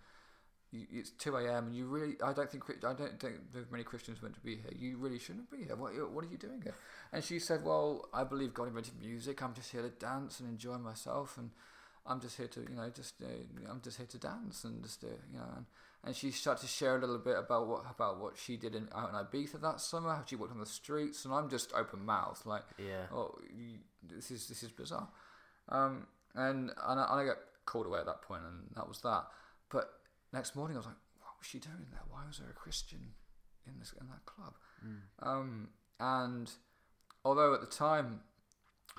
you, 0.79 0.99
it's 0.99 1.09
two 1.11 1.35
a.m. 1.37 1.67
and 1.67 1.75
you 1.75 1.85
really, 1.85 2.15
I 2.23 2.33
don't 2.33 2.49
think, 2.51 2.63
I 2.83 2.93
don't 2.93 3.19
think 3.19 3.35
there's 3.53 3.69
many 3.71 3.83
Christians 3.83 4.21
meant 4.21 4.35
to 4.35 4.41
be 4.41 4.55
here. 4.55 4.71
You 4.77 4.97
really 4.97 5.19
shouldn't 5.19 5.49
be 5.51 5.63
here. 5.65 5.75
What, 5.75 5.91
what 6.11 6.23
are 6.25 6.27
you 6.29 6.37
doing 6.37 6.61
here? 6.61 6.75
And 7.13 7.23
she 7.23 7.39
said, 7.39 7.63
"Well, 7.63 8.07
I 8.13 8.23
believe 8.23 8.53
God 8.53 8.67
invented 8.67 8.99
music. 8.99 9.41
I'm 9.41 9.53
just 9.53 9.71
here 9.71 9.81
to 9.81 9.89
dance 9.89 10.39
and 10.39 10.49
enjoy 10.49 10.77
myself, 10.77 11.37
and 11.37 11.51
I'm 12.05 12.19
just 12.19 12.37
here 12.37 12.47
to, 12.47 12.59
you 12.61 12.75
know, 12.75 12.89
just 12.89 13.15
uh, 13.23 13.71
I'm 13.71 13.81
just 13.81 13.97
here 13.97 14.05
to 14.07 14.17
dance 14.17 14.63
and 14.63 14.83
just, 14.83 15.03
uh, 15.03 15.07
you 15.31 15.37
know." 15.39 15.49
And, 15.57 15.65
and 16.03 16.15
she 16.15 16.29
started 16.29 16.61
to 16.61 16.67
share 16.67 16.97
a 16.97 16.99
little 16.99 17.17
bit 17.17 17.35
about 17.37 17.67
what 17.67 17.83
about 17.89 18.19
what 18.19 18.37
she 18.37 18.57
did 18.57 18.75
in, 18.75 18.87
out 18.93 19.09
in 19.09 19.15
Ibiza 19.15 19.59
that 19.61 19.81
summer, 19.81 20.09
how 20.13 20.23
she 20.25 20.35
walked 20.35 20.51
on 20.51 20.59
the 20.59 20.65
streets, 20.65 21.25
and 21.25 21.33
I'm 21.33 21.49
just 21.49 21.73
open 21.73 22.05
mouthed, 22.05 22.45
like, 22.45 22.61
Yeah. 22.77 23.07
oh, 23.11 23.33
you, 23.49 23.79
this 24.03 24.29
is 24.29 24.47
this 24.47 24.61
is 24.61 24.71
bizarre. 24.71 25.07
Um, 25.69 26.05
and 26.35 26.69
and 26.85 26.99
I, 26.99 27.07
and 27.11 27.21
I 27.21 27.25
got 27.25 27.37
called 27.65 27.87
away 27.87 27.99
at 27.99 28.05
that 28.05 28.21
point, 28.21 28.43
and 28.43 28.65
that 28.75 28.87
was 28.87 29.01
that. 29.01 29.23
But 29.71 29.89
next 30.35 30.55
morning, 30.55 30.77
I 30.77 30.79
was 30.79 30.85
like, 30.85 30.95
what 31.21 31.33
was 31.39 31.47
she 31.47 31.59
doing 31.59 31.87
there? 31.91 32.01
Why 32.09 32.21
was 32.27 32.37
there 32.37 32.49
a 32.49 32.53
Christian 32.53 33.13
in 33.65 33.79
this 33.79 33.93
in 33.99 34.07
that 34.07 34.25
club? 34.25 34.53
Mm. 34.85 35.27
Um, 35.27 35.69
and 35.99 36.51
although 37.23 37.53
at 37.53 37.61
the 37.61 37.67
time 37.67 38.19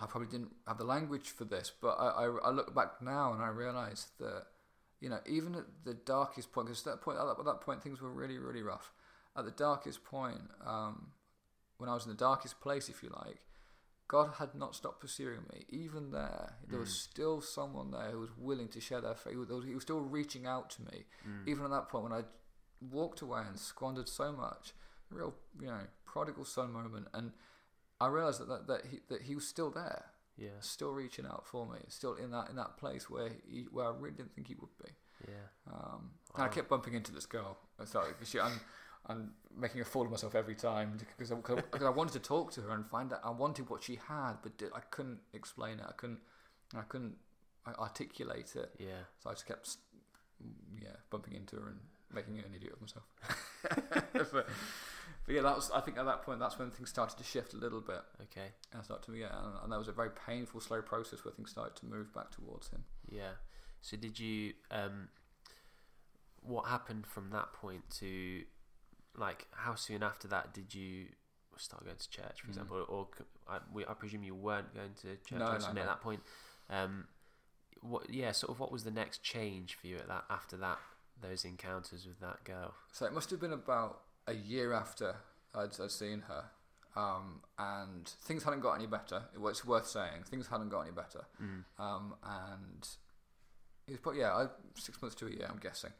I 0.01 0.07
probably 0.07 0.29
didn't 0.29 0.55
have 0.67 0.79
the 0.79 0.85
language 0.85 1.29
for 1.29 1.45
this, 1.45 1.73
but 1.81 1.97
I, 1.99 2.25
I, 2.25 2.25
I 2.47 2.51
look 2.51 2.75
back 2.75 3.01
now 3.01 3.33
and 3.33 3.43
I 3.43 3.49
realise 3.49 4.09
that 4.19 4.45
you 5.01 5.09
know 5.09 5.21
even 5.27 5.55
at 5.55 5.67
the 5.85 5.95
darkest 5.95 6.53
point, 6.53 6.67
because 6.67 6.87
at 6.87 6.93
that 6.93 7.01
point 7.03 7.19
at 7.19 7.27
that, 7.27 7.39
at 7.39 7.45
that 7.45 7.61
point 7.61 7.83
things 7.83 8.01
were 8.01 8.11
really 8.11 8.39
really 8.39 8.63
rough. 8.63 8.93
At 9.37 9.45
the 9.45 9.51
darkest 9.51 10.03
point, 10.03 10.41
um, 10.67 11.09
when 11.77 11.91
I 11.91 11.95
was 11.95 12.07
in 12.07 12.11
the 12.11 12.17
darkest 12.17 12.59
place, 12.61 12.89
if 12.89 13.03
you 13.03 13.11
like, 13.25 13.39
God 14.09 14.35
had 14.39 14.55
not 14.55 14.75
stopped 14.77 15.01
pursuing 15.01 15.41
me. 15.53 15.65
Even 15.69 16.11
there, 16.13 16.55
there 16.69 16.79
was 16.79 16.91
Mm. 16.91 17.11
still 17.11 17.41
someone 17.41 17.91
there 17.91 18.11
who 18.13 18.21
was 18.21 18.31
willing 18.37 18.69
to 18.69 18.81
share 18.81 19.01
their 19.01 19.15
faith. 19.17 19.33
He 19.33 19.37
was, 19.37 19.65
he 19.65 19.75
was 19.75 19.83
still 19.83 20.01
reaching 20.01 20.47
out 20.47 20.71
to 20.71 20.83
me 20.83 21.07
Mm. 21.27 21.49
even 21.49 21.65
at 21.65 21.71
that 21.71 21.89
point 21.89 22.05
when 22.05 22.13
I 22.13 22.25
walked 22.81 23.21
away 23.23 23.43
and 23.47 23.59
squandered 23.59 24.09
so 24.09 24.33
much. 24.33 24.75
Real, 25.11 25.35
you 25.61 25.67
know 25.69 25.87
prodigal 26.05 26.45
son 26.45 26.73
moment, 26.73 27.09
and 27.15 27.33
I 28.01 28.07
realized 28.09 28.41
that 28.41 28.49
that, 28.49 28.67
that 28.67 28.87
he 28.87 29.01
that 29.09 29.23
he 29.23 29.35
was 29.35 29.47
still 29.47 29.71
there, 29.71 30.13
Yeah. 30.37 30.59
still 30.61 30.93
reaching 30.93 31.27
out 31.27 31.47
for 31.47 31.67
me, 31.67 31.79
still 31.89 32.15
in 32.15 32.31
that 32.33 32.51
in 32.51 32.57
that 32.57 32.77
place 32.77 33.09
where 33.09 33.29
he 33.47 33.65
where 33.71 33.87
I 33.87 33.97
really 33.97 34.17
didn't 34.17 34.35
think 34.35 34.49
he 34.49 34.55
would 34.57 34.77
be. 34.79 34.91
Yeah. 35.29 35.49
Um, 35.73 36.19
And 36.35 36.43
I 36.45 36.49
kept 36.49 36.69
bumping 36.69 36.95
into 36.95 37.13
this 37.13 37.25
girl. 37.27 37.57
Like 37.79 38.17
she, 38.25 38.39
I'm 38.41 38.61
I'm 39.09 39.33
making 39.57 39.81
a 39.81 39.85
fool 39.85 40.03
of 40.03 40.11
myself 40.11 40.35
every 40.35 40.55
time 40.55 40.99
because 41.17 41.33
I, 41.33 41.37
because 41.37 41.87
I 41.87 41.91
wanted 41.91 42.13
to 42.15 42.19
talk 42.19 42.53
to 42.53 42.63
her 42.63 42.71
and 42.71 42.87
find 42.87 43.13
out. 43.13 43.21
I 43.25 43.31
wanted 43.31 43.71
what 43.71 43.83
she 43.83 43.99
had, 44.09 44.35
but 44.43 44.53
I 44.75 44.81
couldn't 44.91 45.21
explain 45.33 45.79
it. 45.79 45.87
I 45.89 45.93
couldn't 45.93 46.21
I 46.75 46.83
couldn't 46.83 47.17
articulate 47.79 48.55
it. 48.57 48.71
Yeah. 48.79 49.05
So 49.23 49.31
I 49.31 49.33
just 49.33 49.47
kept, 49.47 49.77
yeah, 50.81 50.97
bumping 51.11 51.35
into 51.35 51.57
her 51.57 51.69
and 51.69 51.79
making 52.13 52.39
an 52.39 52.53
idiot 52.55 52.75
of 52.75 52.81
myself. 52.81 53.05
but, 54.13 54.33
but 54.33 55.35
yeah, 55.35 55.43
that 55.43 55.57
was. 55.57 55.71
I 55.73 55.81
think 55.81 55.99
at 55.99 56.05
that 56.05 56.23
point, 56.23 56.41
that's 56.41 56.59
when 56.59 56.71
things 56.71 56.91
started 56.91 57.19
to 57.19 57.25
shift 57.25 57.55
a 57.55 57.57
little 57.57 57.81
bit. 57.81 58.03
Okay. 58.23 58.53
And 58.73 58.85
started 58.85 59.07
to 59.07 59.17
yeah, 59.17 59.29
and, 59.45 59.55
and 59.65 59.73
that 59.73 59.79
was 59.79 59.89
a 59.89 59.93
very 59.93 60.11
painful, 60.11 60.61
slow 60.61 60.83
process 60.83 61.25
where 61.25 61.33
things 61.33 61.51
started 61.51 61.77
to 61.77 61.87
move 61.87 62.13
back 62.13 62.31
towards 62.31 62.69
him. 62.69 62.85
Yeah. 63.09 63.33
So 63.81 63.97
did 63.97 64.19
you? 64.19 64.55
Um, 64.71 65.09
what 66.43 66.67
happened 66.69 67.07
from 67.07 67.31
that 67.31 67.53
point 67.53 67.83
to, 67.99 68.43
like, 69.17 69.47
how 69.53 69.75
soon 69.75 70.03
after 70.03 70.29
that 70.29 70.53
did 70.55 70.75
you 70.75 71.07
start 71.59 71.85
going 71.85 71.97
to 71.97 72.11
church, 72.11 72.41
for 72.41 72.47
Mm. 72.49 72.51
example, 72.51 72.85
or 72.89 73.09
I, 73.49 73.59
we, 73.73 73.85
I 73.87 73.95
presume 73.95 74.23
you 74.25 74.35
weren't 74.35 74.75
going 74.75 74.93
to 75.03 75.17
church 75.17 75.39
No, 75.39 75.47
or 75.47 75.59
no, 75.59 75.81
at 75.81 75.87
that 75.87 76.01
point. 76.03 76.21
Um, 76.69 77.07
what? 77.81 78.11
Yeah. 78.11 78.33
Sort 78.33 78.51
of. 78.53 78.61
What 78.61 78.73
was 78.73 78.85
the 78.85 78.91
next 78.91 79.23
change 79.23 79.75
for 79.75 79.87
you 79.87 79.97
at 79.97 80.09
that 80.09 80.25
after 80.29 80.57
that? 80.59 80.79
Those 81.23 81.45
encounters 81.45 82.07
with 82.07 82.21
that 82.21 82.45
girl. 82.45 82.75
So 82.93 83.07
it 83.07 83.13
must 83.15 83.31
have 83.31 83.41
been 83.41 83.53
about 83.53 84.03
a 84.27 84.35
year 84.35 84.73
after 84.73 85.17
I'd, 85.55 85.79
I'd 85.81 85.91
seen 85.91 86.25
her, 86.29 86.45
um, 86.95 87.41
and 87.59 88.07
things 88.25 88.43
hadn't 88.45 88.61
got 88.61 88.75
any 88.75 88.87
better. 88.87 89.23
It 89.35 89.41
was 89.41 89.65
worth 89.65 89.87
saying 89.87 90.25
things 90.29 90.49
hadn't 90.49 90.69
got 90.69 90.83
any 90.83 90.91
better, 90.93 91.25
Mm. 91.43 91.65
um, 91.79 92.15
and 92.23 92.87
it 93.87 93.93
was 93.93 94.01
probably 94.01 94.21
yeah, 94.21 94.35
I, 94.35 94.47
six 94.75 95.01
months 95.01 95.15
to 95.17 95.27
a 95.27 95.31
year, 95.31 95.47
I'm 95.49 95.59
guessing. 95.59 95.93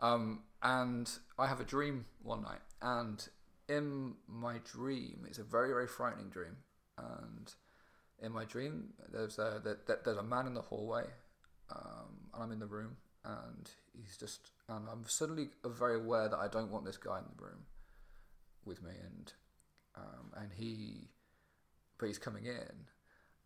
Um, 0.00 0.40
and 0.62 1.10
I 1.38 1.46
have 1.46 1.60
a 1.60 1.64
dream 1.64 2.06
one 2.22 2.42
night, 2.42 2.60
and 2.82 3.26
in 3.68 4.14
my 4.28 4.58
dream, 4.64 5.24
it's 5.28 5.38
a 5.38 5.44
very 5.44 5.68
very 5.68 5.86
frightening 5.86 6.28
dream, 6.28 6.56
and 6.98 7.52
in 8.20 8.32
my 8.32 8.44
dream, 8.44 8.92
there's 9.12 9.38
a 9.38 9.60
there, 9.64 9.78
there- 9.86 10.00
there's 10.04 10.16
a 10.18 10.22
man 10.22 10.46
in 10.46 10.54
the 10.54 10.62
hallway, 10.62 11.04
um, 11.74 12.28
and 12.34 12.42
I'm 12.42 12.52
in 12.52 12.58
the 12.58 12.66
room, 12.66 12.96
and 13.24 13.70
he's 13.94 14.16
just, 14.16 14.50
and 14.68 14.86
I'm 14.88 15.04
suddenly 15.06 15.48
very 15.64 15.96
aware 15.96 16.28
that 16.28 16.38
I 16.38 16.48
don't 16.48 16.70
want 16.70 16.84
this 16.84 16.96
guy 16.96 17.18
in 17.18 17.24
the 17.36 17.42
room 17.42 17.64
with 18.64 18.82
me, 18.82 18.92
and 19.02 19.32
um, 19.96 20.32
and 20.36 20.52
he, 20.52 21.08
but 21.98 22.06
he's 22.06 22.18
coming 22.18 22.44
in, 22.44 22.86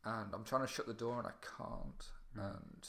and 0.04 0.34
I'm 0.34 0.44
trying 0.44 0.62
to 0.66 0.72
shut 0.72 0.86
the 0.86 0.94
door 0.94 1.18
and 1.18 1.28
I 1.28 1.32
can't, 1.56 2.06
and 2.34 2.88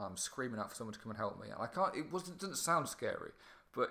I'm 0.00 0.16
screaming 0.16 0.60
out 0.60 0.70
for 0.70 0.76
someone 0.76 0.94
to 0.94 1.00
come 1.00 1.10
and 1.10 1.18
help 1.18 1.40
me, 1.40 1.48
and 1.48 1.60
I 1.60 1.66
can't. 1.66 1.94
It 1.94 2.12
wasn't 2.12 2.38
didn't 2.38 2.56
sound 2.56 2.88
scary, 2.88 3.30
but 3.74 3.90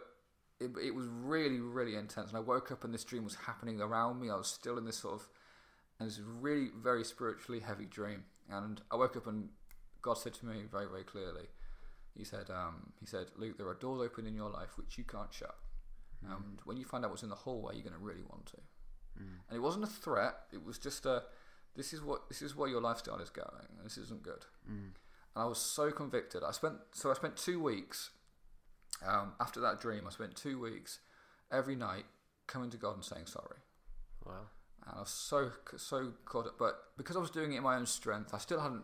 it, 0.60 0.72
it 0.84 0.96
was 0.96 1.08
really 1.08 1.60
really 1.60 1.96
intense, 1.96 2.30
and 2.30 2.38
I 2.38 2.42
woke 2.42 2.72
up 2.72 2.84
and 2.84 2.94
this 2.94 3.04
dream 3.04 3.24
was 3.24 3.36
happening 3.36 3.82
around 3.82 4.20
me. 4.22 4.30
I 4.30 4.36
was 4.36 4.48
still 4.48 4.78
in 4.78 4.86
this 4.86 4.98
sort 4.98 5.16
of, 5.16 5.28
and 6.00 6.10
this 6.10 6.20
really 6.20 6.70
very 6.76 7.04
spiritually 7.04 7.62
heavy 7.62 7.86
dream, 7.86 8.24
and 8.50 8.82
I 8.92 8.96
woke 8.96 9.16
up 9.16 9.28
and 9.28 9.50
God 10.02 10.16
said 10.16 10.34
to 10.36 10.46
me 10.46 10.64
very 10.72 10.88
very 10.88 11.04
clearly, 11.04 11.48
He 12.16 12.24
said, 12.24 12.50
um, 12.50 12.94
He 13.00 13.06
said, 13.06 13.28
Luke, 13.38 13.58
there 13.58 13.68
are 13.68 13.76
doors 13.76 14.02
open 14.02 14.26
in 14.26 14.36
your 14.36 14.50
life 14.50 14.78
which 14.78 14.98
you 14.98 15.04
can't 15.04 15.34
shut. 15.34 15.56
Mm. 16.26 16.36
And 16.36 16.60
when 16.66 16.78
you 16.78 16.86
find 16.86 17.04
out 17.06 17.12
what's 17.12 17.24
in 17.24 17.30
the 17.30 17.36
hallway, 17.36 17.76
you're 17.76 17.84
going 17.84 17.94
to 17.94 18.00
really 18.00 18.24
want 18.30 18.46
to. 18.48 18.58
Mm. 19.22 19.40
And 19.48 19.58
it 19.58 19.62
wasn't 19.62 19.84
a 19.84 19.88
threat. 19.88 20.36
It 20.52 20.66
was 20.66 20.78
just 20.78 21.06
a, 21.06 21.24
this 21.76 21.94
is 21.94 22.02
what 22.02 22.28
this 22.30 22.42
is 22.42 22.56
where 22.56 22.70
your 22.70 22.82
lifestyle 22.82 23.20
is 23.20 23.30
going. 23.30 23.68
And 23.78 23.86
this 23.86 23.98
isn't 23.98 24.24
good. 24.24 24.46
Mm. 24.70 24.92
And 25.36 25.44
I 25.44 25.48
was 25.48 25.60
so 25.60 25.92
convicted. 25.92 26.44
I 26.44 26.52
spent 26.52 26.76
so 26.92 27.12
I 27.12 27.14
spent 27.14 27.38
two 27.38 27.62
weeks 27.62 28.12
um, 29.06 29.34
after 29.40 29.60
that 29.62 29.80
dream. 29.80 30.04
I 30.08 30.12
spent 30.12 30.36
two 30.36 30.60
weeks 30.60 31.00
every 31.52 31.76
night 31.76 32.06
coming 32.48 32.70
to 32.72 32.78
God 32.78 32.96
and 32.96 33.04
saying 33.04 33.28
sorry. 33.28 33.60
Wow. 34.26 34.48
And 34.86 34.96
I 34.98 35.00
was 35.00 35.10
so 35.10 35.52
so 35.78 36.14
caught 36.26 36.48
up, 36.48 36.56
but 36.58 36.80
because 36.98 37.16
I 37.16 37.20
was 37.20 37.32
doing 37.32 37.54
it 37.54 37.58
in 37.58 37.64
my 37.64 37.76
own 37.76 37.86
strength, 37.86 38.34
I 38.34 38.38
still 38.38 38.60
hadn't 38.60 38.84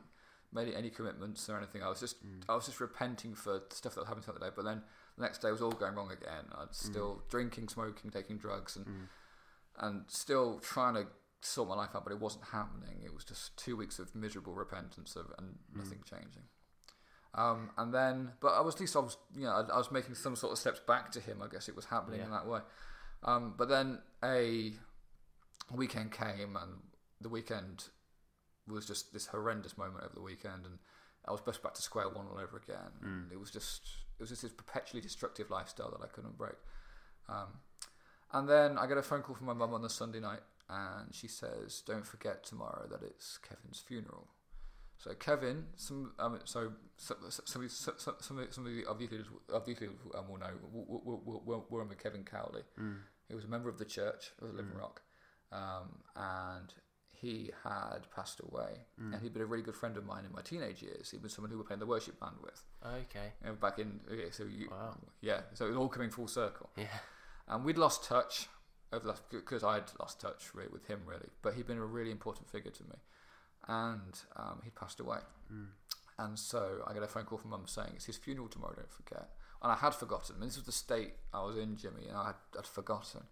made 0.54 0.74
any 0.74 0.90
commitments 0.90 1.50
or 1.50 1.58
anything. 1.58 1.84
I 1.84 1.90
was 1.90 2.00
just 2.00 2.26
mm. 2.26 2.44
I 2.48 2.56
was 2.56 2.66
just 2.66 2.80
repenting 2.80 3.36
for 3.36 3.62
stuff 3.70 3.96
that 3.96 4.02
was 4.02 4.08
happening 4.08 4.26
the 4.34 4.40
day. 4.40 4.52
But 4.56 4.66
then 4.66 4.82
the 5.18 5.24
next 5.24 5.40
day 5.40 5.52
was 5.52 5.62
all 5.62 5.72
going 5.72 5.96
wrong 5.96 6.12
again. 6.12 6.46
I'd 6.58 6.70
mm. 6.70 6.74
still 6.76 7.24
drinking, 7.30 7.68
smoking, 7.68 8.10
taking 8.12 8.38
drugs, 8.38 8.76
and 8.76 8.86
mm. 8.86 9.08
and 9.80 10.04
still 10.08 10.60
trying 10.60 10.96
to 10.96 11.08
sort 11.46 11.70
my 11.70 11.76
life 11.76 11.90
out, 11.96 12.04
but 12.04 12.12
it 12.14 12.20
wasn't 12.20 12.46
happening. 12.52 13.02
It 13.04 13.14
was 13.14 13.24
just 13.24 13.56
two 13.58 13.76
weeks 13.78 14.00
of 14.00 14.14
miserable 14.16 14.54
repentance 14.54 15.16
of, 15.16 15.32
and 15.38 15.56
nothing 15.76 16.00
changing. 16.10 16.44
Um, 17.34 17.72
and 17.78 17.94
then, 17.94 18.32
but 18.40 18.54
I 18.54 18.62
was 18.62 18.76
at 18.76 18.82
least 18.82 18.96
I 18.96 19.00
was, 19.00 19.18
you 19.36 19.44
know, 19.44 19.52
I, 19.52 19.74
I 19.74 19.78
was 19.78 19.92
making 19.92 20.16
some 20.16 20.36
sort 20.36 20.54
of 20.54 20.58
steps 20.58 20.80
back 20.80 21.12
to 21.12 21.20
him. 21.20 21.42
I 21.42 21.48
guess 21.48 21.68
it 21.68 21.76
was 21.76 21.86
happening 21.86 22.22
in 22.22 22.32
that 22.32 22.48
way. 22.48 22.62
Um, 23.24 23.56
but 23.58 23.68
then 23.70 24.00
a 24.24 24.74
weekend 25.74 26.12
came, 26.12 26.56
and 26.56 26.80
the 27.20 27.30
weekend 27.30 27.86
was 28.68 28.86
just 28.86 29.14
this 29.14 29.28
horrendous 29.28 29.78
moment 29.78 30.04
over 30.04 30.14
the 30.16 30.22
weekend, 30.22 30.66
and 30.66 30.80
I 31.28 31.32
was 31.32 31.42
just 31.46 31.62
back 31.62 31.74
to 31.74 31.82
square 31.82 32.08
one 32.08 32.26
all 32.28 32.40
over 32.40 32.58
again. 32.58 32.92
And 33.02 33.32
it 33.32 33.40
was 33.40 33.52
just, 33.52 33.82
it 34.18 34.24
was 34.24 34.30
just 34.30 34.44
this 34.44 34.52
perpetually 34.52 35.02
destructive 35.02 35.50
lifestyle 35.50 35.92
that 35.92 36.04
I 36.04 36.08
couldn't 36.08 36.38
break. 36.38 36.56
Um, 37.28 37.60
and 38.32 38.48
then 38.48 38.78
I 38.78 38.88
get 38.88 38.98
a 38.98 39.02
phone 39.04 39.22
call 39.22 39.36
from 39.36 39.48
my 39.48 39.54
mum 39.54 39.74
on 39.74 39.82
the 39.82 39.90
Sunday 39.90 40.20
night, 40.20 40.42
and 40.70 41.14
she 41.14 41.28
says, 41.28 41.82
"Don't 41.86 42.06
forget 42.06 42.44
tomorrow 42.44 42.88
that 42.90 43.02
it's 43.04 43.38
Kevin's 43.38 43.80
funeral." 43.86 44.28
So 44.98 45.14
Kevin, 45.14 45.66
some 45.76 46.14
um, 46.20 46.40
so 46.46 46.72
some 46.98 47.18
some 47.30 47.46
some 47.46 47.68
some, 47.98 48.16
some, 48.20 48.48
some 48.50 48.66
of 48.66 48.74
the 48.74 48.86
of 48.86 49.02
you 49.02 49.10
of 49.50 49.68
you 49.68 49.76
um, 50.16 50.28
will 50.30 50.38
know 50.40 50.52
will, 50.72 51.42
will 51.46 51.66
remember 51.70 51.96
Kevin 51.96 52.24
Cowley. 52.24 52.62
He 53.28 53.36
was 53.36 53.44
a 53.44 53.48
member 53.48 53.70
of 53.70 53.78
the 53.78 53.86
church 53.86 54.32
of 54.42 54.54
Living 54.54 54.74
Rock, 54.78 55.02
um, 55.52 56.04
and 56.16 56.74
he 57.12 57.50
had 57.64 58.08
passed 58.16 58.40
away. 58.40 58.82
And 58.98 59.16
he'd 59.22 59.34
been 59.34 59.42
a 59.42 59.46
really 59.48 59.64
good 59.64 59.76
friend 59.76 59.98
of 59.98 60.06
mine 60.06 60.26
in 60.26 60.32
my 60.32 60.42
teenage 60.42 60.82
years. 60.84 61.10
He 61.12 61.18
was 61.18 61.34
someone 61.34 61.50
who 61.50 61.58
we 61.58 61.64
were 61.64 61.68
playing 61.68 61.80
the 61.80 61.86
worship 61.88 62.20
band 62.20 62.36
with. 62.44 62.62
Okay. 62.86 63.34
You 63.42 63.50
know, 63.50 63.56
back 63.56 63.80
in 63.80 64.00
okay, 64.12 64.30
so 64.32 64.44
you, 64.44 64.68
Wow. 64.70 64.98
yeah, 65.22 65.42
so 65.54 65.66
it 65.66 65.70
was 65.70 65.78
all 65.78 65.90
coming 65.90 66.10
full 66.12 66.28
circle. 66.28 66.70
Yeah. 66.78 66.86
And 67.48 67.64
we'd 67.66 67.78
lost 67.78 68.04
touch 68.04 68.48
because 69.30 69.64
I'd 69.64 69.92
lost 70.00 70.20
touch 70.22 70.54
really 70.54 70.70
with 70.72 70.86
him 70.86 71.02
really, 71.06 71.30
but 71.42 71.54
he'd 71.54 71.68
been 71.68 71.78
a 71.78 71.86
really 71.86 72.12
important 72.12 72.50
figure 72.50 72.72
to 72.72 72.84
me, 72.84 72.96
and 73.68 74.20
um, 74.36 74.62
he'd 74.64 74.76
passed 74.76 75.00
away. 75.00 75.20
And 76.18 76.40
so 76.40 76.82
I 76.88 76.94
get 76.94 77.04
a 77.04 77.08
phone 77.08 77.26
call 77.26 77.38
from 77.38 77.50
mum 77.52 77.64
saying 77.68 77.92
it's 77.96 78.06
his 78.06 78.18
funeral 78.18 78.48
tomorrow. 78.48 78.76
Don't 78.76 78.92
forget. 78.92 79.30
And 79.62 79.72
I 79.72 79.76
had 79.76 79.94
forgotten. 79.94 80.36
And 80.36 80.48
this 80.48 80.56
was 80.56 80.66
the 80.66 80.72
state 80.72 81.14
I 81.34 81.44
was 81.44 81.58
in, 81.58 81.76
Jimmy, 81.76 82.08
and 82.08 82.18
I 82.18 82.28
had, 82.28 82.36
I'd 82.58 82.66
forgotten. 82.66 83.24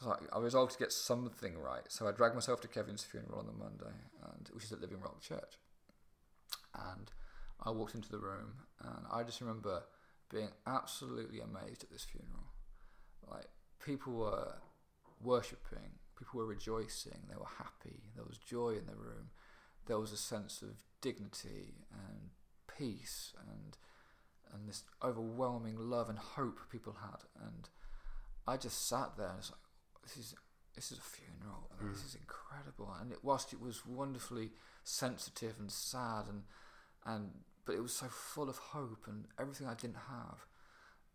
So 0.00 0.10
I, 0.10 0.36
I 0.36 0.40
resolved 0.40 0.72
to 0.72 0.78
get 0.78 0.92
something 0.92 1.56
right. 1.56 1.82
So 1.88 2.08
I 2.08 2.12
dragged 2.12 2.34
myself 2.34 2.60
to 2.62 2.68
Kevin's 2.68 3.04
funeral 3.04 3.38
on 3.38 3.46
the 3.46 3.52
Monday, 3.52 3.94
and 4.24 4.48
which 4.52 4.64
is 4.64 4.72
at 4.72 4.80
Living 4.80 5.00
Rock 5.00 5.20
Church. 5.20 5.58
And 6.74 7.10
I 7.64 7.70
walked 7.70 7.94
into 7.94 8.10
the 8.10 8.18
room, 8.18 8.54
and 8.80 9.06
I 9.12 9.22
just 9.22 9.40
remember 9.40 9.82
being 10.30 10.50
absolutely 10.66 11.40
amazed 11.40 11.84
at 11.84 11.90
this 11.90 12.04
funeral. 12.04 12.46
People 13.84 14.14
were 14.14 14.54
worshipping, 15.20 15.98
people 16.18 16.40
were 16.40 16.46
rejoicing, 16.46 17.20
they 17.28 17.36
were 17.36 17.46
happy. 17.58 18.02
There 18.14 18.24
was 18.24 18.38
joy 18.38 18.70
in 18.70 18.86
the 18.86 18.94
room. 18.94 19.30
There 19.86 19.98
was 19.98 20.12
a 20.12 20.16
sense 20.16 20.62
of 20.62 20.82
dignity 21.00 21.86
and 21.92 22.30
peace 22.66 23.32
and 23.40 23.76
and 24.52 24.68
this 24.68 24.82
overwhelming 25.02 25.76
love 25.78 26.08
and 26.08 26.18
hope 26.18 26.58
people 26.70 26.96
had. 27.02 27.24
And 27.46 27.68
I 28.46 28.56
just 28.56 28.88
sat 28.88 29.16
there 29.16 29.28
and 29.28 29.36
was 29.36 29.50
like, 29.50 29.60
this 30.02 30.16
is 30.16 30.34
this 30.74 30.92
is 30.92 30.98
a 30.98 31.02
funeral. 31.02 31.70
and 31.78 31.90
This 31.90 32.00
hmm. 32.00 32.06
is 32.06 32.14
incredible. 32.14 32.94
And 33.00 33.12
it, 33.12 33.18
whilst 33.22 33.52
it 33.52 33.60
was 33.60 33.84
wonderfully 33.84 34.50
sensitive 34.84 35.56
and 35.58 35.70
sad 35.70 36.26
and 36.28 36.42
and 37.04 37.30
but 37.64 37.74
it 37.74 37.82
was 37.82 37.92
so 37.92 38.06
full 38.06 38.48
of 38.48 38.56
hope 38.56 39.04
and 39.06 39.26
everything 39.38 39.66
I 39.66 39.74
didn't 39.74 40.08
have. 40.08 40.46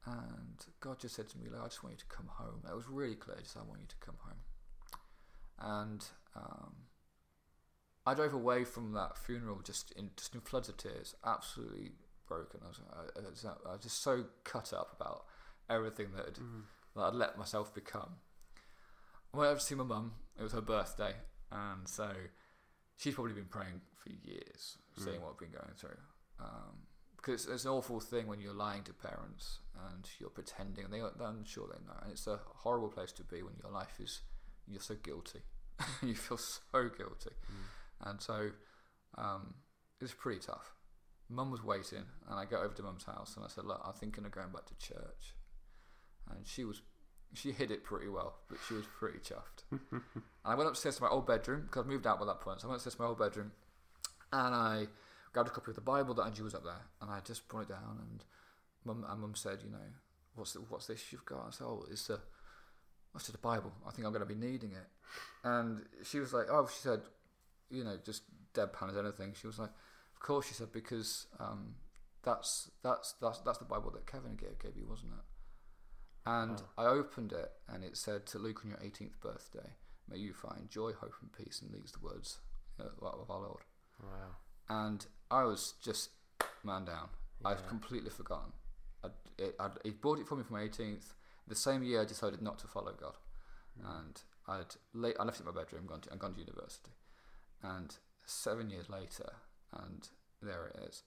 And 0.06 0.66
God 0.82 1.00
just 1.00 1.16
said 1.16 1.30
to 1.30 1.38
me, 1.38 1.46
like, 1.50 1.62
I 1.62 1.66
just 1.66 1.84
want 1.84 1.96
you 1.96 2.00
to 2.00 2.16
come 2.16 2.28
home. 2.28 2.64
It 2.70 2.76
was 2.76 2.88
really 2.90 3.16
clear, 3.16 3.38
just 3.42 3.56
I 3.56 3.62
want 3.62 3.80
you 3.80 3.88
to 3.88 4.06
come 4.06 4.16
home. 4.20 4.42
And 5.60 6.06
um, 6.36 6.74
I 8.06 8.14
drove 8.14 8.34
away 8.34 8.66
from 8.66 8.92
that 8.94 9.18
funeral 9.18 9.62
just 9.64 9.92
in 9.94 10.10
just 10.18 10.36
in 10.36 10.42
floods 10.42 10.68
of 10.68 10.76
tears, 10.76 11.16
absolutely 11.26 11.92
broken. 12.28 12.60
I 12.64 12.68
was, 12.68 12.82
I, 12.92 13.20
I 13.20 13.30
was, 13.30 13.46
I 13.46 13.72
was 13.72 13.82
just 13.82 14.04
so 14.04 14.26
cut 14.44 14.74
up 14.74 14.98
about 15.00 15.24
everything 15.70 16.08
that, 16.18 16.26
had, 16.26 16.40
that 16.96 17.02
I'd 17.02 17.14
let 17.14 17.38
myself 17.38 17.74
become. 17.74 18.16
I 19.34 19.38
went 19.38 19.52
over 19.52 19.60
to 19.60 19.66
see 19.66 19.76
my 19.76 19.86
mum. 19.86 20.14
It 20.38 20.44
was 20.44 20.52
her 20.52 20.62
birthday, 20.62 21.14
and 21.52 21.88
so 21.88 22.12
she's 22.98 23.14
probably 23.16 23.34
been 23.34 23.46
praying 23.46 23.82
for 23.96 24.10
years, 24.10 24.78
seeing 24.98 25.22
what 25.22 25.32
I've 25.32 25.40
been 25.40 25.52
going 25.52 25.74
through. 25.78 25.98
Um, 26.40 26.88
because 27.24 27.48
it's 27.48 27.64
an 27.64 27.72
awful 27.72 28.00
thing 28.00 28.28
when 28.28 28.42
you're 28.42 28.54
lying 28.54 28.84
to 28.84 28.94
parents 28.94 29.60
and 29.92 30.08
you're 30.20 30.30
pretending, 30.30 30.86
and 30.86 30.94
they, 30.94 31.00
I'm 31.00 31.46
sure 31.46 31.68
they 31.68 31.80
know. 31.86 31.98
And 32.02 32.12
it's 32.12 32.28
a 32.28 32.40
horrible 32.56 32.90
place 32.90 33.12
to 33.14 33.24
be 33.24 33.42
when 33.42 33.54
your 33.62 33.72
life 33.72 34.00
is, 34.00 34.22
you're 34.68 34.82
so 34.82 34.96
guilty. 34.96 35.40
you 36.04 36.16
feel 36.16 36.38
so 36.38 36.90
guilty. 36.90 37.32
And 38.02 38.22
so 38.22 38.50
um, 39.18 39.54
it 40.00 40.04
was 40.04 40.14
pretty 40.14 40.40
tough. 40.40 40.74
Mum 41.30 41.50
was 41.50 41.64
waiting, 41.64 42.04
and 42.30 42.40
I 42.40 42.46
go 42.46 42.58
over 42.58 42.74
to 42.74 42.84
Mum's 42.84 43.06
house, 43.06 43.36
and 43.36 43.46
I 43.46 43.48
said, 43.48 43.64
"Look, 43.66 43.82
I'm 43.84 43.94
thinking 43.94 44.26
of 44.26 44.32
going 44.32 44.52
back 44.52 44.66
to 44.66 44.78
church." 44.78 45.36
And 46.30 46.46
she 46.46 46.66
was, 46.66 46.82
she 47.34 47.52
hid 47.52 47.72
it 47.72 47.84
pretty 47.84 48.10
well, 48.10 48.36
but 48.50 48.60
she 48.68 48.74
was 48.74 48.86
pretty 48.86 49.20
chuffed. 49.20 49.64
and 49.72 50.02
I 50.46 50.56
went 50.56 50.70
upstairs 50.70 50.98
to 50.98 51.04
my 51.04 51.10
old 51.10 51.26
bedroom 51.26 51.64
because 51.64 51.86
I'd 51.86 51.90
moved 51.90 52.06
out 52.06 52.20
by 52.20 52.26
that 52.26 52.42
point. 52.42 52.62
So 52.62 52.68
I 52.68 52.70
went 52.70 52.78
upstairs 52.78 52.96
to 52.96 53.02
my 53.02 53.08
old 53.08 53.18
bedroom, 53.18 53.52
and 54.32 54.54
I 54.54 54.88
grabbed 55.34 55.50
a 55.50 55.52
copy 55.52 55.72
of 55.72 55.76
the 55.76 55.82
Bible 55.82 56.14
that 56.16 56.24
I 56.24 56.30
knew 56.30 56.44
was 56.44 56.56
up 56.56 56.64
there, 56.64 56.86
and 57.02 57.10
I 57.12 57.20
just 57.26 57.48
brought 57.48 57.64
it 57.64 57.70
down. 57.70 58.00
And 58.00 58.24
Mum 58.86 59.06
and 59.08 59.22
Mum 59.22 59.36
said, 59.36 59.60
"You 59.64 59.72
know, 59.72 59.78
what's 60.36 60.54
the, 60.54 60.60
what's 60.60 60.88
this 60.88 61.12
you've 61.12 61.26
got? 61.26 61.48
I 61.48 61.52
said, 61.52 61.66
oh, 61.66 61.86
it's 61.90 62.08
the 62.08 62.20
what's 63.12 63.28
the 63.28 63.38
Bible? 63.38 63.72
I 63.88 63.92
think 63.92 64.06
I'm 64.06 64.14
going 64.14 64.28
to 64.28 64.34
be 64.34 64.40
needing 64.40 64.72
it. 64.72 64.88
And 65.44 65.86
she 66.04 66.20
was 66.20 66.34
like, 66.34 66.48
oh, 66.50 66.68
she 66.68 66.80
said, 66.80 67.02
you 67.70 67.84
know, 67.84 67.98
just 68.04 68.24
deadpan 68.54 68.90
as 68.90 68.98
anything. 68.98 69.34
She 69.40 69.48
was 69.48 69.60
like, 69.60 69.70
of 69.70 70.20
course, 70.20 70.48
she 70.48 70.54
said, 70.54 70.72
because 70.72 71.28
um, 71.40 71.76
that's 72.24 72.72
that's 72.84 73.16
that's 73.22 73.40
that's 73.40 73.58
the 73.60 73.66
Bible 73.66 73.92
that 73.92 74.08
Kevin 74.08 74.36
gave, 74.36 74.58
gave 74.60 74.78
you, 74.78 74.88
wasn't 74.88 75.14
it? 75.14 75.26
And 76.26 76.62
I 76.78 76.86
opened 76.86 77.34
it, 77.34 77.52
and 77.68 77.84
it 77.84 77.98
said, 77.98 78.26
"To 78.28 78.38
Luke 78.38 78.62
on 78.64 78.70
your 78.70 78.80
18th 78.80 79.20
birthday, 79.22 79.72
may 80.10 80.18
you 80.18 80.34
find 80.34 80.70
joy, 80.70 80.94
hope, 80.94 81.16
and 81.22 81.34
peace." 81.34 81.62
And 81.62 81.74
these 81.74 81.92
the 81.92 82.00
words 82.00 82.40
uh, 82.80 82.86
of 83.06 83.30
our 83.30 83.40
Lord. 83.42 83.64
Wow. 84.02 84.38
And 84.70 85.06
I 85.34 85.44
was 85.44 85.74
just 85.82 86.12
man 86.64 86.86
down. 86.86 87.10
I'd 87.44 87.60
Yeah. 87.60 87.68
completely 87.68 88.10
forgotten. 88.10 88.54
I'd, 89.04 89.12
it, 89.38 89.56
I'd, 89.60 89.72
he 89.84 89.90
bought 89.90 90.20
it 90.20 90.28
for 90.28 90.36
me 90.36 90.44
for 90.44 90.54
my 90.54 90.62
18th. 90.62 91.14
The 91.48 91.56
same 91.56 91.84
year, 91.84 92.02
I 92.02 92.06
decided 92.06 92.42
not 92.42 92.60
to 92.60 92.68
follow 92.68 92.94
God, 92.94 93.18
hmm. 93.78 93.86
and 93.86 94.22
I'd 94.48 94.76
late, 94.94 95.16
I 95.20 95.24
left 95.24 95.40
it 95.40 95.48
in 95.48 95.54
my 95.54 95.60
bedroom, 95.60 95.88
gone 95.88 96.02
to, 96.02 96.12
and 96.12 96.20
gone 96.20 96.34
to 96.36 96.40
university. 96.40 96.92
And 97.62 97.96
seven 98.26 98.70
years 98.70 98.90
later, 98.90 99.34
and 99.74 100.08
there 100.42 100.68
it 100.68 100.88
is. 100.88 101.04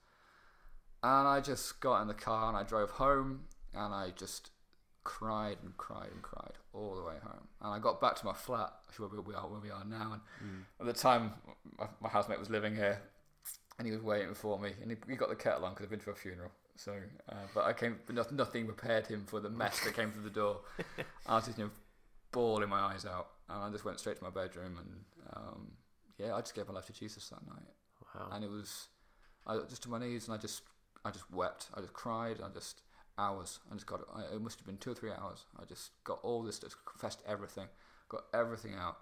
And 1.03 1.29
I 1.29 1.41
just 1.41 1.81
got 1.81 2.03
in 2.03 2.09
the 2.09 2.15
car 2.15 2.49
and 2.49 2.57
I 2.57 2.65
drove 2.65 2.91
home, 2.91 3.45
and 3.73 3.95
I 3.95 4.11
just 4.11 4.51
cried 5.05 5.59
and 5.63 5.77
cried 5.77 6.11
and 6.13 6.21
cried 6.21 6.59
all 6.73 6.97
the 6.97 7.03
way 7.03 7.15
home. 7.23 7.47
And 7.63 7.73
I 7.73 7.79
got 7.79 8.01
back 8.01 8.17
to 8.17 8.27
my 8.27 8.35
flat, 8.35 8.73
where 8.97 9.09
we 9.09 9.35
are, 9.35 9.49
where 9.49 9.61
we 9.61 9.71
are 9.71 9.85
now. 9.85 10.13
And 10.15 10.23
hmm. 10.41 10.61
at 10.81 10.87
the 10.87 10.93
time, 10.93 11.33
my, 11.79 11.87
my 12.03 12.09
housemate 12.09 12.41
was 12.41 12.51
living 12.51 12.75
here, 12.75 13.01
and 13.79 13.87
he 13.87 13.93
was 13.93 14.03
waiting 14.03 14.35
for 14.35 14.59
me. 14.59 14.71
And 14.83 14.91
he, 14.91 14.97
he 15.09 15.17
got 15.17 15.29
the 15.29 15.37
kettle 15.37 15.65
on 15.65 15.73
because 15.73 15.85
I've 15.85 15.91
been 15.91 16.01
to 16.01 16.11
a 16.11 16.15
funeral. 16.15 16.51
So, 16.77 16.93
uh, 17.31 17.35
but 17.55 17.65
I 17.65 17.73
came, 17.73 17.99
but 18.07 18.15
nothing 18.33 18.67
prepared 18.67 19.07
him 19.07 19.25
for 19.27 19.41
the 19.41 19.49
mess 19.51 19.81
that 19.85 19.95
came 19.95 20.11
through 20.13 20.25
the 20.25 20.31
door. 20.31 20.61
I 21.27 21.37
was 21.37 21.47
just, 21.47 21.59
you 21.59 21.65
know, 21.65 21.71
bawling 22.33 22.69
my 22.69 22.81
eyes 22.81 23.07
out, 23.07 23.29
and 23.49 23.63
I 23.63 23.71
just 23.71 23.85
went 23.85 23.99
straight 23.99 24.19
to 24.19 24.25
my 24.25 24.31
bedroom, 24.31 24.79
and 24.79 25.37
um, 25.37 25.69
yeah, 26.19 26.35
I 26.35 26.41
just 26.41 26.55
gave 26.55 26.69
my 26.69 26.75
life 26.75 26.87
to 26.87 26.93
Jesus 26.93 27.29
that 27.31 27.47
night 27.47 27.63
Wow. 28.15 28.29
and 28.33 28.45
it 28.45 28.51
was 28.51 28.89
I 29.47 29.59
just 29.69 29.83
to 29.83 29.91
my 29.91 29.99
knees 29.99 30.27
and 30.29 30.35
I 30.35 30.39
just 30.39 30.63
I 31.05 31.11
just 31.11 31.31
wept. 31.31 31.69
I 31.75 31.81
just 31.81 31.93
cried. 31.93 32.39
I 32.45 32.49
just 32.49 32.83
hours. 33.19 33.59
I 33.71 33.75
just 33.75 33.87
got 33.87 34.01
it. 34.01 34.41
Must 34.41 34.59
have 34.59 34.67
been 34.67 34.77
two 34.79 34.91
or 34.93 34.95
three 34.95 35.11
hours. 35.11 35.45
I 35.61 35.65
just 35.65 35.91
got 36.05 36.21
all 36.23 36.43
this, 36.43 36.59
just 36.59 36.77
confessed 36.85 37.23
everything, 37.27 37.67
got 38.09 38.25
everything 38.35 38.75
out, 38.75 38.99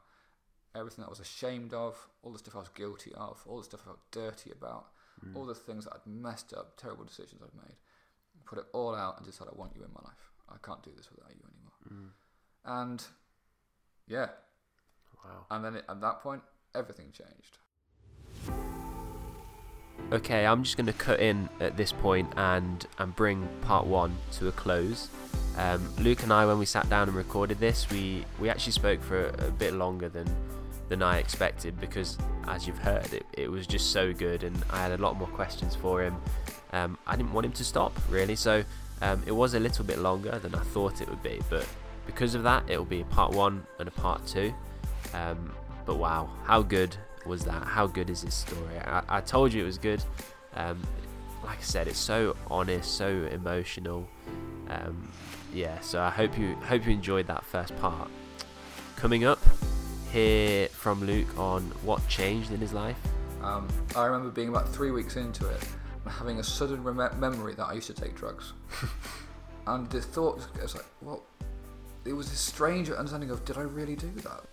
everything 0.75 1.03
that 1.03 1.07
I 1.07 1.11
was 1.11 1.20
ashamed 1.20 1.72
of, 1.75 1.97
all 2.22 2.33
the 2.33 2.39
stuff 2.39 2.57
I 2.57 2.59
was 2.61 2.68
guilty 2.68 3.12
of, 3.14 3.43
all 3.47 3.59
the 3.59 3.64
stuff 3.64 3.81
I 3.83 3.87
felt 3.87 4.01
dirty 4.11 4.51
about, 4.51 4.87
Mm. 5.25 5.37
all 5.37 5.47
the 5.47 5.55
things 5.55 5.85
that 5.85 5.95
I'd 5.95 6.07
messed 6.07 6.53
up, 6.53 6.77
terrible 6.77 7.05
decisions 7.05 7.41
I'd 7.41 7.55
made. 7.55 7.77
Put 8.45 8.59
it 8.59 8.64
all 8.72 8.95
out 8.97 9.16
and 9.16 9.25
just 9.25 9.39
said, 9.39 9.47
I 9.49 9.55
want 9.57 9.72
you 9.77 9.83
in 9.85 9.91
my 9.93 10.01
life. 10.05 10.33
I 10.49 10.57
can't 10.62 10.83
do 10.83 10.91
this 10.97 11.09
without 11.11 11.31
you 11.31 11.43
anymore. 11.45 12.05
Mm. 12.05 12.11
And 12.83 13.05
yeah, 14.09 14.31
Wow. 15.25 15.47
and 15.51 15.64
then 15.64 15.77
it, 15.77 15.85
at 15.89 16.01
that 16.01 16.20
point, 16.20 16.43
everything 16.75 17.12
changed. 17.12 17.59
Okay, 20.12 20.45
I'm 20.45 20.62
just 20.64 20.77
going 20.77 20.87
to 20.87 20.93
cut 20.93 21.20
in 21.20 21.49
at 21.61 21.77
this 21.77 21.93
point 21.93 22.31
and 22.37 22.85
and 22.99 23.14
bring 23.16 23.49
part 23.62 23.87
one 23.87 24.14
to 24.33 24.49
a 24.49 24.53
close. 24.53 25.09
Um, 25.57 25.89
Luke 25.99 26.22
and 26.25 26.33
I, 26.33 26.45
when 26.47 26.59
we 26.59 26.66
sat 26.66 26.89
down 26.91 27.09
and 27.09 27.16
recorded 27.16 27.59
this, 27.61 27.89
we 27.91 28.25
we 28.41 28.51
actually 28.51 28.72
spoke 28.72 29.01
for 29.03 29.27
a, 29.29 29.47
a 29.47 29.51
bit 29.51 29.72
longer 29.72 30.09
than 30.09 30.27
than 30.89 31.03
I 31.03 31.18
expected 31.18 31.80
because, 31.80 32.18
as 32.47 32.66
you've 32.66 32.78
heard, 32.78 33.12
it, 33.12 33.26
it 33.32 33.51
was 33.51 33.66
just 33.66 33.93
so 33.93 34.12
good, 34.12 34.45
and 34.45 34.57
I 34.70 34.78
had 34.78 34.93
a 34.93 35.03
lot 35.03 35.16
more 35.16 35.28
questions 35.28 35.74
for 35.74 36.03
him. 36.03 36.16
Um, 36.72 36.99
I 37.07 37.16
didn't 37.16 37.32
want 37.32 37.47
him 37.47 37.53
to 37.53 37.64
stop 37.64 37.93
really, 38.09 38.37
so 38.37 38.64
um, 39.03 39.22
it 39.26 39.32
was 39.32 39.55
a 39.55 39.61
little 39.61 39.85
bit 39.85 39.99
longer 39.99 40.39
than 40.39 40.55
I 40.55 40.61
thought 40.61 41.01
it 41.01 41.09
would 41.09 41.22
be, 41.22 41.41
but 41.49 41.66
because 42.07 42.35
of 42.35 42.43
that, 42.43 42.68
it 42.68 42.76
will 42.76 42.85
be 42.85 43.01
a 43.01 43.07
part 43.07 43.32
one 43.32 43.66
and 43.78 43.89
a 43.89 43.93
part 43.93 44.26
two. 44.26 44.53
Um, 45.12 45.53
but 45.87 45.97
wow, 45.97 46.28
how 46.45 46.62
good 46.62 46.97
was 47.26 47.45
that? 47.45 47.62
How 47.64 47.87
good 47.87 48.11
is 48.11 48.22
this 48.22 48.35
story? 48.35 48.78
I, 48.85 49.03
I 49.09 49.20
told 49.20 49.53
you 49.53 49.62
it 49.62 49.66
was 49.66 49.78
good. 49.78 50.03
Um, 50.55 50.80
like 51.45 51.59
I 51.59 51.62
said, 51.62 51.89
it's 51.89 51.99
so 51.99 52.37
honest, 52.51 52.97
so 52.97 53.09
emotional. 53.30 54.09
Um, 54.68 55.11
yeah, 55.53 55.78
so 55.80 56.01
I 56.01 56.11
hope 56.11 56.39
you 56.39 56.55
hope 56.57 56.87
you 56.87 56.93
enjoyed 56.93 57.26
that 57.26 57.45
first 57.45 57.76
part. 57.78 58.11
Coming 58.97 59.24
up, 59.24 59.39
hear 60.15 60.69
from 60.69 61.05
Luke 61.05 61.39
on 61.39 61.62
what 61.83 62.07
changed 62.09 62.53
in 62.53 62.61
his 62.61 62.73
life. 62.73 62.97
Um, 63.43 63.69
I 63.97 64.05
remember 64.05 64.31
being 64.31 64.49
about 64.49 64.69
three 64.69 64.91
weeks 64.91 65.17
into 65.17 65.49
it 65.49 65.62
and 66.05 66.12
having 66.12 66.39
a 66.39 66.45
sudden 66.45 66.83
rem- 66.83 67.21
memory 67.21 67.55
that 67.55 67.65
I 67.65 67.75
used 67.75 67.89
to 67.89 67.95
take 67.95 68.15
drugs. 68.15 68.53
and 69.67 69.91
the 69.91 70.01
thought 70.01 70.37
was, 70.37 70.49
was 70.62 70.75
like, 70.77 70.87
well, 71.03 71.25
it 72.05 72.12
was 72.12 72.31
this 72.31 72.41
strange 72.41 72.91
understanding 72.91 73.31
of, 73.31 73.45
did 73.45 73.59
I 73.59 73.62
really 73.62 73.97
do 73.97 74.11
that? 74.23 74.45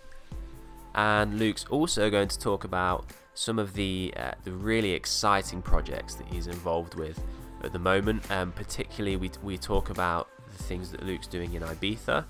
and 0.94 1.38
Luke's 1.38 1.64
also 1.70 2.10
going 2.10 2.28
to 2.28 2.38
talk 2.38 2.64
about 2.64 3.06
some 3.34 3.58
of 3.58 3.74
the 3.74 4.12
uh, 4.16 4.32
the 4.44 4.52
really 4.52 4.92
exciting 4.92 5.62
projects 5.62 6.14
that 6.16 6.26
he's 6.26 6.46
involved 6.46 6.94
with 6.94 7.20
at 7.62 7.72
the 7.72 7.78
moment. 7.78 8.30
Um, 8.30 8.52
particularly, 8.52 9.16
we 9.16 9.30
we 9.42 9.58
talk 9.58 9.90
about 9.90 10.28
the 10.56 10.62
things 10.62 10.90
that 10.90 11.02
Luke's 11.02 11.26
doing 11.26 11.54
in 11.54 11.62
Ibiza, 11.62 12.24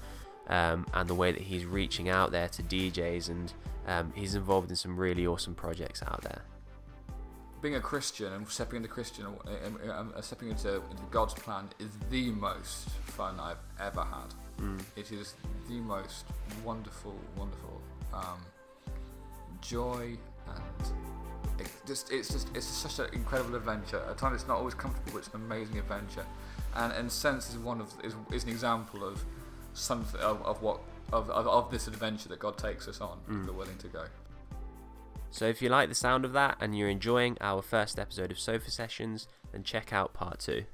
um, 0.49 0.87
and 0.95 1.09
the 1.09 1.15
way 1.15 1.33
that 1.33 1.41
he's 1.41 1.65
reaching 1.65 2.09
out 2.09 2.31
there 2.31 2.49
to 2.49 2.63
DJs, 2.63 3.29
and 3.29 3.53
um, 3.87 4.13
he's 4.15 4.35
involved 4.35 4.71
in 4.71 4.77
some 4.77 4.97
really 4.97 5.27
awesome 5.27 5.55
projects 5.55 6.03
out 6.03 6.23
there. 6.23 6.43
Being 7.61 7.77
a 7.77 7.81
Christian 7.81 8.33
and 8.33 8.49
stepping 8.49 8.79
into 8.79 8.89
Christian, 8.89 9.27
uh, 9.27 9.91
um, 9.93 10.13
uh, 10.17 10.21
stepping 10.21 10.51
into, 10.51 10.77
into 10.77 11.03
God's 11.11 11.35
plan 11.35 11.69
is 11.79 11.91
the 12.11 12.31
most 12.31 12.89
fun 13.05 13.39
I've 13.39 13.59
ever 13.81 14.03
had. 14.03 14.35
It 14.97 15.11
is 15.11 15.35
the 15.69 15.75
most 15.75 16.25
wonderful, 16.65 17.17
wonderful 17.37 17.81
um, 18.13 18.41
joy 19.61 20.17
and 20.47 20.93
it 21.59 21.71
just 21.87 22.11
it's 22.11 22.29
just 22.33 22.49
it's 22.55 22.67
such 22.67 22.99
an 22.99 23.13
incredible 23.15 23.55
adventure. 23.57 24.03
At 24.09 24.19
times 24.19 24.37
it's 24.41 24.49
not 24.49 24.59
always 24.59 24.75
comfortable, 24.75 25.13
but 25.13 25.19
it's 25.19 25.29
an 25.29 25.37
amazing 25.37 25.79
adventure. 25.79 26.25
And 26.75 26.93
and 26.93 27.11
sense 27.11 27.51
is 27.51 27.59
one 27.59 27.81
of 27.81 27.93
is, 28.03 28.15
is 28.33 28.45
an 28.45 28.51
example 28.51 29.05
of 29.05 29.25
something 29.75 30.21
of, 30.21 30.43
of 30.43 30.63
what 30.63 30.81
of, 31.13 31.29
of, 31.31 31.47
of 31.47 31.71
this 31.71 31.89
adventure 31.89 32.29
that 32.31 32.39
God 32.39 32.57
takes 32.57 32.89
us 32.89 33.01
on 33.01 33.19
mm. 33.29 33.43
if 33.43 33.49
we're 33.49 33.55
willing 33.55 33.77
to 33.79 33.89
go. 33.89 34.05
So 35.31 35.47
if 35.47 35.63
you 35.63 35.69
like 35.69 35.89
the 35.89 35.95
sound 35.95 36.25
of 36.25 36.33
that 36.35 36.59
and 36.61 36.77
you're 36.77 36.89
enjoying 36.89 37.39
our 37.41 37.63
first 37.63 37.99
episode 37.99 38.31
of 38.31 38.39
Sofa 38.39 38.71
Sessions, 38.71 39.29
then 39.51 39.63
check 39.63 39.93
out 39.93 40.13
part 40.13 40.41
two. 40.41 40.65